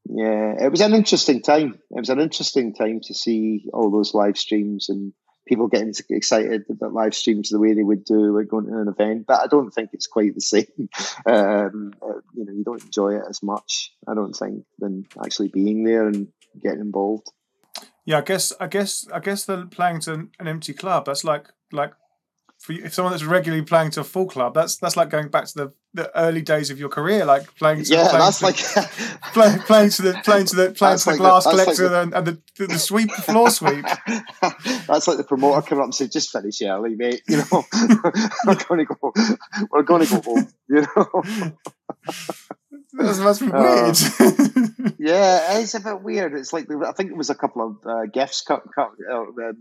yeah 0.06 0.64
it 0.64 0.70
was 0.70 0.80
an 0.80 0.92
interesting 0.92 1.40
time. 1.40 1.78
It 1.90 2.00
was 2.00 2.10
an 2.10 2.20
interesting 2.20 2.74
time 2.74 3.00
to 3.04 3.14
see 3.14 3.66
all 3.72 3.90
those 3.90 4.12
live 4.12 4.36
streams 4.36 4.88
and 4.88 5.12
people 5.46 5.68
getting 5.68 5.92
excited 6.10 6.64
about 6.70 6.92
live 6.92 7.14
streams 7.14 7.50
the 7.50 7.60
way 7.60 7.74
they 7.74 7.82
would 7.82 8.04
do 8.04 8.44
going 8.48 8.66
to 8.66 8.78
an 8.78 8.88
event 8.88 9.26
but 9.26 9.40
i 9.40 9.46
don't 9.46 9.70
think 9.70 9.90
it's 9.92 10.06
quite 10.06 10.34
the 10.34 10.40
same. 10.40 10.66
Um, 11.26 11.92
uh, 12.02 12.20
you 12.34 12.44
know 12.44 12.52
you 12.52 12.64
don't 12.64 12.84
enjoy 12.84 13.16
it 13.16 13.24
as 13.28 13.42
much 13.42 13.92
i 14.06 14.14
don't 14.14 14.34
think 14.34 14.64
than 14.78 15.04
actually 15.24 15.48
being 15.48 15.84
there 15.84 16.06
and 16.06 16.28
getting 16.62 16.80
involved 16.80 17.28
yeah, 18.04 18.18
I 18.18 18.22
guess 18.22 18.52
I 18.60 18.66
guess 18.66 19.06
I 19.12 19.20
guess 19.20 19.44
they're 19.44 19.66
playing 19.66 20.00
to 20.00 20.12
an 20.12 20.48
empty 20.48 20.72
club. 20.72 21.06
That's 21.06 21.24
like 21.24 21.48
like 21.70 21.92
for 22.62 22.72
you, 22.72 22.84
if 22.84 22.94
someone 22.94 23.12
that's 23.12 23.24
regularly 23.24 23.64
playing 23.64 23.90
to 23.90 24.00
a 24.00 24.04
full 24.04 24.26
club, 24.26 24.54
that's 24.54 24.76
that's 24.76 24.96
like 24.96 25.10
going 25.10 25.28
back 25.28 25.46
to 25.46 25.54
the, 25.54 25.72
the 25.94 26.16
early 26.16 26.42
days 26.42 26.70
of 26.70 26.78
your 26.78 26.88
career, 26.88 27.24
like 27.24 27.54
playing. 27.56 27.82
To, 27.82 27.92
yeah, 27.92 28.08
playing 28.08 28.18
that's 28.18 28.38
to, 28.38 28.44
like 28.44 28.56
play, 29.34 29.56
playing 29.66 29.90
to 29.90 30.02
the 30.02 30.20
playing 30.24 30.46
to 30.46 30.56
the 30.56 30.70
playing 30.70 30.98
to 30.98 31.04
the 31.04 31.10
like 31.10 31.18
glass 31.18 31.44
the, 31.44 31.50
collector 31.50 31.88
like 31.88 32.10
the, 32.10 32.18
and, 32.18 32.26
the, 32.26 32.42
the, 32.58 32.66
the 32.68 32.78
sweep 32.78 33.08
the 33.14 33.22
floor 33.22 33.50
sweep. 33.50 33.84
that's 34.86 35.08
like 35.08 35.16
the 35.16 35.24
promoter 35.26 35.62
coming 35.62 35.82
up 35.82 35.86
and 35.86 35.94
say, 35.94 36.06
"Just 36.06 36.30
finish 36.30 36.62
early, 36.62 36.94
mate. 36.94 37.22
You 37.28 37.38
know, 37.38 37.64
we're 38.46 38.54
going 38.54 38.86
to 38.86 38.94
go. 38.94 39.12
We're 39.70 39.82
going 39.82 40.06
to 40.06 40.14
go 40.14 40.20
home. 40.22 40.48
You 40.68 40.86
know." 40.96 42.52
That 42.92 43.18
must 43.18 43.40
be 43.40 43.46
weird. 43.48 44.86
Uh, 44.86 44.90
yeah, 44.98 45.58
it's 45.58 45.74
a 45.74 45.80
bit 45.80 46.02
weird. 46.02 46.34
It's 46.34 46.52
like 46.52 46.66
I 46.70 46.92
think 46.92 47.10
it 47.10 47.16
was 47.16 47.30
a 47.30 47.34
couple 47.34 47.66
of 47.66 47.86
uh, 47.86 48.06
gifts 48.12 48.42
cut, 48.42 48.62
cut 48.74 48.90
uh, 49.10 49.52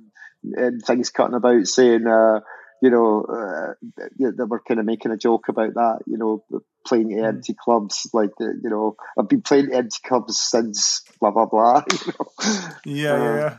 and 0.53 0.81
things 0.81 1.09
cutting 1.09 1.35
about 1.35 1.65
saying, 1.67 2.07
uh, 2.07 2.41
you 2.81 2.89
know, 2.89 3.23
uh, 3.23 3.73
they 4.19 4.43
were 4.43 4.61
kind 4.67 4.79
of 4.79 4.85
making 4.85 5.11
a 5.11 5.17
joke 5.17 5.47
about 5.47 5.73
that. 5.75 5.99
You 6.07 6.17
know, 6.17 6.43
playing 6.85 7.11
mm. 7.11 7.25
empty 7.25 7.53
clubs, 7.53 8.09
like 8.13 8.31
you 8.39 8.69
know, 8.69 8.95
I've 9.17 9.29
been 9.29 9.41
playing 9.41 9.71
empty 9.71 9.99
clubs 10.05 10.39
since 10.39 11.03
blah 11.19 11.31
blah 11.31 11.45
blah. 11.45 11.83
You 11.93 12.13
know? 12.13 12.71
Yeah, 12.85 13.13
uh, 13.13 13.35
yeah. 13.35 13.57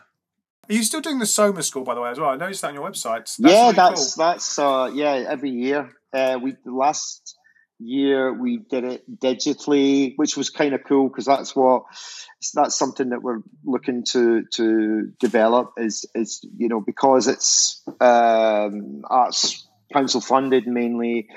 Are 0.69 0.75
you 0.75 0.83
still 0.85 1.01
doing 1.01 1.19
the 1.19 1.27
Soma 1.27 1.63
School, 1.63 1.83
by 1.83 1.95
the 1.95 2.01
way, 2.01 2.11
as 2.11 2.21
well? 2.21 2.31
I 2.31 2.37
noticed 2.37 2.63
that 2.63 2.69
on 2.69 2.75
your 2.75 2.89
website. 2.89 3.37
That's 3.37 3.39
yeah, 3.41 3.63
really 3.63 3.73
that's 3.75 4.15
cool. 4.15 4.25
that's 4.25 4.59
uh, 4.59 4.91
yeah. 4.93 5.25
Every 5.29 5.51
year, 5.51 5.91
uh, 6.13 6.39
we 6.43 6.57
last 6.65 7.37
year 7.85 8.33
we 8.33 8.59
did 8.59 8.85
it 8.85 9.21
digitally, 9.21 10.15
which 10.17 10.37
was 10.37 10.51
kind 10.51 10.75
of 10.75 10.85
cool 10.85 11.09
because 11.09 11.27
that's 11.27 11.55
what 11.55 11.85
that's 12.55 12.77
something 12.77 13.11
that 13.11 13.23
we're 13.23 13.41
looking 13.65 14.05
to 14.05 14.45
to 14.53 15.13
develop 15.21 15.75
is 15.79 16.07
is 16.15 16.45
you 16.57 16.69
know 16.69 16.81
because 16.81 17.29
it's 17.29 17.83
um, 18.01 19.03
arts 19.09 19.67
council 19.93 20.21
funded 20.21 20.67
mainly. 20.67 21.29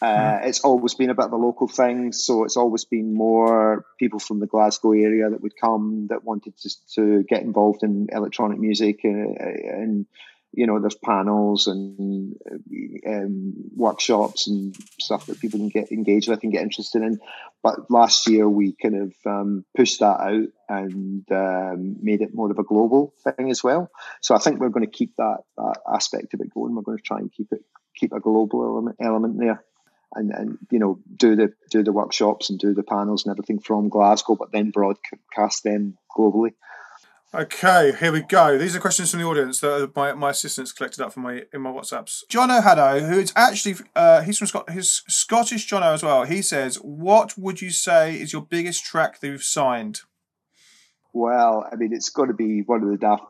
Uh, 0.00 0.40
hmm. 0.40 0.48
it's 0.48 0.60
always 0.60 0.94
been 0.94 1.10
a 1.10 1.14
bit 1.14 1.26
of 1.26 1.32
a 1.32 1.36
local 1.36 1.68
thing, 1.68 2.10
so 2.10 2.42
it's 2.42 2.56
always 2.56 2.84
been 2.84 3.14
more 3.14 3.84
people 4.00 4.18
from 4.18 4.40
the 4.40 4.48
Glasgow 4.48 4.90
area 4.92 5.30
that 5.30 5.40
would 5.40 5.54
come 5.56 6.08
that 6.10 6.24
wanted 6.24 6.56
to, 6.58 6.70
to 6.96 7.22
get 7.22 7.42
involved 7.42 7.84
in 7.84 8.08
electronic 8.10 8.58
music 8.58 9.04
and, 9.04 9.38
uh, 9.38 9.44
and 9.44 10.06
you 10.52 10.66
know, 10.66 10.78
there's 10.78 10.94
panels 10.94 11.66
and 11.66 12.36
um, 13.06 13.54
workshops 13.74 14.46
and 14.46 14.76
stuff 15.00 15.26
that 15.26 15.40
people 15.40 15.58
can 15.58 15.68
get 15.68 15.90
engaged 15.90 16.28
with 16.28 16.42
and 16.42 16.52
get 16.52 16.62
interested 16.62 17.02
in. 17.02 17.20
But 17.62 17.90
last 17.90 18.28
year 18.28 18.48
we 18.48 18.74
kind 18.80 18.96
of 18.96 19.14
um, 19.24 19.64
pushed 19.76 20.00
that 20.00 20.20
out 20.20 20.48
and 20.68 21.24
um, 21.30 21.96
made 22.02 22.20
it 22.20 22.34
more 22.34 22.50
of 22.50 22.58
a 22.58 22.64
global 22.64 23.14
thing 23.24 23.50
as 23.50 23.64
well. 23.64 23.90
So 24.20 24.34
I 24.34 24.38
think 24.38 24.60
we're 24.60 24.68
going 24.68 24.86
to 24.86 24.90
keep 24.90 25.16
that, 25.16 25.38
that 25.56 25.80
aspect 25.92 26.34
of 26.34 26.40
it 26.40 26.52
going. 26.52 26.74
We're 26.74 26.82
going 26.82 26.98
to 26.98 27.04
try 27.04 27.18
and 27.18 27.32
keep 27.32 27.48
it 27.52 27.64
keep 27.96 28.12
a 28.12 28.20
global 28.20 28.62
element, 28.64 28.96
element 29.00 29.38
there. 29.38 29.64
And, 30.14 30.30
and 30.30 30.58
you 30.70 30.78
know 30.78 30.98
do 31.16 31.36
the 31.36 31.54
do 31.70 31.82
the 31.82 31.90
workshops 31.90 32.50
and 32.50 32.58
do 32.58 32.74
the 32.74 32.82
panels 32.82 33.24
and 33.24 33.32
everything 33.32 33.60
from 33.60 33.88
Glasgow, 33.88 34.34
but 34.34 34.52
then 34.52 34.70
broadcast 34.70 35.64
them 35.64 35.96
globally. 36.14 36.52
Okay, 37.34 37.94
here 37.98 38.12
we 38.12 38.20
go. 38.20 38.58
These 38.58 38.76
are 38.76 38.80
questions 38.80 39.10
from 39.10 39.20
the 39.20 39.26
audience 39.26 39.60
that 39.60 39.92
my, 39.96 40.12
my 40.12 40.30
assistants 40.30 40.70
collected 40.70 41.02
up 41.02 41.14
from 41.14 41.22
my 41.22 41.44
in 41.54 41.62
my 41.62 41.70
WhatsApps. 41.70 42.24
John 42.28 42.50
O'Haddo, 42.50 43.00
who 43.00 43.18
is 43.18 43.32
actually 43.34 43.76
uh, 43.96 44.20
he's 44.20 44.36
from 44.36 44.48
Scott, 44.48 44.68
he's 44.70 45.02
Scottish 45.08 45.64
John 45.64 45.82
O 45.82 45.94
as 45.94 46.02
well. 46.02 46.24
He 46.24 46.42
says, 46.42 46.76
"What 46.76 47.38
would 47.38 47.62
you 47.62 47.70
say 47.70 48.16
is 48.16 48.34
your 48.34 48.42
biggest 48.42 48.84
track 48.84 49.20
that 49.20 49.28
you've 49.28 49.44
signed?" 49.44 50.02
Well, 51.14 51.66
I 51.72 51.76
mean, 51.76 51.94
it's 51.94 52.10
got 52.10 52.26
to 52.26 52.34
be 52.34 52.64
one 52.66 52.82
of 52.82 52.90
the 52.90 52.98
Daft 52.98 53.24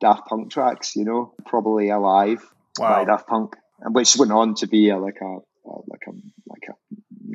Daft 0.00 0.26
Punk 0.26 0.50
tracks. 0.50 0.96
You 0.96 1.04
know, 1.04 1.34
probably 1.46 1.90
"Alive" 1.90 2.42
wow. 2.80 2.96
by 2.96 3.04
Daft 3.04 3.28
Punk, 3.28 3.54
which 3.86 4.16
went 4.16 4.32
on 4.32 4.54
to 4.56 4.66
be 4.66 4.90
a, 4.90 4.98
like 4.98 5.18
a, 5.22 5.26
a 5.26 5.72
like 5.86 6.02
a 6.08 6.12
like 6.48 6.64
a 6.70 6.72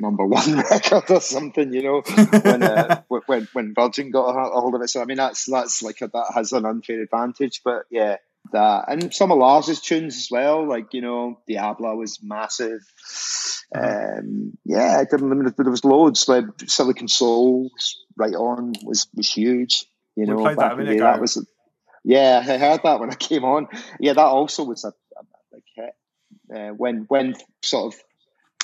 number 0.00 0.24
one 0.24 0.56
record 0.70 1.10
or 1.10 1.20
something, 1.20 1.72
you 1.72 1.82
know, 1.82 2.02
when, 2.42 2.62
uh, 2.62 3.02
when 3.26 3.48
when 3.52 3.74
Virgin 3.74 4.10
got 4.10 4.30
a 4.30 4.60
hold 4.60 4.74
of 4.74 4.82
it. 4.82 4.90
So 4.90 5.02
I 5.02 5.04
mean, 5.04 5.18
that's 5.18 5.44
that's 5.50 5.82
like 5.82 6.00
a, 6.00 6.08
that 6.08 6.32
has 6.34 6.52
an 6.52 6.64
unfair 6.64 7.02
advantage. 7.02 7.62
But 7.64 7.84
yeah, 7.90 8.16
that 8.52 8.84
and 8.88 9.14
some 9.14 9.30
of 9.30 9.38
Lars's 9.38 9.80
tunes 9.80 10.16
as 10.16 10.28
well, 10.30 10.68
like 10.68 10.92
you 10.92 11.02
know, 11.02 11.40
Diabla 11.48 11.96
was 11.96 12.20
massive. 12.22 12.80
Um, 13.74 14.58
yeah, 14.64 15.00
it 15.00 15.10
didn't 15.10 15.28
limit 15.28 15.56
but 15.56 15.62
there 15.64 15.70
was 15.70 15.84
loads. 15.84 16.28
Like 16.28 16.44
Silicon 16.66 17.08
Soul, 17.08 17.70
right 18.16 18.34
on 18.34 18.72
was 18.82 19.06
was 19.14 19.30
huge. 19.30 19.86
You 20.16 20.26
know, 20.26 20.42
that, 20.42 20.76
that 20.76 21.20
was. 21.20 21.46
Yeah, 22.02 22.42
I 22.42 22.58
heard 22.58 22.80
that 22.82 22.98
when 22.98 23.10
I 23.10 23.14
came 23.16 23.44
on. 23.44 23.68
Yeah, 24.00 24.14
that 24.14 24.20
also 24.20 24.64
was 24.64 24.84
a, 24.84 24.88
a 24.88 25.22
big 25.52 25.62
hit. 25.74 25.94
Uh, 26.54 26.74
when 26.74 27.04
when 27.08 27.36
sort 27.62 27.94
of 27.94 28.00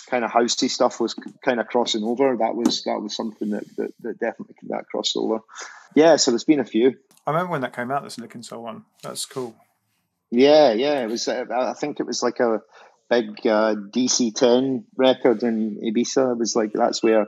kind 0.06 0.24
of 0.24 0.30
housey 0.30 0.70
stuff 0.70 1.00
was 1.00 1.14
kind 1.44 1.60
of 1.60 1.66
crossing 1.66 2.04
over. 2.04 2.36
That 2.36 2.54
was 2.54 2.84
that 2.84 3.00
was 3.00 3.14
something 3.14 3.50
that, 3.50 3.64
that, 3.76 3.92
that 4.00 4.18
definitely 4.18 4.56
that 4.68 4.86
crossed 4.88 5.16
over. 5.16 5.40
Yeah, 5.94 6.16
so 6.16 6.30
there's 6.30 6.44
been 6.44 6.60
a 6.60 6.64
few. 6.64 6.96
I 7.26 7.30
remember 7.30 7.52
when 7.52 7.62
that 7.62 7.74
came 7.74 7.90
out, 7.90 8.04
the 8.04 8.10
Silicon 8.10 8.42
so 8.42 8.66
on. 8.66 8.84
That's 9.02 9.24
cool. 9.24 9.56
Yeah, 10.30 10.72
yeah. 10.72 11.02
It 11.02 11.10
was. 11.10 11.26
Uh, 11.28 11.44
I 11.50 11.74
think 11.74 12.00
it 12.00 12.06
was 12.06 12.22
like 12.22 12.40
a 12.40 12.62
big 13.08 13.46
uh, 13.46 13.74
DC10 13.74 14.84
record 14.96 15.42
in 15.42 15.80
Ibiza. 15.80 16.32
It 16.32 16.38
was 16.38 16.54
like 16.54 16.72
that's 16.72 17.02
where 17.02 17.26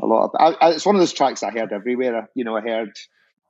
a 0.00 0.06
lot 0.06 0.24
of. 0.24 0.30
I, 0.38 0.66
I, 0.66 0.70
it's 0.72 0.86
one 0.86 0.94
of 0.96 1.00
those 1.00 1.12
tracks 1.12 1.42
I 1.42 1.50
heard 1.50 1.72
everywhere. 1.72 2.28
You 2.34 2.44
know, 2.44 2.56
I 2.56 2.60
heard. 2.60 2.92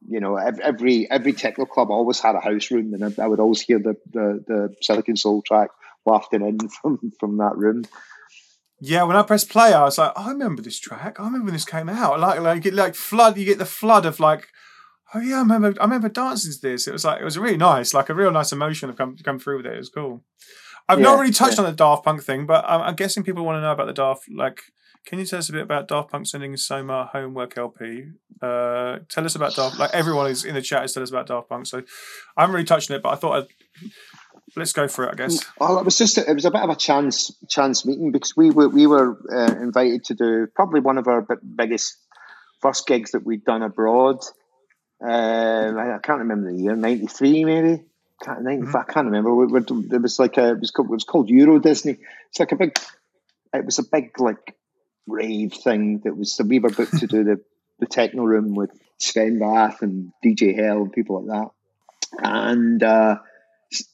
You 0.09 0.18
know, 0.18 0.37
every 0.37 1.11
every 1.11 1.35
techno 1.35 1.66
club 1.66 1.91
always 1.91 2.20
had 2.20 2.35
a 2.35 2.41
house 2.41 2.70
room, 2.70 2.95
and 2.95 3.05
I, 3.05 3.22
I 3.22 3.26
would 3.26 3.39
always 3.39 3.61
hear 3.61 3.78
the, 3.78 3.97
the 4.11 4.43
the 4.47 4.74
Silicon 4.81 5.16
Soul 5.16 5.43
track 5.43 5.68
wafting 6.07 6.41
in 6.41 6.68
from 6.83 7.12
from 7.20 7.37
that 7.37 7.59
room. 7.59 7.85
Yeah, 8.81 9.03
when 9.03 9.16
I 9.16 9.22
pressed 9.22 9.51
play, 9.51 9.74
I 9.74 9.85
was 9.85 9.99
like, 9.99 10.12
oh, 10.16 10.28
I 10.28 10.31
remember 10.31 10.62
this 10.62 10.81
track. 10.81 11.20
I 11.20 11.24
remember 11.24 11.47
when 11.47 11.53
this 11.53 11.66
came 11.66 11.89
out. 11.89 12.18
Like, 12.18 12.41
like, 12.41 12.57
you 12.57 12.62
get 12.62 12.74
like 12.74 12.95
flood. 12.95 13.37
You 13.37 13.45
get 13.45 13.59
the 13.59 13.66
flood 13.66 14.07
of 14.07 14.20
like, 14.20 14.49
oh 15.14 15.20
yeah, 15.20 15.37
I 15.37 15.41
remember. 15.41 15.74
I 15.81 15.85
remember 15.85 16.09
dancing 16.09 16.53
to 16.53 16.61
this. 16.61 16.87
It 16.87 16.93
was 16.93 17.05
like 17.05 17.20
it 17.20 17.24
was 17.24 17.39
really 17.39 17.59
nice. 17.59 17.93
Like 17.93 18.09
a 18.09 18.14
real 18.14 18.31
nice 18.31 18.53
emotion 18.53 18.89
have 18.89 18.97
come 18.97 19.16
come 19.22 19.39
through 19.39 19.59
with 19.59 19.66
it. 19.66 19.74
It 19.74 19.78
was 19.78 19.91
cool. 19.91 20.24
I've 20.89 20.99
yeah, 20.99 21.05
not 21.05 21.18
really 21.20 21.33
touched 21.33 21.59
yeah. 21.59 21.64
on 21.64 21.70
the 21.70 21.76
Daft 21.76 22.05
Punk 22.05 22.22
thing, 22.22 22.47
but 22.47 22.64
I'm, 22.66 22.81
I'm, 22.81 22.97
guessing 22.97 23.22
people 23.22 23.45
want 23.45 23.57
to 23.57 23.61
know 23.61 23.70
about 23.70 23.87
the 23.87 23.93
Daft. 23.93 24.24
Like, 24.35 24.61
can 25.07 25.20
you 25.20 25.24
tell 25.24 25.39
us 25.39 25.49
a 25.49 25.53
bit 25.53 25.62
about 25.62 25.87
Daft 25.87 26.11
Punk 26.11 26.26
sending 26.26 26.57
Soma 26.57 27.11
homework 27.12 27.57
LP? 27.57 28.07
Uh, 28.43 28.99
tell 29.09 29.24
us 29.24 29.35
about 29.35 29.55
Daft. 29.55 29.78
Like 29.78 29.91
everyone 29.93 30.28
is 30.31 30.45
in 30.45 30.55
the 30.55 30.62
chat 30.62 30.85
is 30.85 30.93
tell 30.93 31.03
us 31.03 31.11
about 31.11 31.26
Daft 31.26 31.49
Punk. 31.49 31.66
So 31.66 31.83
I'm 32.37 32.51
really 32.51 32.64
touching 32.64 32.97
it, 32.97 33.03
but 33.03 33.11
I 33.11 33.16
thought 33.16 33.43
I'd 33.43 33.91
let's 34.57 34.72
go 34.72 34.88
for 34.88 35.05
it. 35.05 35.12
I 35.12 35.14
guess. 35.14 35.44
Well, 35.59 35.78
it 35.78 35.84
was 35.84 35.98
just 35.98 36.18
a, 36.18 36.28
it 36.28 36.34
was 36.34 36.44
a 36.44 36.51
bit 36.51 36.62
of 36.62 36.70
a 36.70 36.76
chance 36.76 37.32
chance 37.48 37.84
meeting 37.84 38.12
because 38.12 38.36
we 38.36 38.51
were 38.51 38.68
we 38.68 38.86
were 38.86 39.18
uh, 39.32 39.55
invited 39.61 40.05
to 40.07 40.14
do 40.14 40.46
probably 40.55 40.80
one 40.80 40.98
of 40.98 41.09
our 41.09 41.26
biggest 41.57 41.96
first 42.61 42.86
gigs 42.86 43.12
that 43.12 43.24
we'd 43.24 43.44
done 43.44 43.62
abroad. 43.62 44.18
Um, 45.03 45.78
I, 45.78 45.94
I, 45.94 45.98
can't 46.03 46.18
remember 46.18 46.53
the 46.53 46.59
year, 46.59 46.76
ninety 46.76 47.07
three 47.07 47.44
maybe. 47.44 47.84
Can't, 48.22 48.42
90, 48.42 48.66
mm-hmm. 48.66 48.76
I 48.76 48.82
can't 48.82 49.07
remember. 49.07 49.34
We, 49.34 49.46
we, 49.46 49.61
it 49.61 50.03
was 50.03 50.18
like 50.18 50.36
a 50.36 50.51
it 50.51 50.61
was 50.61 50.70
called, 50.70 50.88
it 50.88 50.92
was 50.92 51.05
called 51.05 51.30
Euro 51.30 51.59
Disney. 51.59 51.96
It's 52.28 52.38
like 52.38 52.53
a 52.53 52.57
big. 52.57 52.78
It 53.55 53.64
was 53.64 53.78
a 53.78 53.82
big 53.82 54.20
like 54.20 54.57
rave 55.07 55.55
thing 55.55 56.01
that 56.05 56.16
was. 56.16 56.34
So 56.34 56.44
we 56.44 56.59
were 56.59 56.70
booked 56.70 56.98
to 56.98 57.07
do 57.07 57.24
the 57.24 57.40
the 57.80 57.86
techno 57.86 58.24
room 58.24 58.55
with 58.55 58.70
Sven 58.98 59.38
Väth 59.38 59.80
and 59.80 60.12
DJ 60.22 60.55
Hell 60.55 60.82
and 60.82 60.92
people 60.92 61.22
like 61.22 61.40
that. 61.40 61.51
And 62.22 62.82
uh, 62.82 63.18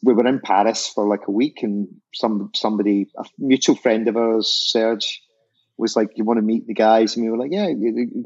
we 0.03 0.15
were 0.15 0.27
in 0.27 0.41
Paris 0.41 0.89
for 0.89 1.07
like 1.07 1.29
a 1.29 1.33
week, 1.33 1.63
and 1.63 1.89
some 2.15 2.51
somebody, 2.55 3.09
a 3.17 3.25
mutual 3.39 3.77
friend 3.77 4.09
of 4.09 4.17
ours, 4.17 4.49
Serge, 4.49 5.23
was 5.77 5.97
like, 5.97 6.11
"You 6.17 6.25
want 6.25 6.39
to 6.39 6.43
meet 6.43 6.67
the 6.67 6.75
guys?" 6.75 7.17
And 7.17 7.25
we 7.25 7.31
were 7.31 7.39
like, 7.39 7.53
"Yeah, 7.53 7.69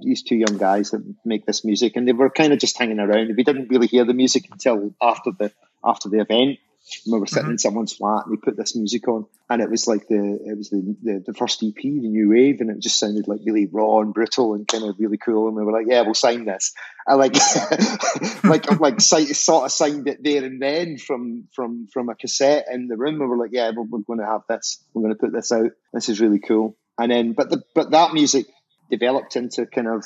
these 0.02 0.22
two 0.22 0.36
young 0.36 0.58
guys 0.58 0.90
that 0.90 1.02
make 1.24 1.46
this 1.46 1.64
music," 1.64 1.96
and 1.96 2.06
they 2.06 2.12
were 2.12 2.30
kind 2.30 2.52
of 2.52 2.58
just 2.58 2.78
hanging 2.78 3.00
around. 3.00 3.34
We 3.36 3.44
didn't 3.44 3.68
really 3.68 3.88
hear 3.88 4.04
the 4.04 4.14
music 4.14 4.48
until 4.50 4.94
after 5.00 5.32
the 5.38 5.52
after 5.84 6.08
the 6.08 6.20
event. 6.20 6.58
And 7.04 7.12
we 7.12 7.20
were 7.20 7.26
sitting 7.26 7.44
mm-hmm. 7.44 7.52
in 7.52 7.58
someone's 7.58 7.92
flat, 7.92 8.26
and 8.26 8.36
they 8.36 8.40
put 8.40 8.56
this 8.56 8.74
music 8.74 9.06
on, 9.06 9.26
and 9.48 9.62
it 9.62 9.70
was 9.70 9.86
like 9.86 10.08
the 10.08 10.38
it 10.44 10.56
was 10.56 10.70
the, 10.70 10.96
the, 11.02 11.24
the 11.26 11.34
first 11.34 11.62
EP, 11.62 11.74
the 11.74 12.08
new 12.08 12.30
wave, 12.30 12.60
and 12.60 12.70
it 12.70 12.80
just 12.80 12.98
sounded 12.98 13.28
like 13.28 13.40
really 13.44 13.66
raw 13.66 14.00
and 14.00 14.12
brutal 14.12 14.54
and 14.54 14.66
kind 14.66 14.84
of 14.84 14.96
really 14.98 15.18
cool. 15.18 15.46
And 15.46 15.56
we 15.56 15.64
were 15.64 15.72
like, 15.72 15.86
"Yeah, 15.88 16.02
we'll 16.02 16.14
sign 16.14 16.44
this." 16.44 16.72
I 17.06 17.14
like 17.14 17.34
like 18.44 18.80
like 18.80 19.00
sort 19.00 19.64
of 19.64 19.72
signed 19.72 20.08
it 20.08 20.22
there 20.22 20.44
and 20.44 20.60
then 20.60 20.98
from 20.98 21.48
from 21.54 21.86
from 21.92 22.08
a 22.08 22.14
cassette 22.14 22.66
in 22.72 22.88
the 22.88 22.96
room. 22.96 23.18
We 23.18 23.26
were 23.26 23.38
like, 23.38 23.52
"Yeah, 23.52 23.70
we're, 23.74 23.84
we're 23.84 24.00
going 24.00 24.20
to 24.20 24.26
have 24.26 24.42
this. 24.48 24.82
We're 24.92 25.02
going 25.02 25.14
to 25.14 25.20
put 25.20 25.32
this 25.32 25.52
out. 25.52 25.70
This 25.92 26.08
is 26.08 26.20
really 26.20 26.40
cool." 26.40 26.76
And 26.98 27.12
then, 27.12 27.32
but 27.32 27.50
the 27.50 27.62
but 27.74 27.92
that 27.92 28.14
music 28.14 28.46
developed 28.90 29.36
into 29.36 29.66
kind 29.66 29.88
of 29.88 30.04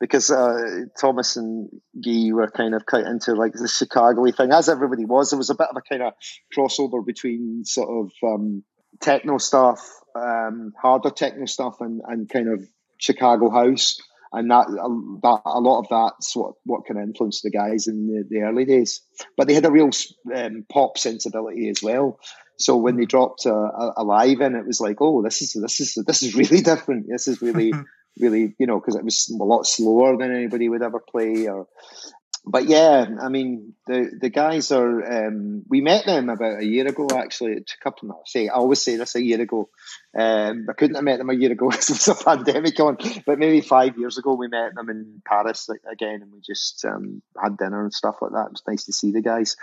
because 0.00 0.30
uh, 0.30 0.84
Thomas 1.00 1.36
and 1.36 1.68
Guy 2.02 2.30
were 2.32 2.50
kind 2.50 2.74
of 2.74 2.84
cut 2.84 3.06
into 3.06 3.34
like 3.34 3.52
the 3.52 3.68
Chicago 3.68 4.30
thing, 4.30 4.52
as 4.52 4.68
everybody 4.68 5.04
was. 5.04 5.30
There 5.30 5.38
was 5.38 5.50
a 5.50 5.54
bit 5.54 5.68
of 5.70 5.76
a 5.76 5.82
kind 5.82 6.02
of 6.02 6.12
crossover 6.56 7.04
between 7.04 7.64
sort 7.64 7.88
of 7.88 8.12
um, 8.22 8.62
techno 9.00 9.38
stuff, 9.38 9.80
um, 10.14 10.72
harder 10.80 11.10
techno 11.10 11.46
stuff, 11.46 11.80
and, 11.80 12.02
and 12.06 12.28
kind 12.28 12.48
of 12.48 12.66
Chicago 12.98 13.50
house. 13.50 13.98
And 14.32 14.50
that, 14.50 14.66
that 14.66 15.40
a 15.46 15.60
lot 15.60 15.80
of 15.80 15.86
that's 15.88 16.36
what, 16.36 16.54
what 16.64 16.86
kind 16.86 17.00
of 17.00 17.06
influenced 17.06 17.42
the 17.42 17.50
guys 17.50 17.86
in 17.86 18.06
the, 18.06 18.24
the 18.28 18.42
early 18.42 18.64
days. 18.64 19.00
But 19.36 19.46
they 19.46 19.54
had 19.54 19.64
a 19.64 19.70
real 19.70 19.90
um, 20.34 20.66
pop 20.70 20.98
sensibility 20.98 21.70
as 21.70 21.82
well. 21.82 22.18
So 22.58 22.76
when 22.76 22.96
they 22.96 23.04
dropped 23.04 23.46
a, 23.46 23.54
a, 23.54 23.94
a, 23.98 24.04
live 24.04 24.40
in, 24.40 24.54
it 24.54 24.66
was 24.66 24.80
like, 24.80 24.96
oh, 25.00 25.22
this 25.22 25.42
is 25.42 25.52
this 25.52 25.80
is 25.80 25.94
this 26.06 26.22
is 26.22 26.34
really 26.34 26.60
different. 26.62 27.06
This 27.08 27.28
is 27.28 27.40
really 27.40 27.72
really, 28.18 28.54
you 28.58 28.66
know, 28.66 28.78
because 28.78 28.96
it 28.96 29.04
was 29.04 29.28
a 29.28 29.44
lot 29.44 29.66
slower 29.66 30.16
than 30.16 30.34
anybody 30.34 30.68
would 30.68 30.82
ever 30.82 31.00
play. 31.00 31.48
Or, 31.48 31.66
but 32.44 32.66
yeah, 32.66 33.06
I 33.20 33.28
mean, 33.28 33.74
the 33.86 34.10
the 34.20 34.30
guys 34.30 34.70
are. 34.70 35.26
Um, 35.26 35.64
we 35.68 35.80
met 35.80 36.06
them 36.06 36.28
about 36.28 36.60
a 36.60 36.64
year 36.64 36.86
ago. 36.86 37.08
Actually, 37.12 37.52
it 37.52 37.66
took 37.66 37.86
up. 37.86 37.98
I 38.02 38.14
say 38.24 38.48
I 38.48 38.54
always 38.54 38.82
say 38.82 38.96
this 38.96 39.16
a 39.16 39.22
year 39.22 39.40
ago. 39.40 39.68
Um, 40.16 40.66
I 40.70 40.72
couldn't 40.74 40.94
have 40.94 41.04
met 41.04 41.18
them 41.18 41.30
a 41.30 41.34
year 41.34 41.52
ago 41.52 41.68
because 41.70 41.88
there 41.88 42.14
was 42.14 42.20
a 42.20 42.24
pandemic 42.24 42.78
on. 42.78 42.98
But 43.26 43.38
maybe 43.38 43.60
five 43.60 43.98
years 43.98 44.16
ago, 44.16 44.34
we 44.34 44.48
met 44.48 44.74
them 44.74 44.90
in 44.90 45.22
Paris 45.26 45.68
again, 45.90 46.22
and 46.22 46.32
we 46.32 46.40
just 46.40 46.84
um, 46.84 47.20
had 47.42 47.56
dinner 47.58 47.82
and 47.82 47.92
stuff 47.92 48.16
like 48.22 48.32
that. 48.32 48.46
It 48.46 48.52
was 48.52 48.62
nice 48.68 48.84
to 48.84 48.92
see 48.92 49.10
the 49.10 49.22
guys. 49.22 49.56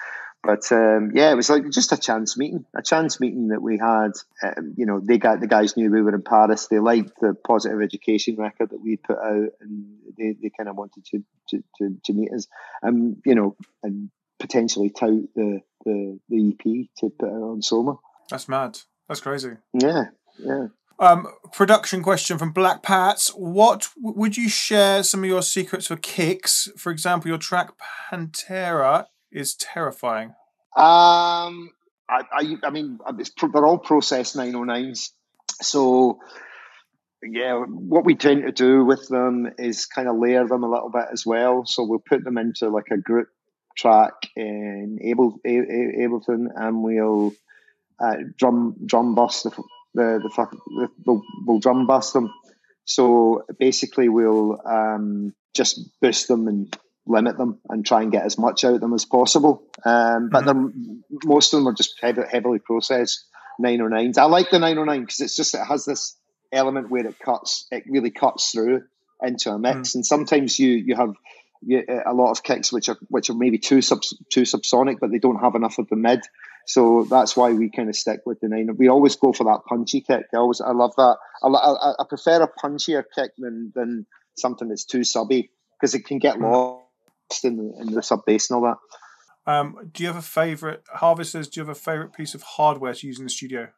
But 0.43 0.69
um, 0.73 1.11
yeah, 1.13 1.31
it 1.31 1.35
was 1.35 1.49
like 1.49 1.69
just 1.69 1.93
a 1.93 1.97
chance 1.97 2.37
meeting, 2.37 2.65
a 2.75 2.81
chance 2.81 3.21
meeting 3.21 3.47
that 3.47 3.61
we 3.61 3.77
had. 3.77 4.11
Um, 4.43 4.73
you 4.75 4.85
know, 4.85 4.99
they 4.99 5.17
got 5.17 5.39
the 5.39 5.47
guys 5.47 5.77
knew 5.77 5.89
we 5.89 6.01
were 6.01 6.13
in 6.13 6.21
Paris. 6.21 6.67
They 6.67 6.79
liked 6.79 7.13
the 7.21 7.33
positive 7.33 7.81
education 7.81 8.35
record 8.35 8.71
that 8.71 8.81
we 8.81 8.97
put 8.97 9.17
out, 9.17 9.49
and 9.61 9.85
they, 10.17 10.35
they 10.41 10.51
kind 10.55 10.67
of 10.67 10.75
wanted 10.75 11.05
to, 11.05 11.23
to, 11.49 11.63
to, 11.77 11.97
to 12.03 12.13
meet 12.13 12.33
us, 12.33 12.47
and 12.81 13.21
you 13.25 13.35
know, 13.35 13.55
and 13.83 14.09
potentially 14.37 14.89
tout 14.89 15.29
the, 15.33 15.61
the 15.85 16.19
the 16.27 16.49
EP 16.49 16.87
to 16.97 17.09
put 17.17 17.29
out 17.29 17.41
on 17.41 17.61
Soma. 17.61 17.95
That's 18.29 18.49
mad. 18.49 18.79
That's 19.07 19.21
crazy. 19.21 19.51
Yeah, 19.73 20.03
yeah. 20.37 20.67
Um, 20.99 21.27
production 21.53 22.03
question 22.03 22.37
from 22.37 22.51
Black 22.51 22.83
Pats. 22.83 23.29
What 23.29 23.87
would 23.97 24.35
you 24.35 24.49
share 24.49 25.03
some 25.03 25.23
of 25.23 25.29
your 25.29 25.41
secrets 25.41 25.87
for 25.87 25.95
kicks? 25.95 26.69
For 26.77 26.91
example, 26.91 27.29
your 27.29 27.37
track 27.37 27.71
Pantera 28.11 29.05
is 29.33 29.55
terrifying? 29.55 30.29
Um, 30.75 31.69
I, 32.09 32.21
I, 32.31 32.55
I 32.63 32.69
mean, 32.69 32.99
they're 33.53 33.65
all 33.65 33.77
process 33.77 34.35
909s. 34.35 35.09
So, 35.61 36.19
yeah, 37.23 37.63
what 37.67 38.05
we 38.05 38.15
tend 38.15 38.43
to 38.43 38.51
do 38.51 38.83
with 38.83 39.07
them 39.07 39.51
is 39.57 39.85
kind 39.85 40.07
of 40.07 40.17
layer 40.17 40.47
them 40.47 40.63
a 40.63 40.69
little 40.69 40.89
bit 40.89 41.05
as 41.11 41.25
well. 41.25 41.65
So 41.65 41.85
we'll 41.85 42.03
put 42.05 42.23
them 42.23 42.37
into 42.37 42.69
like 42.69 42.87
a 42.91 42.97
group 42.97 43.27
track 43.77 44.13
in 44.35 44.99
Able, 45.01 45.39
Ableton, 45.45 46.47
and 46.55 46.83
we'll 46.83 47.33
uh, 47.99 48.15
drum 48.37 48.75
Drum 48.85 49.15
Buss 49.15 49.43
the 49.43 49.51
the, 49.93 50.19
the, 50.23 50.47
the 50.67 50.93
we'll, 51.05 51.21
we'll 51.45 51.59
Drum 51.59 51.87
Buss 51.87 52.11
them. 52.11 52.33
So 52.85 53.45
basically, 53.59 54.09
we'll 54.09 54.59
um, 54.65 55.33
just 55.53 55.79
boost 56.01 56.27
them 56.27 56.47
and 56.47 56.75
limit 57.05 57.37
them 57.37 57.59
and 57.69 57.85
try 57.85 58.01
and 58.01 58.11
get 58.11 58.25
as 58.25 58.37
much 58.37 58.63
out 58.63 58.75
of 58.75 58.81
them 58.81 58.93
as 58.93 59.05
possible. 59.05 59.63
Um, 59.85 60.29
but 60.29 60.45
mm-hmm. 60.45 60.99
most 61.25 61.53
of 61.53 61.59
them 61.59 61.67
are 61.67 61.73
just 61.73 61.95
heavy, 62.01 62.21
heavily 62.29 62.59
processed 62.59 63.25
909s. 63.61 64.17
I 64.17 64.25
like 64.25 64.49
the 64.49 64.59
909 64.59 65.01
because 65.01 65.19
it's 65.19 65.35
just 65.35 65.55
it 65.55 65.65
has 65.65 65.85
this 65.85 66.15
element 66.51 66.89
where 66.89 67.05
it 67.05 67.19
cuts, 67.19 67.67
it 67.71 67.83
really 67.87 68.11
cuts 68.11 68.51
through 68.51 68.83
into 69.21 69.51
a 69.51 69.59
mix. 69.59 69.91
Mm. 69.91 69.95
And 69.95 70.05
sometimes 70.05 70.59
you 70.59 70.71
you 70.71 70.95
have 70.95 71.13
you, 71.61 71.83
a 72.05 72.13
lot 72.13 72.31
of 72.31 72.43
kicks 72.43 72.71
which 72.71 72.89
are 72.89 72.97
which 73.09 73.29
are 73.29 73.35
maybe 73.35 73.57
too 73.57 73.81
sub 73.81 74.01
too 74.29 74.41
subsonic, 74.41 74.99
but 74.99 75.11
they 75.11 75.19
don't 75.19 75.39
have 75.39 75.55
enough 75.55 75.79
of 75.79 75.89
the 75.89 75.95
mid. 75.95 76.21
So 76.65 77.05
that's 77.09 77.35
why 77.35 77.51
we 77.51 77.69
kind 77.69 77.89
of 77.89 77.95
stick 77.95 78.21
with 78.25 78.39
the 78.39 78.47
nine. 78.47 78.69
We 78.77 78.87
always 78.87 79.15
go 79.17 79.33
for 79.33 79.45
that 79.45 79.61
punchy 79.67 80.01
kick. 80.01 80.25
I 80.33 80.37
always 80.37 80.61
I 80.61 80.71
love 80.71 80.95
that. 80.95 81.17
I, 81.43 81.47
I, 81.47 81.91
I 81.99 82.05
prefer 82.07 82.41
a 82.41 82.47
punchier 82.47 83.03
kick 83.15 83.31
than 83.37 83.71
than 83.75 84.05
something 84.35 84.69
that's 84.69 84.85
too 84.85 85.03
subby 85.03 85.51
because 85.79 85.95
it 85.95 86.05
can 86.05 86.19
get 86.19 86.37
hmm. 86.37 86.43
In 87.43 87.57
the, 87.57 87.81
in 87.81 87.93
the 87.93 88.03
sub 88.03 88.25
bass 88.25 88.49
and 88.49 88.57
all 88.57 88.63
that. 88.63 88.77
Um, 89.45 89.89
do 89.91 90.03
you 90.03 90.07
have 90.07 90.17
a 90.17 90.21
favorite 90.21 90.83
harvesters? 90.87 91.49
Do 91.49 91.59
you 91.59 91.65
have 91.65 91.75
a 91.75 91.79
favorite 91.79 92.13
piece 92.13 92.33
of 92.33 92.41
hardware 92.43 92.93
to 92.93 93.07
use 93.07 93.19
in 93.19 93.25
the 93.25 93.29
studio? 93.29 93.69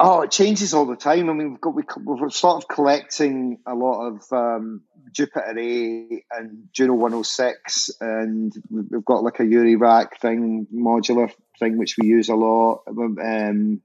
Oh, 0.00 0.20
it 0.20 0.30
changes 0.30 0.74
all 0.74 0.86
the 0.86 0.94
time. 0.94 1.28
I 1.28 1.32
mean, 1.32 1.50
we've 1.50 1.60
got 1.60 1.74
we, 1.74 1.82
we're 2.04 2.30
sort 2.30 2.62
of 2.62 2.68
collecting 2.68 3.58
a 3.66 3.74
lot 3.74 4.06
of 4.06 4.32
um, 4.32 4.82
Jupiter 5.12 5.58
Eight 5.58 6.22
and 6.30 6.68
Juno 6.72 6.94
106, 6.94 7.90
and 8.00 8.52
we've 8.70 9.04
got 9.04 9.24
like 9.24 9.40
a 9.40 9.42
Eurorack 9.42 10.20
thing, 10.20 10.68
modular 10.72 11.32
thing, 11.58 11.78
which 11.78 11.96
we 11.98 12.06
use 12.06 12.28
a 12.28 12.36
lot. 12.36 12.82
Um, 12.86 13.82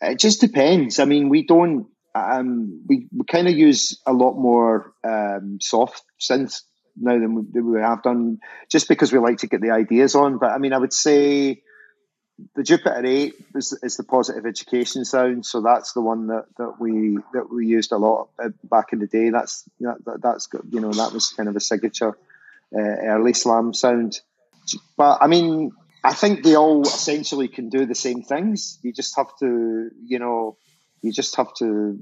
it 0.00 0.18
just 0.18 0.40
depends. 0.40 0.98
I 0.98 1.04
mean, 1.04 1.28
we 1.28 1.46
don't. 1.46 1.86
Um, 2.16 2.82
we 2.88 3.06
we 3.16 3.24
kind 3.24 3.46
of 3.46 3.56
use 3.56 4.00
a 4.06 4.12
lot 4.12 4.34
more 4.34 4.92
um, 5.04 5.58
soft 5.60 6.02
synths 6.20 6.62
now 7.00 7.18
than 7.18 7.34
we, 7.52 7.60
we 7.60 7.80
have 7.80 8.02
done, 8.02 8.38
just 8.70 8.88
because 8.88 9.12
we 9.12 9.18
like 9.18 9.38
to 9.38 9.46
get 9.46 9.60
the 9.60 9.70
ideas 9.70 10.14
on. 10.14 10.38
But 10.38 10.50
I 10.50 10.58
mean, 10.58 10.72
I 10.72 10.78
would 10.78 10.92
say 10.92 11.62
the 12.54 12.62
Jupiter 12.62 13.04
Eight 13.04 13.34
is, 13.54 13.76
is 13.82 13.96
the 13.96 14.04
positive 14.04 14.46
education 14.46 15.04
sound, 15.04 15.44
so 15.44 15.60
that's 15.60 15.92
the 15.92 16.00
one 16.00 16.28
that, 16.28 16.44
that 16.56 16.74
we 16.78 17.18
that 17.32 17.50
we 17.52 17.66
used 17.66 17.92
a 17.92 17.98
lot 17.98 18.28
uh, 18.42 18.50
back 18.64 18.92
in 18.92 19.00
the 19.00 19.06
day. 19.06 19.30
That's 19.30 19.68
that, 19.80 20.20
that's 20.22 20.48
you 20.70 20.80
know 20.80 20.92
that 20.92 21.12
was 21.12 21.28
kind 21.30 21.48
of 21.48 21.56
a 21.56 21.60
signature 21.60 22.16
uh, 22.76 22.80
early 22.80 23.32
slam 23.32 23.74
sound. 23.74 24.20
But 24.96 25.18
I 25.20 25.26
mean, 25.26 25.72
I 26.04 26.14
think 26.14 26.42
they 26.42 26.54
all 26.54 26.82
essentially 26.82 27.48
can 27.48 27.70
do 27.70 27.86
the 27.86 27.94
same 27.94 28.22
things. 28.22 28.78
You 28.82 28.92
just 28.92 29.16
have 29.16 29.36
to, 29.40 29.90
you 30.04 30.18
know, 30.18 30.56
you 31.02 31.12
just 31.12 31.36
have 31.36 31.52
to, 31.54 31.98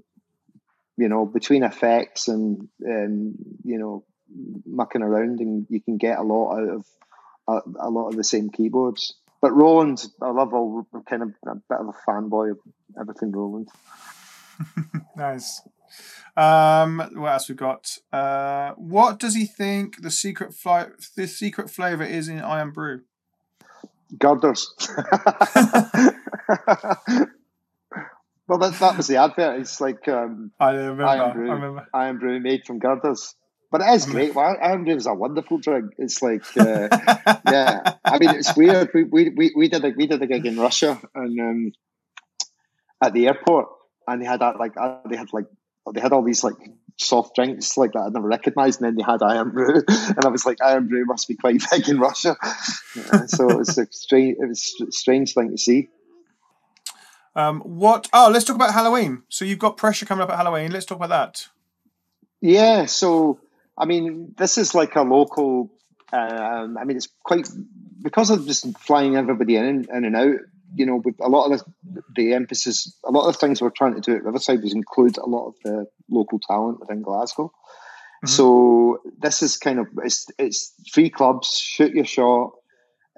you 0.96 1.08
know, 1.08 1.24
between 1.24 1.62
effects 1.62 2.28
and 2.28 2.68
um, 2.86 3.34
you 3.64 3.78
know 3.78 4.04
mucking 4.64 5.02
around, 5.02 5.40
and 5.40 5.66
you 5.68 5.80
can 5.80 5.96
get 5.96 6.18
a 6.18 6.22
lot 6.22 6.58
out 6.58 6.68
of 6.68 6.86
a, 7.48 7.60
a 7.86 7.90
lot 7.90 8.08
of 8.08 8.16
the 8.16 8.24
same 8.24 8.50
keyboards. 8.50 9.14
But 9.40 9.52
Roland, 9.52 10.04
I 10.20 10.30
love 10.30 10.54
all. 10.54 10.86
Kind 11.08 11.22
of 11.22 11.34
a 11.46 11.54
bit 11.54 11.78
of 11.78 11.88
a 11.88 12.10
fanboy 12.10 12.52
of 12.52 12.58
everything 13.00 13.32
Roland. 13.32 13.68
nice. 15.16 15.62
Um, 16.36 16.98
what 17.14 17.32
else 17.32 17.48
we 17.48 17.54
got? 17.54 17.98
Uh, 18.12 18.72
what 18.72 19.18
does 19.18 19.34
he 19.34 19.46
think 19.46 20.02
the 20.02 20.10
secret 20.10 20.54
fly, 20.54 20.88
the 21.16 21.26
secret 21.26 21.70
flavor 21.70 22.04
is 22.04 22.28
in 22.28 22.40
Irn-Bru? 22.40 23.02
Girders. 24.18 24.70
well, 28.46 28.58
that, 28.58 28.74
that 28.80 28.96
was 28.96 29.06
the 29.06 29.16
advert. 29.16 29.60
It's 29.60 29.80
like 29.80 30.06
um, 30.08 30.52
I 30.60 30.72
remember. 30.72 31.04
Irn-Bru, 31.04 31.50
I 31.50 31.54
remember. 31.54 31.88
Irn-Bru 31.94 32.40
made 32.40 32.66
from 32.66 32.80
girders. 32.80 33.34
But 33.70 33.80
it 33.80 33.94
is 33.94 34.06
great. 34.06 34.34
Well, 34.34 34.56
Irn-Bru 34.60 34.94
is 34.94 35.06
a 35.06 35.14
wonderful 35.14 35.58
drink. 35.58 35.94
It's 35.98 36.22
like, 36.22 36.44
uh, 36.56 36.88
yeah. 37.46 37.94
I 38.04 38.18
mean, 38.18 38.30
it's 38.30 38.56
weird. 38.56 38.90
We, 38.94 39.04
we, 39.04 39.28
we, 39.30 39.52
we 39.56 39.68
did 39.68 39.84
a 39.84 39.90
we 39.90 40.06
did 40.06 40.22
a 40.22 40.26
gig 40.26 40.46
in 40.46 40.58
Russia 40.58 41.00
and 41.14 41.40
um, 41.40 41.72
at 43.02 43.12
the 43.12 43.26
airport, 43.26 43.66
and 44.06 44.22
they 44.22 44.26
had 44.26 44.40
that 44.40 44.58
like 44.58 44.76
uh, 44.76 44.98
they 45.08 45.16
had 45.16 45.32
like 45.32 45.46
they 45.92 46.00
had 46.00 46.12
all 46.12 46.22
these 46.22 46.44
like 46.44 46.54
soft 46.96 47.34
drinks 47.34 47.76
like 47.76 47.92
that 47.92 48.00
I'd 48.00 48.12
never 48.12 48.28
recognised, 48.28 48.80
and 48.80 48.88
then 48.88 48.96
they 48.96 49.02
had 49.02 49.22
Irn-Bru, 49.22 49.82
and 49.88 50.24
I 50.24 50.28
was 50.28 50.46
like, 50.46 50.58
Irn-Bru 50.62 51.04
must 51.06 51.28
be 51.28 51.34
quite 51.34 51.60
big 51.70 51.88
in 51.88 51.98
Russia. 51.98 52.36
Yeah, 52.94 53.26
so 53.26 53.50
it 53.50 53.58
was 53.58 53.76
a 53.78 53.86
strange, 53.90 54.36
it 54.40 54.48
was 54.48 54.74
a 54.86 54.92
strange 54.92 55.34
thing 55.34 55.50
to 55.50 55.58
see. 55.58 55.90
Um, 57.34 57.60
what? 57.60 58.08
Oh, 58.12 58.30
let's 58.32 58.46
talk 58.46 58.56
about 58.56 58.72
Halloween. 58.72 59.22
So 59.28 59.44
you've 59.44 59.58
got 59.58 59.76
pressure 59.76 60.06
coming 60.06 60.22
up 60.22 60.30
at 60.30 60.36
Halloween. 60.36 60.70
Let's 60.70 60.86
talk 60.86 60.96
about 60.96 61.10
that. 61.10 61.48
Yeah. 62.40 62.86
So 62.86 63.40
I 63.78 63.84
mean, 63.84 64.34
this 64.36 64.58
is 64.58 64.74
like 64.74 64.96
a 64.96 65.02
local. 65.02 65.70
Um, 66.12 66.78
I 66.78 66.84
mean, 66.84 66.96
it's 66.96 67.08
quite 67.24 67.48
because 68.02 68.30
of 68.30 68.46
just 68.46 68.78
flying 68.78 69.16
everybody 69.16 69.56
in, 69.56 69.86
in 69.92 70.04
and 70.04 70.16
out. 70.16 70.36
You 70.74 70.86
know, 70.86 71.00
with 71.02 71.16
a 71.20 71.28
lot 71.28 71.50
of 71.52 71.62
the, 71.84 72.02
the 72.14 72.34
emphasis, 72.34 72.98
a 73.04 73.10
lot 73.10 73.26
of 73.28 73.34
the 73.34 73.38
things 73.38 73.62
we're 73.62 73.70
trying 73.70 73.94
to 73.94 74.00
do 74.00 74.16
at 74.16 74.24
Riverside 74.24 74.62
was 74.62 74.74
include 74.74 75.16
a 75.16 75.26
lot 75.26 75.48
of 75.48 75.54
the 75.64 75.86
local 76.10 76.38
talent 76.38 76.80
within 76.80 77.02
Glasgow. 77.02 77.52
Mm-hmm. 78.24 78.28
So 78.28 79.00
this 79.18 79.42
is 79.42 79.56
kind 79.56 79.78
of 79.78 79.86
it's 80.02 80.26
it's 80.38 80.74
three 80.92 81.10
clubs, 81.10 81.58
shoot 81.58 81.94
your 81.94 82.04
shot, 82.04 82.52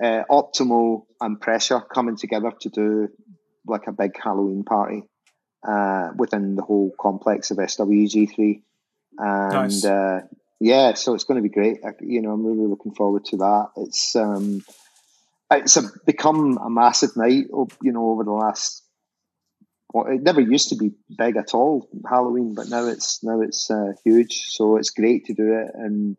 uh, 0.02 0.24
Optimo 0.30 1.04
and 1.20 1.40
pressure 1.40 1.80
coming 1.80 2.16
together 2.16 2.52
to 2.60 2.68
do 2.68 3.08
like 3.66 3.86
a 3.86 3.92
big 3.92 4.12
Halloween 4.22 4.64
party 4.64 5.02
uh, 5.66 6.10
within 6.16 6.54
the 6.56 6.62
whole 6.62 6.92
complex 7.00 7.50
of 7.50 7.58
SWG3. 7.58 8.62
And 9.18 9.52
nice. 9.52 9.84
uh, 9.84 10.20
yeah, 10.60 10.94
so 10.94 11.14
it's 11.14 11.24
going 11.24 11.36
to 11.36 11.48
be 11.48 11.54
great. 11.54 11.78
I, 11.84 11.90
you 12.00 12.20
know, 12.20 12.32
I'm 12.32 12.44
really 12.44 12.66
looking 12.66 12.94
forward 12.94 13.24
to 13.26 13.36
that. 13.38 13.68
It's 13.76 14.16
um, 14.16 14.64
it's 15.50 15.76
a, 15.76 15.82
become 16.04 16.58
a 16.58 16.68
massive 16.68 17.16
night. 17.16 17.46
You 17.82 17.92
know, 17.92 18.10
over 18.10 18.24
the 18.24 18.32
last, 18.32 18.82
well, 19.92 20.06
it 20.06 20.22
never 20.22 20.40
used 20.40 20.70
to 20.70 20.76
be 20.76 20.92
big 21.16 21.36
at 21.36 21.54
all 21.54 21.88
Halloween, 22.08 22.54
but 22.54 22.68
now 22.68 22.86
it's 22.86 23.22
now 23.22 23.40
it's 23.40 23.70
uh, 23.70 23.92
huge. 24.04 24.46
So 24.48 24.76
it's 24.76 24.90
great 24.90 25.26
to 25.26 25.34
do 25.34 25.52
it, 25.52 25.70
and 25.74 26.16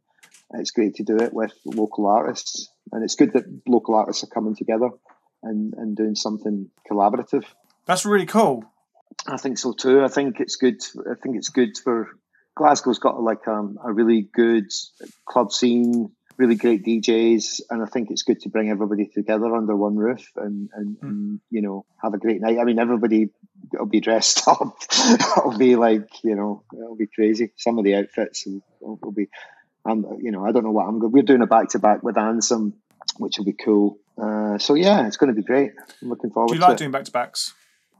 it's 0.53 0.71
great 0.71 0.95
to 0.95 1.03
do 1.03 1.17
it 1.17 1.33
with 1.33 1.53
local 1.65 2.07
artists. 2.07 2.69
And 2.91 3.03
it's 3.03 3.15
good 3.15 3.33
that 3.33 3.43
local 3.67 3.95
artists 3.95 4.23
are 4.23 4.27
coming 4.27 4.55
together 4.55 4.89
and 5.43 5.73
and 5.73 5.97
doing 5.97 6.15
something 6.15 6.69
collaborative. 6.89 7.43
That's 7.85 8.05
really 8.05 8.25
cool. 8.25 8.63
I 9.27 9.37
think 9.37 9.57
so 9.57 9.73
too. 9.73 10.01
I 10.01 10.07
think 10.07 10.39
it's 10.39 10.55
good. 10.55 10.81
I 11.11 11.15
think 11.21 11.35
it's 11.35 11.49
good 11.49 11.77
for 11.77 12.09
Glasgow's 12.59 12.99
got 12.99 13.21
like 13.21 13.47
um, 13.47 13.79
a 13.81 13.91
really 13.91 14.21
good 14.21 14.69
club 15.25 15.53
scene, 15.53 16.11
really 16.37 16.55
great 16.55 16.83
DJs, 16.85 17.61
and 17.69 17.81
I 17.81 17.85
think 17.85 18.11
it's 18.11 18.23
good 18.23 18.41
to 18.41 18.49
bring 18.49 18.69
everybody 18.69 19.07
together 19.07 19.55
under 19.55 19.77
one 19.77 19.95
roof 19.95 20.29
and, 20.35 20.69
and, 20.73 20.97
mm. 20.97 21.01
and 21.03 21.39
you 21.49 21.61
know 21.61 21.85
have 22.03 22.13
a 22.13 22.17
great 22.17 22.41
night. 22.41 22.57
I 22.59 22.65
mean, 22.65 22.77
everybody 22.77 23.29
will 23.71 23.85
be 23.85 24.01
dressed 24.01 24.45
up. 24.47 24.75
it'll 25.37 25.57
be 25.57 25.77
like 25.77 26.09
you 26.21 26.35
know, 26.35 26.63
it'll 26.73 26.97
be 26.97 27.07
crazy. 27.07 27.53
Some 27.55 27.77
of 27.77 27.85
the 27.85 27.95
outfits 27.95 28.45
will, 28.45 28.99
will 29.01 29.13
be, 29.13 29.29
and 29.85 30.05
you 30.21 30.31
know, 30.31 30.45
I 30.45 30.51
don't 30.51 30.65
know 30.65 30.71
what 30.71 30.85
I'm. 30.85 30.99
We're 30.99 31.23
doing 31.23 31.41
a 31.41 31.47
back 31.47 31.69
to 31.69 31.79
back 31.79 32.03
with 32.03 32.15
Ansem, 32.15 32.73
which 33.19 33.37
will 33.37 33.45
be 33.45 33.53
cool. 33.53 33.99
Uh, 34.21 34.57
so 34.57 34.73
yeah, 34.73 35.07
it's 35.07 35.15
going 35.15 35.33
to 35.33 35.41
be 35.41 35.45
great. 35.45 35.71
I'm 36.01 36.09
looking 36.09 36.31
forward. 36.31 36.49
Do 36.49 36.55
you 36.55 36.61
like 36.61 36.75
doing 36.75 36.91
back 36.91 37.05
to 37.05 37.11
backs? 37.11 37.53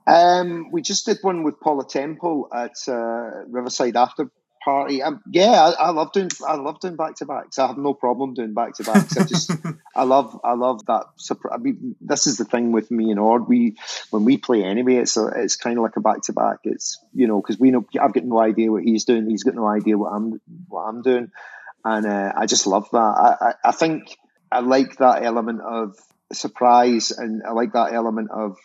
Um, 0.06 0.72
we 0.72 0.82
just 0.82 1.06
did 1.06 1.20
one 1.22 1.44
with 1.44 1.60
Paula 1.60 1.86
Temple 1.88 2.50
at 2.54 2.76
uh, 2.88 3.46
Riverside 3.48 3.96
after 3.96 4.32
party. 4.64 5.02
Um, 5.02 5.22
yeah, 5.32 5.52
I, 5.52 5.88
I, 5.88 5.90
love 5.92 6.12
doing 6.12 6.30
I 6.48 6.56
love 6.56 6.80
doing 6.80 6.96
back 6.96 7.16
to 7.16 7.26
backs. 7.26 7.60
I 7.60 7.68
have 7.68 7.78
no 7.78 7.94
problem 7.94 8.34
doing 8.34 8.54
back 8.54 8.76
to 8.76 8.84
backs. 8.84 9.18
I 9.18 9.24
just 9.24 9.52
I 9.96 10.04
love 10.04 10.40
I 10.44 10.54
love 10.54 10.86
that. 10.88 11.06
I 11.52 11.58
mean, 11.58 11.96
this 12.02 12.28
is 12.28 12.38
the 12.38 12.46
thing 12.46 12.72
with 12.72 12.92
me 12.92 13.12
and 13.12 13.20
Ord. 13.20 13.48
We 13.48 13.78
when 14.10 14.26
we 14.26 14.38
play 14.38 14.64
anyway, 14.64 14.96
it's 14.96 15.18
a, 15.18 15.28
it's 15.28 15.56
kind 15.56 15.78
of 15.78 15.84
like 15.84 15.96
a 15.96 16.02
back 16.02 16.22
to 16.24 16.34
back. 16.34 16.60
It's 16.64 17.00
you 17.14 17.28
know 17.28 17.42
because 17.42 17.60
we 17.60 17.72
know 17.72 17.86
I've 18.00 18.14
got 18.14 18.26
no 18.26 18.40
idea 18.40 18.72
what 18.72 18.84
he's 18.84 19.06
doing. 19.06 19.30
He's 19.30 19.44
got 19.44 19.56
no 19.56 19.68
idea 19.68 19.98
what 19.98 20.10
I'm 20.10 20.42
what 20.68 20.82
I'm 20.82 21.02
doing, 21.02 21.32
and 21.84 22.06
uh, 22.06 22.34
I 22.36 22.46
just 22.46 22.68
love 22.68 22.88
that. 22.92 22.98
I, 22.98 23.50
I 23.50 23.54
I 23.66 23.72
think 23.72 24.18
I 24.52 24.60
like 24.60 24.98
that 24.98 25.24
element 25.24 25.62
of 25.62 25.96
surprise, 26.34 27.12
and 27.12 27.44
I 27.48 27.52
like 27.52 27.74
that 27.74 27.94
element 27.94 28.32
of 28.32 28.58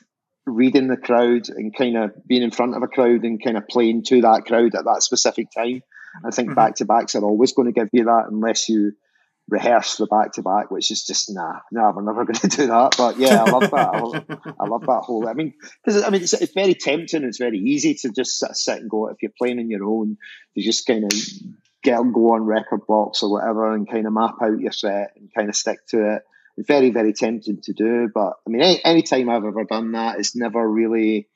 reading 0.46 0.88
the 0.88 0.96
crowd 0.96 1.48
and 1.48 1.74
kind 1.74 1.96
of 1.96 2.12
being 2.26 2.42
in 2.42 2.50
front 2.50 2.76
of 2.76 2.82
a 2.82 2.88
crowd 2.88 3.24
and 3.24 3.42
kind 3.42 3.56
of 3.56 3.68
playing 3.68 4.04
to 4.04 4.20
that 4.22 4.44
crowd 4.46 4.74
at 4.74 4.84
that 4.84 5.02
specific 5.02 5.48
time. 5.50 5.82
I 6.24 6.30
think 6.30 6.48
mm-hmm. 6.48 6.54
back 6.54 6.76
to 6.76 6.84
backs 6.84 7.14
are 7.14 7.24
always 7.24 7.52
going 7.52 7.72
to 7.72 7.78
give 7.78 7.88
you 7.92 8.04
that 8.04 8.26
unless 8.30 8.68
you 8.68 8.92
rehearse 9.48 9.96
the 9.96 10.06
back 10.06 10.32
to 10.32 10.42
back, 10.42 10.70
which 10.70 10.90
is 10.90 11.04
just 11.04 11.32
nah, 11.32 11.60
nah, 11.72 11.92
we're 11.92 12.02
never 12.02 12.24
going 12.24 12.34
to 12.34 12.48
do 12.48 12.66
that. 12.66 12.94
But 12.96 13.18
yeah, 13.18 13.42
I 13.42 13.50
love 13.50 13.70
that. 13.70 13.88
I 13.94 14.00
love, 14.00 14.24
I 14.60 14.66
love 14.66 14.86
that 14.86 15.02
whole. 15.04 15.28
I 15.28 15.32
mean, 15.32 15.54
because 15.84 16.02
I 16.02 16.10
mean, 16.10 16.22
it's, 16.22 16.34
it's, 16.34 16.52
very 16.52 16.74
tempting. 16.74 17.24
It's 17.24 17.38
very 17.38 17.58
easy 17.58 17.94
to 17.94 18.10
just 18.10 18.38
sort 18.38 18.50
of 18.50 18.56
sit 18.56 18.80
and 18.80 18.90
go 18.90 19.08
if 19.08 19.16
you're 19.22 19.32
playing 19.36 19.58
on 19.58 19.70
your 19.70 19.84
own. 19.84 20.18
You 20.54 20.62
just 20.62 20.86
kind 20.86 21.04
of 21.04 21.10
get 21.82 21.96
go 22.12 22.34
on 22.34 22.42
rekordbox 22.42 23.22
or 23.22 23.32
whatever 23.32 23.74
and 23.74 23.90
kind 23.90 24.06
of 24.06 24.12
map 24.12 24.36
out 24.42 24.60
your 24.60 24.72
set 24.72 25.12
and 25.16 25.32
kind 25.34 25.48
of 25.48 25.56
stick 25.56 25.86
to 25.88 26.16
it 26.16 26.22
very 26.58 26.90
very 26.90 27.12
tempting 27.12 27.60
to 27.62 27.72
do. 27.72 28.08
But 28.12 28.34
I 28.46 28.50
mean, 28.50 28.62
any, 28.62 28.84
any 28.84 29.02
time 29.02 29.28
I've 29.28 29.44
ever 29.44 29.64
done 29.64 29.92
that, 29.92 30.18
it's 30.18 30.36
never 30.36 30.66
really 30.66 31.28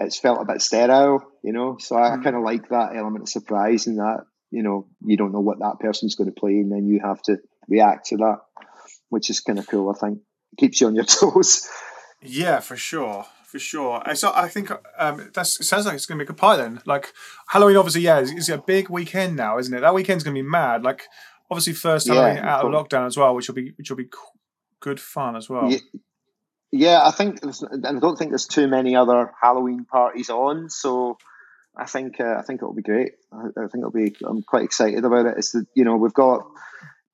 it's 0.00 0.18
felt 0.18 0.40
a 0.40 0.44
bit 0.44 0.62
sterile, 0.62 1.24
you 1.42 1.52
know. 1.52 1.76
So 1.78 1.96
I, 1.96 2.10
mm. 2.10 2.20
I 2.20 2.22
kind 2.22 2.36
of 2.36 2.42
like 2.42 2.68
that 2.70 2.96
element 2.96 3.22
of 3.22 3.28
surprise 3.28 3.86
and 3.86 3.98
that 3.98 4.24
you 4.50 4.62
know 4.62 4.86
you 5.04 5.16
don't 5.16 5.32
know 5.32 5.40
what 5.40 5.60
that 5.60 5.78
person's 5.80 6.14
going 6.14 6.32
to 6.32 6.38
play, 6.38 6.52
and 6.52 6.70
then 6.70 6.86
you 6.86 7.00
have 7.00 7.22
to 7.22 7.38
react 7.68 8.06
to 8.06 8.16
that, 8.18 8.38
which 9.08 9.30
is 9.30 9.40
kind 9.40 9.58
of 9.58 9.66
cool. 9.66 9.90
I 9.90 9.98
think 9.98 10.20
it 10.52 10.58
keeps 10.58 10.80
you 10.80 10.86
on 10.86 10.94
your 10.94 11.04
toes. 11.04 11.68
Yeah, 12.22 12.60
for 12.60 12.76
sure, 12.76 13.26
for 13.46 13.58
sure. 13.58 14.02
I 14.04 14.14
so 14.14 14.32
I 14.34 14.48
think 14.48 14.70
um, 14.98 15.30
that's 15.34 15.60
it 15.60 15.64
sounds 15.64 15.86
like 15.86 15.94
it's 15.94 16.06
going 16.06 16.18
to 16.18 16.24
be 16.24 16.26
a 16.26 16.32
good 16.32 16.38
pie 16.38 16.56
then. 16.56 16.80
Like 16.86 17.12
Halloween, 17.48 17.76
obviously, 17.76 18.02
yeah, 18.02 18.20
it's, 18.20 18.30
it's 18.30 18.48
a 18.48 18.58
big 18.58 18.88
weekend 18.88 19.36
now, 19.36 19.58
isn't 19.58 19.74
it? 19.74 19.80
That 19.80 19.94
weekend's 19.94 20.24
going 20.24 20.34
to 20.34 20.42
be 20.42 20.48
mad. 20.48 20.82
Like 20.82 21.04
obviously, 21.50 21.74
first 21.74 22.08
Halloween 22.08 22.36
yeah, 22.36 22.54
out 22.54 22.62
cool. 22.62 22.74
of 22.74 22.88
lockdown 22.88 23.06
as 23.06 23.16
well, 23.16 23.34
which 23.34 23.48
will 23.48 23.54
be 23.54 23.72
which 23.76 23.90
will 23.90 23.96
be 23.96 24.08
good 24.84 25.00
fun 25.00 25.34
as 25.34 25.48
well. 25.48 25.70
Yeah, 25.70 25.78
yeah 26.70 27.00
I 27.02 27.10
think, 27.10 27.40
and 27.42 27.86
I 27.86 27.98
don't 27.98 28.16
think 28.16 28.30
there's 28.30 28.46
too 28.46 28.68
many 28.68 28.94
other 28.94 29.32
Halloween 29.40 29.86
parties 29.86 30.28
on, 30.28 30.68
so 30.68 31.16
I 31.74 31.86
think 31.86 32.20
uh, 32.20 32.36
I 32.38 32.42
think 32.42 32.58
it'll 32.58 32.74
be 32.74 32.82
great. 32.82 33.12
I, 33.32 33.46
I, 33.46 33.66
think 33.68 33.78
it'll 33.78 33.90
be. 33.90 34.14
I'm 34.22 34.42
quite 34.42 34.64
excited 34.64 35.04
about 35.04 35.26
it. 35.26 35.38
It's 35.38 35.52
the 35.52 35.66
you 35.74 35.84
know 35.84 35.96
we've 35.96 36.12
got 36.12 36.46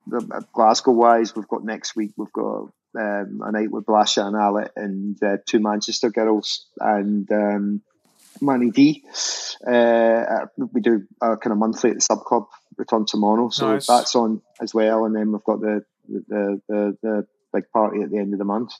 the 0.06 0.44
Glasgow 0.52 0.92
wise, 0.92 1.36
we've 1.36 1.46
got 1.46 1.64
next 1.64 1.94
week 1.94 2.12
we've 2.16 2.32
got 2.32 2.72
um, 2.98 3.40
a 3.44 3.52
night 3.52 3.70
with 3.70 3.86
Blasha 3.86 4.26
and 4.26 4.34
Alec 4.34 4.72
and 4.74 5.22
uh, 5.22 5.36
two 5.46 5.60
Manchester 5.60 6.10
girls 6.10 6.66
and 6.80 7.30
um, 7.30 7.82
Manny 8.40 8.70
D. 8.70 9.04
Uh, 9.64 10.46
we 10.72 10.80
do 10.80 11.06
a 11.20 11.36
kind 11.36 11.52
of 11.52 11.58
monthly 11.58 11.90
at 11.90 11.96
the 11.96 12.00
sub 12.00 12.24
club 12.24 12.46
Return 12.76 13.04
to 13.06 13.18
Mono, 13.18 13.50
so 13.50 13.74
nice. 13.74 13.86
that's 13.86 14.16
on 14.16 14.40
as 14.60 14.72
well. 14.72 15.04
And 15.04 15.14
then 15.14 15.32
we've 15.32 15.44
got 15.44 15.60
the 15.60 15.84
the, 16.08 16.60
the 16.68 16.96
the 17.02 17.26
big 17.52 17.64
party 17.72 18.02
at 18.02 18.10
the 18.10 18.18
end 18.18 18.32
of 18.32 18.38
the 18.38 18.44
month. 18.44 18.72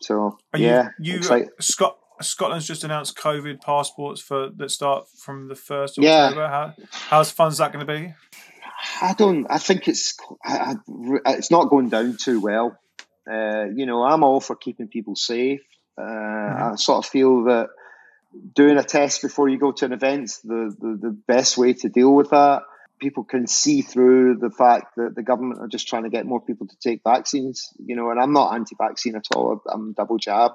So 0.00 0.38
Are 0.52 0.58
yeah, 0.58 0.88
you, 0.98 1.20
you 1.20 1.48
Scott. 1.60 1.98
Scotland's 2.20 2.66
just 2.66 2.84
announced 2.84 3.16
COVID 3.18 3.60
passports 3.60 4.20
for 4.20 4.48
that 4.56 4.70
start 4.70 5.08
from 5.18 5.48
the 5.48 5.56
first 5.56 5.98
yeah. 5.98 6.26
October. 6.26 6.48
How 6.48 6.74
how's 6.90 7.30
fun's 7.30 7.58
that 7.58 7.72
going 7.72 7.84
to 7.84 7.92
be? 7.92 8.14
I 9.02 9.14
don't. 9.14 9.46
I 9.50 9.58
think 9.58 9.88
it's 9.88 10.16
I, 10.44 10.76
I, 11.26 11.34
it's 11.34 11.50
not 11.50 11.70
going 11.70 11.88
down 11.88 12.16
too 12.16 12.40
well. 12.40 12.78
Uh, 13.30 13.64
you 13.74 13.86
know, 13.86 14.04
I'm 14.04 14.22
all 14.22 14.40
for 14.40 14.54
keeping 14.54 14.88
people 14.88 15.16
safe. 15.16 15.62
Uh, 15.98 16.02
mm-hmm. 16.02 16.72
I 16.72 16.76
sort 16.76 17.04
of 17.04 17.10
feel 17.10 17.44
that 17.44 17.68
doing 18.54 18.78
a 18.78 18.82
test 18.82 19.22
before 19.22 19.48
you 19.48 19.58
go 19.58 19.72
to 19.72 19.84
an 19.84 19.92
event 19.92 20.30
the, 20.44 20.74
the, 20.78 20.98
the 21.00 21.16
best 21.26 21.56
way 21.56 21.72
to 21.72 21.88
deal 21.88 22.14
with 22.14 22.30
that. 22.30 22.62
People 23.00 23.24
can 23.24 23.46
see 23.46 23.82
through 23.82 24.36
the 24.36 24.50
fact 24.50 24.96
that 24.96 25.14
the 25.14 25.22
government 25.22 25.60
are 25.60 25.68
just 25.68 25.88
trying 25.88 26.04
to 26.04 26.10
get 26.10 26.26
more 26.26 26.40
people 26.40 26.66
to 26.66 26.76
take 26.76 27.02
vaccines. 27.04 27.70
You 27.78 27.96
know, 27.96 28.10
and 28.10 28.20
I'm 28.20 28.32
not 28.32 28.54
anti-vaccine 28.54 29.16
at 29.16 29.26
all. 29.34 29.62
I'm 29.70 29.92
double 29.92 30.18
jabbed, 30.18 30.54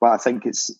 but 0.00 0.10
I 0.10 0.16
think 0.16 0.46
it's 0.46 0.70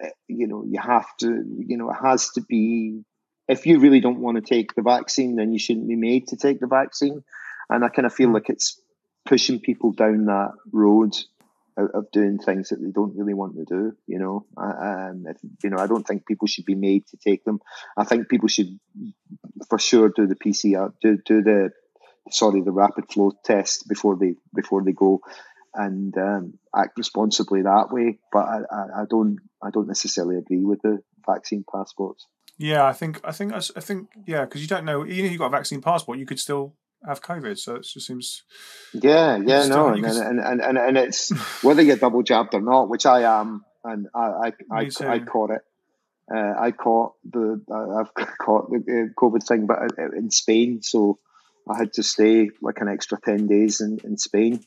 eh, 0.00 0.10
you 0.28 0.46
know 0.46 0.64
you 0.66 0.80
have 0.80 1.06
to 1.20 1.44
you 1.66 1.76
know 1.76 1.90
it 1.90 1.98
has 2.02 2.30
to 2.30 2.40
be 2.40 3.04
if 3.48 3.66
you 3.66 3.78
really 3.78 4.00
don't 4.00 4.20
want 4.20 4.36
to 4.36 4.42
take 4.42 4.74
the 4.74 4.82
vaccine, 4.82 5.36
then 5.36 5.52
you 5.52 5.58
shouldn't 5.58 5.88
be 5.88 5.96
made 5.96 6.28
to 6.28 6.36
take 6.36 6.60
the 6.60 6.66
vaccine. 6.66 7.22
And 7.68 7.84
I 7.84 7.88
kind 7.88 8.06
of 8.06 8.14
feel 8.14 8.28
mm. 8.28 8.34
like 8.34 8.48
it's 8.48 8.80
pushing 9.24 9.60
people 9.60 9.92
down 9.92 10.26
that 10.26 10.52
road 10.72 11.14
of, 11.76 11.90
of 11.94 12.10
doing 12.12 12.38
things 12.38 12.68
that 12.68 12.80
they 12.80 12.90
don't 12.90 13.16
really 13.16 13.34
want 13.34 13.56
to 13.56 13.64
do. 13.64 13.96
You 14.06 14.18
know, 14.18 14.46
um, 14.56 15.24
if, 15.28 15.36
you 15.62 15.70
know, 15.70 15.78
I 15.78 15.86
don't 15.86 16.06
think 16.06 16.26
people 16.26 16.48
should 16.48 16.64
be 16.64 16.74
made 16.74 17.06
to 17.08 17.16
take 17.16 17.44
them. 17.44 17.60
I 17.96 18.04
think 18.04 18.28
people 18.28 18.48
should, 18.48 18.78
for 19.68 19.78
sure, 19.78 20.08
do 20.08 20.26
the 20.26 20.36
PCR, 20.36 20.92
do 21.00 21.18
do 21.24 21.42
the 21.42 21.70
sorry, 22.30 22.62
the 22.62 22.72
rapid 22.72 23.10
flow 23.10 23.32
test 23.44 23.88
before 23.88 24.16
they 24.16 24.34
before 24.54 24.82
they 24.82 24.92
go 24.92 25.20
and 25.74 26.16
um, 26.18 26.54
act 26.74 26.98
responsibly 26.98 27.62
that 27.62 27.88
way. 27.90 28.18
But 28.30 28.46
I, 28.46 28.58
I, 28.70 29.02
I, 29.02 29.04
don't 29.08 29.38
I 29.62 29.70
don't 29.70 29.88
necessarily 29.88 30.36
agree 30.36 30.64
with 30.64 30.82
the 30.82 31.02
vaccine 31.26 31.64
passports. 31.70 32.26
Yeah, 32.58 32.84
I 32.84 32.92
think 32.92 33.20
I 33.24 33.32
think 33.32 33.52
I 33.52 33.60
think 33.60 34.08
yeah, 34.26 34.44
because 34.44 34.60
you 34.60 34.68
don't 34.68 34.84
know 34.84 35.04
even 35.06 35.24
if 35.24 35.32
you've 35.32 35.40
got 35.40 35.46
a 35.46 35.50
vaccine 35.50 35.80
passport, 35.80 36.18
you 36.18 36.26
could 36.26 36.38
still 36.38 36.74
have 37.06 37.22
COVID. 37.22 37.58
So 37.58 37.76
it 37.76 37.82
just 37.82 38.06
seems. 38.06 38.42
Yeah, 38.92 39.38
yeah, 39.44 39.66
no, 39.66 39.88
and, 39.88 40.04
and, 40.04 40.40
and, 40.40 40.60
and, 40.60 40.78
and 40.78 40.96
it's 40.96 41.30
whether 41.62 41.82
you're 41.82 41.96
double 41.96 42.22
jabbed 42.22 42.54
or 42.54 42.60
not, 42.60 42.88
which 42.88 43.06
I 43.06 43.40
am, 43.40 43.64
and 43.84 44.08
I 44.14 44.20
I, 44.20 44.52
I, 44.70 44.90
I, 45.06 45.18
caught 45.20 45.50
it. 45.50 45.62
Uh, 46.32 46.54
I 46.58 46.70
caught 46.70 47.14
the 47.24 47.60
I've 47.70 48.28
caught 48.38 48.70
the 48.70 48.78
uh, 48.78 49.20
COVID 49.20 49.46
thing, 49.46 49.66
but 49.66 49.78
uh, 49.98 50.16
in 50.16 50.30
Spain, 50.30 50.82
so 50.82 51.18
I 51.68 51.78
had 51.78 51.92
to 51.94 52.02
stay 52.02 52.50
like 52.60 52.80
an 52.80 52.88
extra 52.88 53.18
ten 53.20 53.46
days 53.46 53.80
in, 53.80 53.98
in 54.04 54.16
Spain 54.18 54.64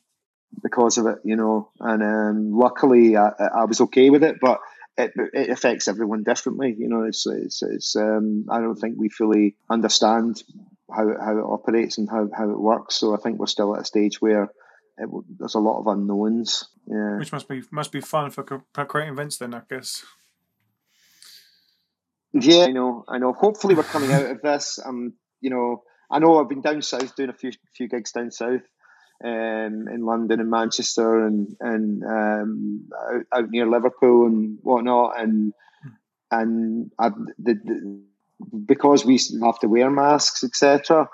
because 0.62 0.98
of 0.98 1.08
it, 1.08 1.20
you 1.24 1.36
know. 1.36 1.70
And 1.80 2.04
um, 2.04 2.58
luckily, 2.58 3.18
I, 3.18 3.30
I 3.30 3.66
was 3.66 3.82
okay 3.82 4.10
with 4.10 4.24
it, 4.24 4.38
but 4.42 4.60
it, 4.98 5.12
it 5.34 5.50
affects 5.50 5.88
everyone 5.88 6.24
differently. 6.24 6.76
You 6.78 6.90
know, 6.90 7.04
it's 7.04 7.26
it's, 7.26 7.62
it's 7.62 7.96
um, 7.96 8.46
I 8.50 8.60
don't 8.60 8.76
think 8.76 8.96
we 8.98 9.10
fully 9.10 9.56
understand 9.70 10.42
how 10.94 11.10
it, 11.10 11.18
how 11.20 11.38
it 11.38 11.44
operates 11.44 11.98
and 11.98 12.10
how, 12.10 12.30
how 12.36 12.50
it 12.50 12.60
works. 12.60 12.96
So 12.96 13.14
I 13.14 13.18
think 13.18 13.40
we're 13.40 13.48
still 13.48 13.76
at 13.76 13.82
a 13.82 13.86
stage 13.86 14.22
where 14.22 14.52
it, 14.98 15.10
there's 15.40 15.56
a 15.56 15.60
lot 15.60 15.80
of 15.80 15.88
unknowns. 15.88 16.68
Yeah, 16.88 17.18
which 17.18 17.32
must 17.32 17.48
be 17.48 17.64
must 17.72 17.92
be 17.92 18.02
fun 18.02 18.32
for, 18.32 18.46
for 18.74 18.86
creating 18.86 19.14
events 19.14 19.38
then, 19.38 19.54
I 19.54 19.62
guess. 19.70 20.04
Yeah, 22.34 22.66
I 22.66 22.72
know, 22.72 23.06
I 23.08 23.18
know. 23.18 23.34
Hopefully, 23.34 23.76
we're 23.76 23.84
coming 23.84 24.12
out 24.12 24.26
of 24.26 24.42
this. 24.42 24.78
Um, 24.86 25.14
you 25.42 25.50
know, 25.50 25.84
I 26.12 26.20
know 26.20 26.40
I've 26.40 26.50
been 26.50 26.62
down 26.62 26.82
south 26.82 27.16
doing 27.16 27.30
a 27.30 27.34
few 27.34 27.52
few 27.74 27.88
gigs 27.88 28.12
down 28.12 28.30
south, 28.32 28.62
um, 29.24 29.88
in 29.88 30.02
London 30.06 30.40
and 30.40 30.50
Manchester 30.50 31.26
and 31.26 31.56
and 31.60 32.04
um, 32.04 32.88
out, 32.94 33.26
out, 33.32 33.50
near 33.50 33.66
Liverpool 33.66 34.28
and 34.28 34.60
whatnot, 34.62 35.20
and 35.20 35.54
and 36.32 36.92
I, 37.00 37.10
the, 37.10 37.54
the, 37.54 38.04
because 38.66 39.06
we 39.06 39.20
have 39.44 39.60
to 39.60 39.68
wear 39.68 39.90
masks, 39.90 40.44
etc. 40.44 41.08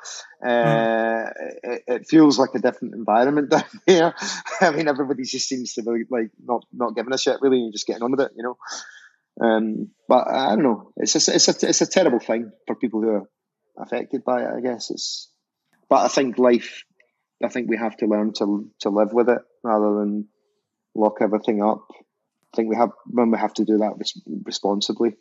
Uh, 0.43 0.47
mm. 0.47 1.31
it, 1.63 1.83
it, 1.87 2.07
feels 2.07 2.39
like 2.39 2.49
a 2.55 2.59
different 2.59 2.95
environment 2.95 3.49
down 3.51 3.63
there. 3.85 4.15
I 4.59 4.71
mean, 4.71 4.87
everybody 4.87 5.23
just 5.23 5.47
seems 5.47 5.73
to 5.73 5.83
be 5.83 6.03
like 6.09 6.31
not 6.43 6.65
not 6.73 6.95
giving 6.95 7.13
a 7.13 7.17
shit 7.17 7.37
really, 7.41 7.63
and 7.63 7.73
just 7.73 7.87
getting 7.87 8.03
on 8.03 8.11
with 8.11 8.21
it, 8.21 8.31
you 8.35 8.43
know. 8.43 8.57
Um, 9.39 9.89
but 10.07 10.27
I 10.27 10.49
don't 10.49 10.63
know. 10.63 10.91
It's 10.97 11.15
a, 11.27 11.35
it's 11.35 11.47
a 11.47 11.67
it's 11.67 11.81
a 11.81 11.87
terrible 11.87 12.19
thing 12.19 12.51
for 12.67 12.75
people 12.75 13.01
who 13.01 13.09
are 13.09 13.29
affected 13.77 14.23
by 14.23 14.41
it. 14.41 14.49
I 14.55 14.61
guess 14.61 14.89
it's. 14.89 15.29
But 15.89 16.05
I 16.05 16.07
think 16.07 16.37
life 16.37 16.83
I 17.43 17.49
think 17.49 17.69
we 17.69 17.77
have 17.77 17.97
to 17.97 18.05
learn 18.05 18.33
to 18.33 18.69
to 18.81 18.89
live 18.89 19.13
with 19.13 19.29
it 19.29 19.39
rather 19.63 19.99
than 19.99 20.27
lock 20.95 21.17
everything 21.21 21.61
up. 21.61 21.85
I 22.53 22.57
think 22.57 22.69
we 22.69 22.75
have 22.75 22.91
when 23.05 23.31
we 23.31 23.37
have 23.37 23.53
to 23.55 23.65
do 23.65 23.77
that 23.77 23.93
res- 23.97 24.21
responsibly. 24.43 25.15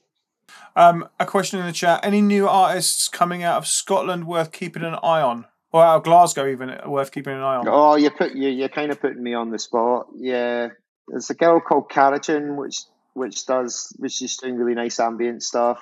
Um, 0.77 1.09
a 1.19 1.27
question 1.27 1.61
in 1.61 1.67
the 1.67 1.73
chat: 1.73 2.01
Any 2.05 2.21
new 2.21 2.49
artists 2.49 3.09
coming 3.09 3.43
out 3.43 3.59
of 3.59 3.67
Scotland 3.67 4.27
worth 4.27 4.53
keeping 4.53 4.83
an 4.83 4.95
eye 5.03 5.21
on, 5.21 5.47
or 5.73 5.83
out 5.83 5.97
of 5.97 6.05
Glasgow 6.05 6.49
even 6.49 6.79
worth 6.87 7.13
keeping 7.13 7.35
an 7.35 7.41
eye 7.41 7.57
on? 7.57 7.69
Oh, 7.69 7.97
you 7.97 8.11
put 8.11 8.35
you 8.35 8.49
you're 8.49 8.69
kind 8.69 8.91
of 8.91 9.01
putting 9.01 9.23
me 9.23 9.35
on 9.35 9.51
the 9.51 9.59
spot. 9.59 10.07
Yeah, 10.17 10.69
there's 11.09 11.31
a 11.31 11.35
girl 11.35 11.61
called 11.61 11.91
Karajan 11.91 12.57
which 12.57 12.83
which 13.15 13.47
does 13.47 13.95
which 13.99 14.23
is 14.23 14.37
doing 14.37 14.57
really 14.57 14.75
nice 14.75 15.01
ambient 15.01 15.43
stuff. 15.43 15.81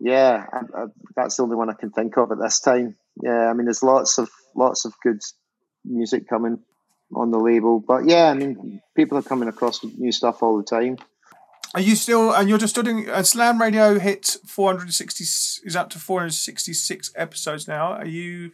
Yeah, 0.00 0.46
I, 0.52 0.58
I, 0.58 0.84
that's 1.14 1.36
the 1.36 1.42
only 1.42 1.56
one 1.56 1.70
I 1.70 1.74
can 1.74 1.90
think 1.90 2.16
of 2.16 2.32
at 2.32 2.38
this 2.40 2.60
time. 2.60 2.96
Yeah, 3.22 3.50
I 3.50 3.52
mean, 3.52 3.66
there's 3.66 3.82
lots 3.82 4.18
of 4.18 4.30
lots 4.54 4.84
of 4.84 4.94
good 5.02 5.20
music 5.84 6.28
coming 6.28 6.58
on 7.14 7.30
the 7.30 7.38
label. 7.38 7.80
But 7.80 8.06
yeah, 8.06 8.30
I 8.30 8.34
mean, 8.34 8.80
people 8.94 9.18
are 9.18 9.22
coming 9.22 9.48
across 9.48 9.82
new 9.84 10.12
stuff 10.12 10.42
all 10.42 10.56
the 10.56 10.64
time. 10.64 10.98
Are 11.74 11.80
you 11.80 11.94
still, 11.94 12.32
and 12.32 12.48
you're 12.48 12.58
just 12.58 12.74
studying? 12.74 13.08
uh, 13.08 13.22
Slam 13.22 13.60
Radio 13.60 13.98
hit 13.98 14.38
460, 14.44 15.22
is 15.22 15.76
up 15.76 15.90
to 15.90 15.98
466 15.98 17.12
episodes 17.14 17.68
now. 17.68 17.92
Are 17.92 18.06
you, 18.06 18.50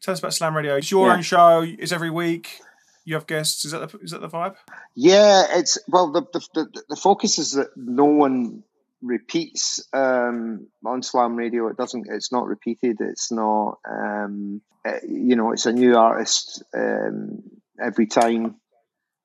tell 0.00 0.12
us 0.12 0.20
about 0.20 0.32
Slam 0.32 0.56
Radio. 0.56 0.76
It's 0.76 0.90
your 0.90 1.08
yeah. 1.08 1.14
own 1.14 1.22
show, 1.22 1.60
it's 1.66 1.92
every 1.92 2.10
week. 2.10 2.60
You 3.04 3.14
have 3.14 3.26
guests. 3.26 3.64
Is 3.64 3.72
that 3.72 3.90
the, 3.90 3.98
is 3.98 4.10
that 4.10 4.20
the 4.20 4.28
vibe? 4.28 4.56
Yeah, 4.94 5.44
it's, 5.50 5.78
well, 5.86 6.10
the, 6.10 6.22
the, 6.32 6.46
the, 6.54 6.82
the 6.88 6.96
focus 6.96 7.38
is 7.38 7.52
that 7.52 7.68
no 7.76 8.06
one 8.06 8.64
repeats 9.02 9.86
um, 9.92 10.66
on 10.84 11.02
Slam 11.02 11.36
Radio. 11.36 11.68
It 11.68 11.76
doesn't. 11.76 12.06
It's 12.10 12.32
not 12.32 12.46
repeated. 12.46 12.96
It's 13.00 13.30
not. 13.30 13.78
Um, 13.88 14.60
uh, 14.84 14.98
you 15.06 15.36
know, 15.36 15.52
it's 15.52 15.66
a 15.66 15.72
new 15.72 15.96
artist 15.96 16.62
um, 16.74 17.42
every 17.80 18.06
time, 18.06 18.56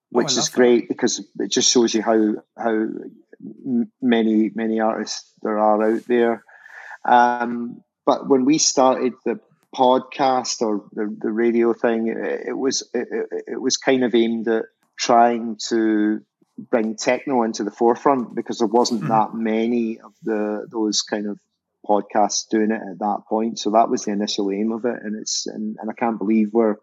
which 0.09 0.35
oh, 0.35 0.39
is 0.39 0.49
great 0.49 0.87
that. 0.87 0.89
because 0.89 1.25
it 1.39 1.51
just 1.51 1.71
shows 1.71 1.93
you 1.93 2.01
how 2.01 2.35
how 2.57 2.87
many 4.01 4.51
many 4.53 4.79
artists 4.79 5.33
there 5.41 5.59
are 5.59 5.93
out 5.93 6.05
there. 6.07 6.43
Um, 7.05 7.81
but 8.05 8.27
when 8.27 8.45
we 8.45 8.57
started 8.57 9.13
the 9.25 9.39
podcast 9.75 10.61
or 10.61 10.85
the, 10.93 11.15
the 11.19 11.31
radio 11.31 11.73
thing, 11.73 12.07
it, 12.07 12.47
it 12.49 12.57
was 12.57 12.87
it, 12.93 13.07
it 13.47 13.61
was 13.61 13.77
kind 13.77 14.03
of 14.03 14.13
aimed 14.13 14.47
at 14.47 14.65
trying 14.97 15.57
to 15.69 16.21
bring 16.57 16.95
techno 16.95 17.43
into 17.43 17.63
the 17.63 17.71
forefront 17.71 18.35
because 18.35 18.59
there 18.59 18.67
wasn't 18.67 19.01
mm-hmm. 19.01 19.09
that 19.09 19.33
many 19.33 19.99
of 19.99 20.13
the 20.23 20.67
those 20.69 21.01
kind 21.01 21.27
of 21.27 21.39
podcasts 21.87 22.47
doing 22.49 22.71
it 22.71 22.81
at 22.81 22.99
that 22.99 23.21
point. 23.27 23.57
So 23.57 23.71
that 23.71 23.89
was 23.89 24.05
the 24.05 24.11
initial 24.11 24.51
aim 24.51 24.71
of 24.71 24.85
it, 24.85 24.97
and 25.03 25.19
it's 25.19 25.47
and, 25.47 25.77
and 25.79 25.89
I 25.89 25.93
can't 25.93 26.19
believe 26.19 26.49
we're 26.53 26.75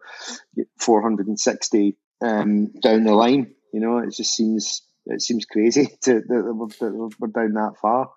460 0.79 1.97
um, 2.21 2.67
down 2.81 3.03
the 3.03 3.13
line. 3.13 3.53
You 3.73 3.79
know, 3.79 3.99
it 3.99 4.13
just 4.13 4.35
seems 4.35 4.81
it 5.09 5.21
seems 5.21 5.45
crazy 5.45 5.87
to 6.03 6.21
that 6.21 6.73
we're, 6.81 7.09
we're 7.19 7.27
down 7.27 7.53
that 7.53 7.75
far. 7.81 8.11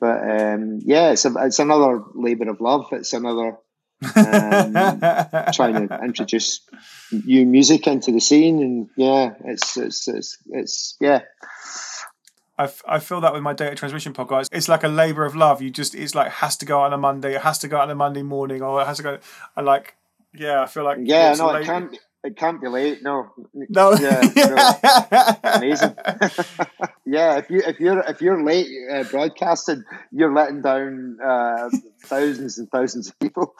But 0.00 0.28
um, 0.28 0.80
yeah, 0.84 1.12
it's 1.12 1.24
a, 1.24 1.32
it's 1.38 1.60
another 1.60 2.02
labour 2.14 2.50
of 2.50 2.60
love. 2.60 2.88
It's 2.92 3.12
another 3.12 3.58
um, 4.16 4.72
trying 5.52 5.88
to 5.88 6.00
introduce 6.02 6.60
new 7.12 7.46
music 7.46 7.86
into 7.86 8.10
the 8.10 8.20
scene, 8.20 8.60
and 8.62 8.88
yeah, 8.96 9.34
it's 9.44 9.76
it's 9.76 10.08
it's, 10.08 10.38
it's 10.46 10.96
yeah. 11.00 11.20
I, 12.58 12.64
f- 12.64 12.82
I 12.86 12.98
feel 12.98 13.20
that 13.22 13.32
with 13.32 13.42
my 13.42 13.54
data 13.54 13.74
transmission 13.74 14.12
podcast. 14.12 14.48
It's 14.52 14.68
like 14.68 14.84
a 14.84 14.88
labor 14.88 15.24
of 15.24 15.34
love. 15.34 15.62
You 15.62 15.70
just, 15.70 15.94
it's 15.94 16.14
like, 16.14 16.30
has 16.30 16.56
to 16.58 16.66
go 16.66 16.80
out 16.80 16.86
on 16.86 16.92
a 16.92 16.98
Monday. 16.98 17.34
It 17.34 17.40
has 17.40 17.58
to 17.60 17.68
go 17.68 17.78
out 17.78 17.84
on 17.84 17.90
a 17.90 17.94
Monday 17.94 18.22
morning 18.22 18.62
or 18.62 18.80
it 18.82 18.86
has 18.86 18.98
to 18.98 19.02
go. 19.02 19.18
I 19.56 19.62
like, 19.62 19.96
yeah, 20.34 20.62
I 20.62 20.66
feel 20.66 20.84
like. 20.84 20.98
Yeah, 21.00 21.34
no, 21.34 21.50
it 21.54 21.64
can't, 21.64 21.96
it 22.24 22.36
can't 22.36 22.60
be 22.60 22.68
late. 22.68 23.02
No. 23.02 23.30
No. 23.54 23.92
Yeah. 23.94 24.20
no. 24.36 25.50
Amazing. 25.54 25.96
yeah. 27.04 27.38
If 27.38 27.50
you, 27.50 27.62
if 27.66 27.80
you're, 27.80 28.00
if 28.00 28.20
you're 28.20 28.42
late 28.42 28.68
uh, 28.92 29.04
broadcasting, 29.04 29.84
you're 30.10 30.32
letting 30.32 30.62
down 30.62 31.18
uh, 31.24 31.70
thousands 32.04 32.58
and 32.58 32.70
thousands 32.70 33.08
of 33.08 33.18
people. 33.18 33.54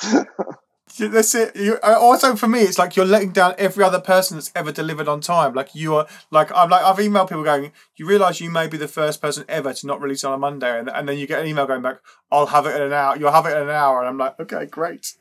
That's 0.99 1.35
it. 1.35 1.57
You, 1.57 1.79
uh, 1.83 1.97
also, 1.99 2.37
for 2.37 2.49
me, 2.49 2.61
it's 2.61 2.79
like 2.79 2.97
you're 2.97 3.07
letting 3.07 3.31
down 3.31 3.55
every 3.57 3.83
other 3.83 4.01
person 4.01 4.37
that's 4.37 4.53
ever 4.55 4.71
delivered 4.71 5.09
on 5.09 5.21
time. 5.21 5.55
Like 5.55 5.75
you 5.75 5.95
are, 5.95 6.07
like 6.31 6.53
I'm 6.55 6.69
like 6.69 6.85
I've 6.85 6.99
emailed 6.99 7.29
people 7.29 7.45
going, 7.45 7.73
you 7.97 8.07
realise 8.07 8.41
you 8.41 8.51
may 8.51 8.67
be 8.69 8.77
the 8.77 8.89
first 8.89 9.23
person 9.23 9.45
ever 9.49 9.73
to 9.73 9.87
not 9.87 10.03
release 10.03 10.23
on 10.23 10.35
a 10.35 10.39
Monday, 10.39 10.79
and, 10.79 10.91
and 10.91 11.09
then 11.09 11.17
you 11.17 11.27
get 11.27 11.41
an 11.41 11.47
email 11.47 11.67
going 11.67 11.83
back, 11.83 12.01
I'll 12.31 12.47
have 12.47 12.67
it 12.67 12.77
in 12.77 12.83
an 12.83 12.93
hour. 12.93 13.17
You'll 13.17 13.33
have 13.33 13.47
it 13.47 13.57
in 13.57 13.63
an 13.63 13.71
hour, 13.71 14.01
and 14.01 14.09
I'm 14.09 14.19
like, 14.19 14.39
okay, 14.39 14.67
great. 14.67 15.15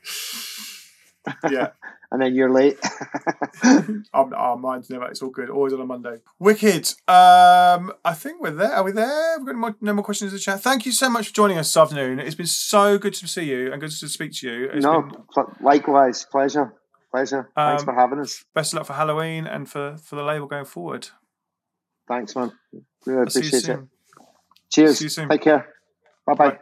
Yeah. 1.49 1.69
and 2.11 2.21
then 2.21 2.35
you're 2.35 2.51
late. 2.51 2.77
um, 3.63 4.03
oh, 4.13 4.57
mine's 4.57 4.89
never. 4.89 5.05
It's 5.07 5.21
all 5.21 5.29
good. 5.29 5.49
Always 5.49 5.73
on 5.73 5.81
a 5.81 5.85
Monday. 5.85 6.17
Wicked. 6.39 6.87
Um, 7.07 7.91
I 8.03 8.13
think 8.13 8.41
we're 8.41 8.51
there. 8.51 8.73
Are 8.73 8.83
we 8.83 8.91
there? 8.91 9.37
We've 9.37 9.47
got 9.47 9.53
no 9.55 9.59
more, 9.59 9.75
no 9.81 9.93
more 9.93 10.03
questions 10.03 10.31
in 10.31 10.35
the 10.37 10.41
chat. 10.41 10.61
Thank 10.61 10.85
you 10.85 10.91
so 10.91 11.09
much 11.09 11.27
for 11.29 11.33
joining 11.33 11.57
us 11.57 11.67
this 11.67 11.77
afternoon. 11.77 12.19
It's 12.19 12.35
been 12.35 12.45
so 12.47 12.97
good 12.97 13.13
to 13.15 13.27
see 13.27 13.43
you 13.43 13.71
and 13.71 13.79
good 13.79 13.91
to 13.91 14.07
speak 14.07 14.33
to 14.33 14.49
you. 14.49 14.69
It's 14.73 14.83
no, 14.83 15.01
been, 15.03 15.45
likewise, 15.61 16.25
pleasure, 16.29 16.73
pleasure. 17.11 17.49
Thanks 17.55 17.83
Um, 17.83 17.85
for 17.85 17.93
having 17.93 18.19
us. 18.19 18.43
best 18.53 18.73
of 18.73 18.77
luck 18.77 18.87
for 18.87 18.93
Halloween 18.93 19.47
and 19.47 19.69
for 19.69 19.97
for 19.97 20.15
the 20.15 20.23
label 20.23 20.47
going 20.47 20.65
forward. 20.65 21.07
Thanks, 22.07 22.35
man. 22.35 22.51
Really 23.05 23.19
I'll 23.19 23.27
appreciate 23.27 23.69
it. 23.69 23.79
Cheers. 24.69 24.97
See 24.97 25.05
you 25.05 25.09
soon. 25.09 25.29
Take 25.29 25.41
care. 25.41 25.67
Bye 26.25 26.33
bye. 26.33 26.49
Bye. 26.51 26.59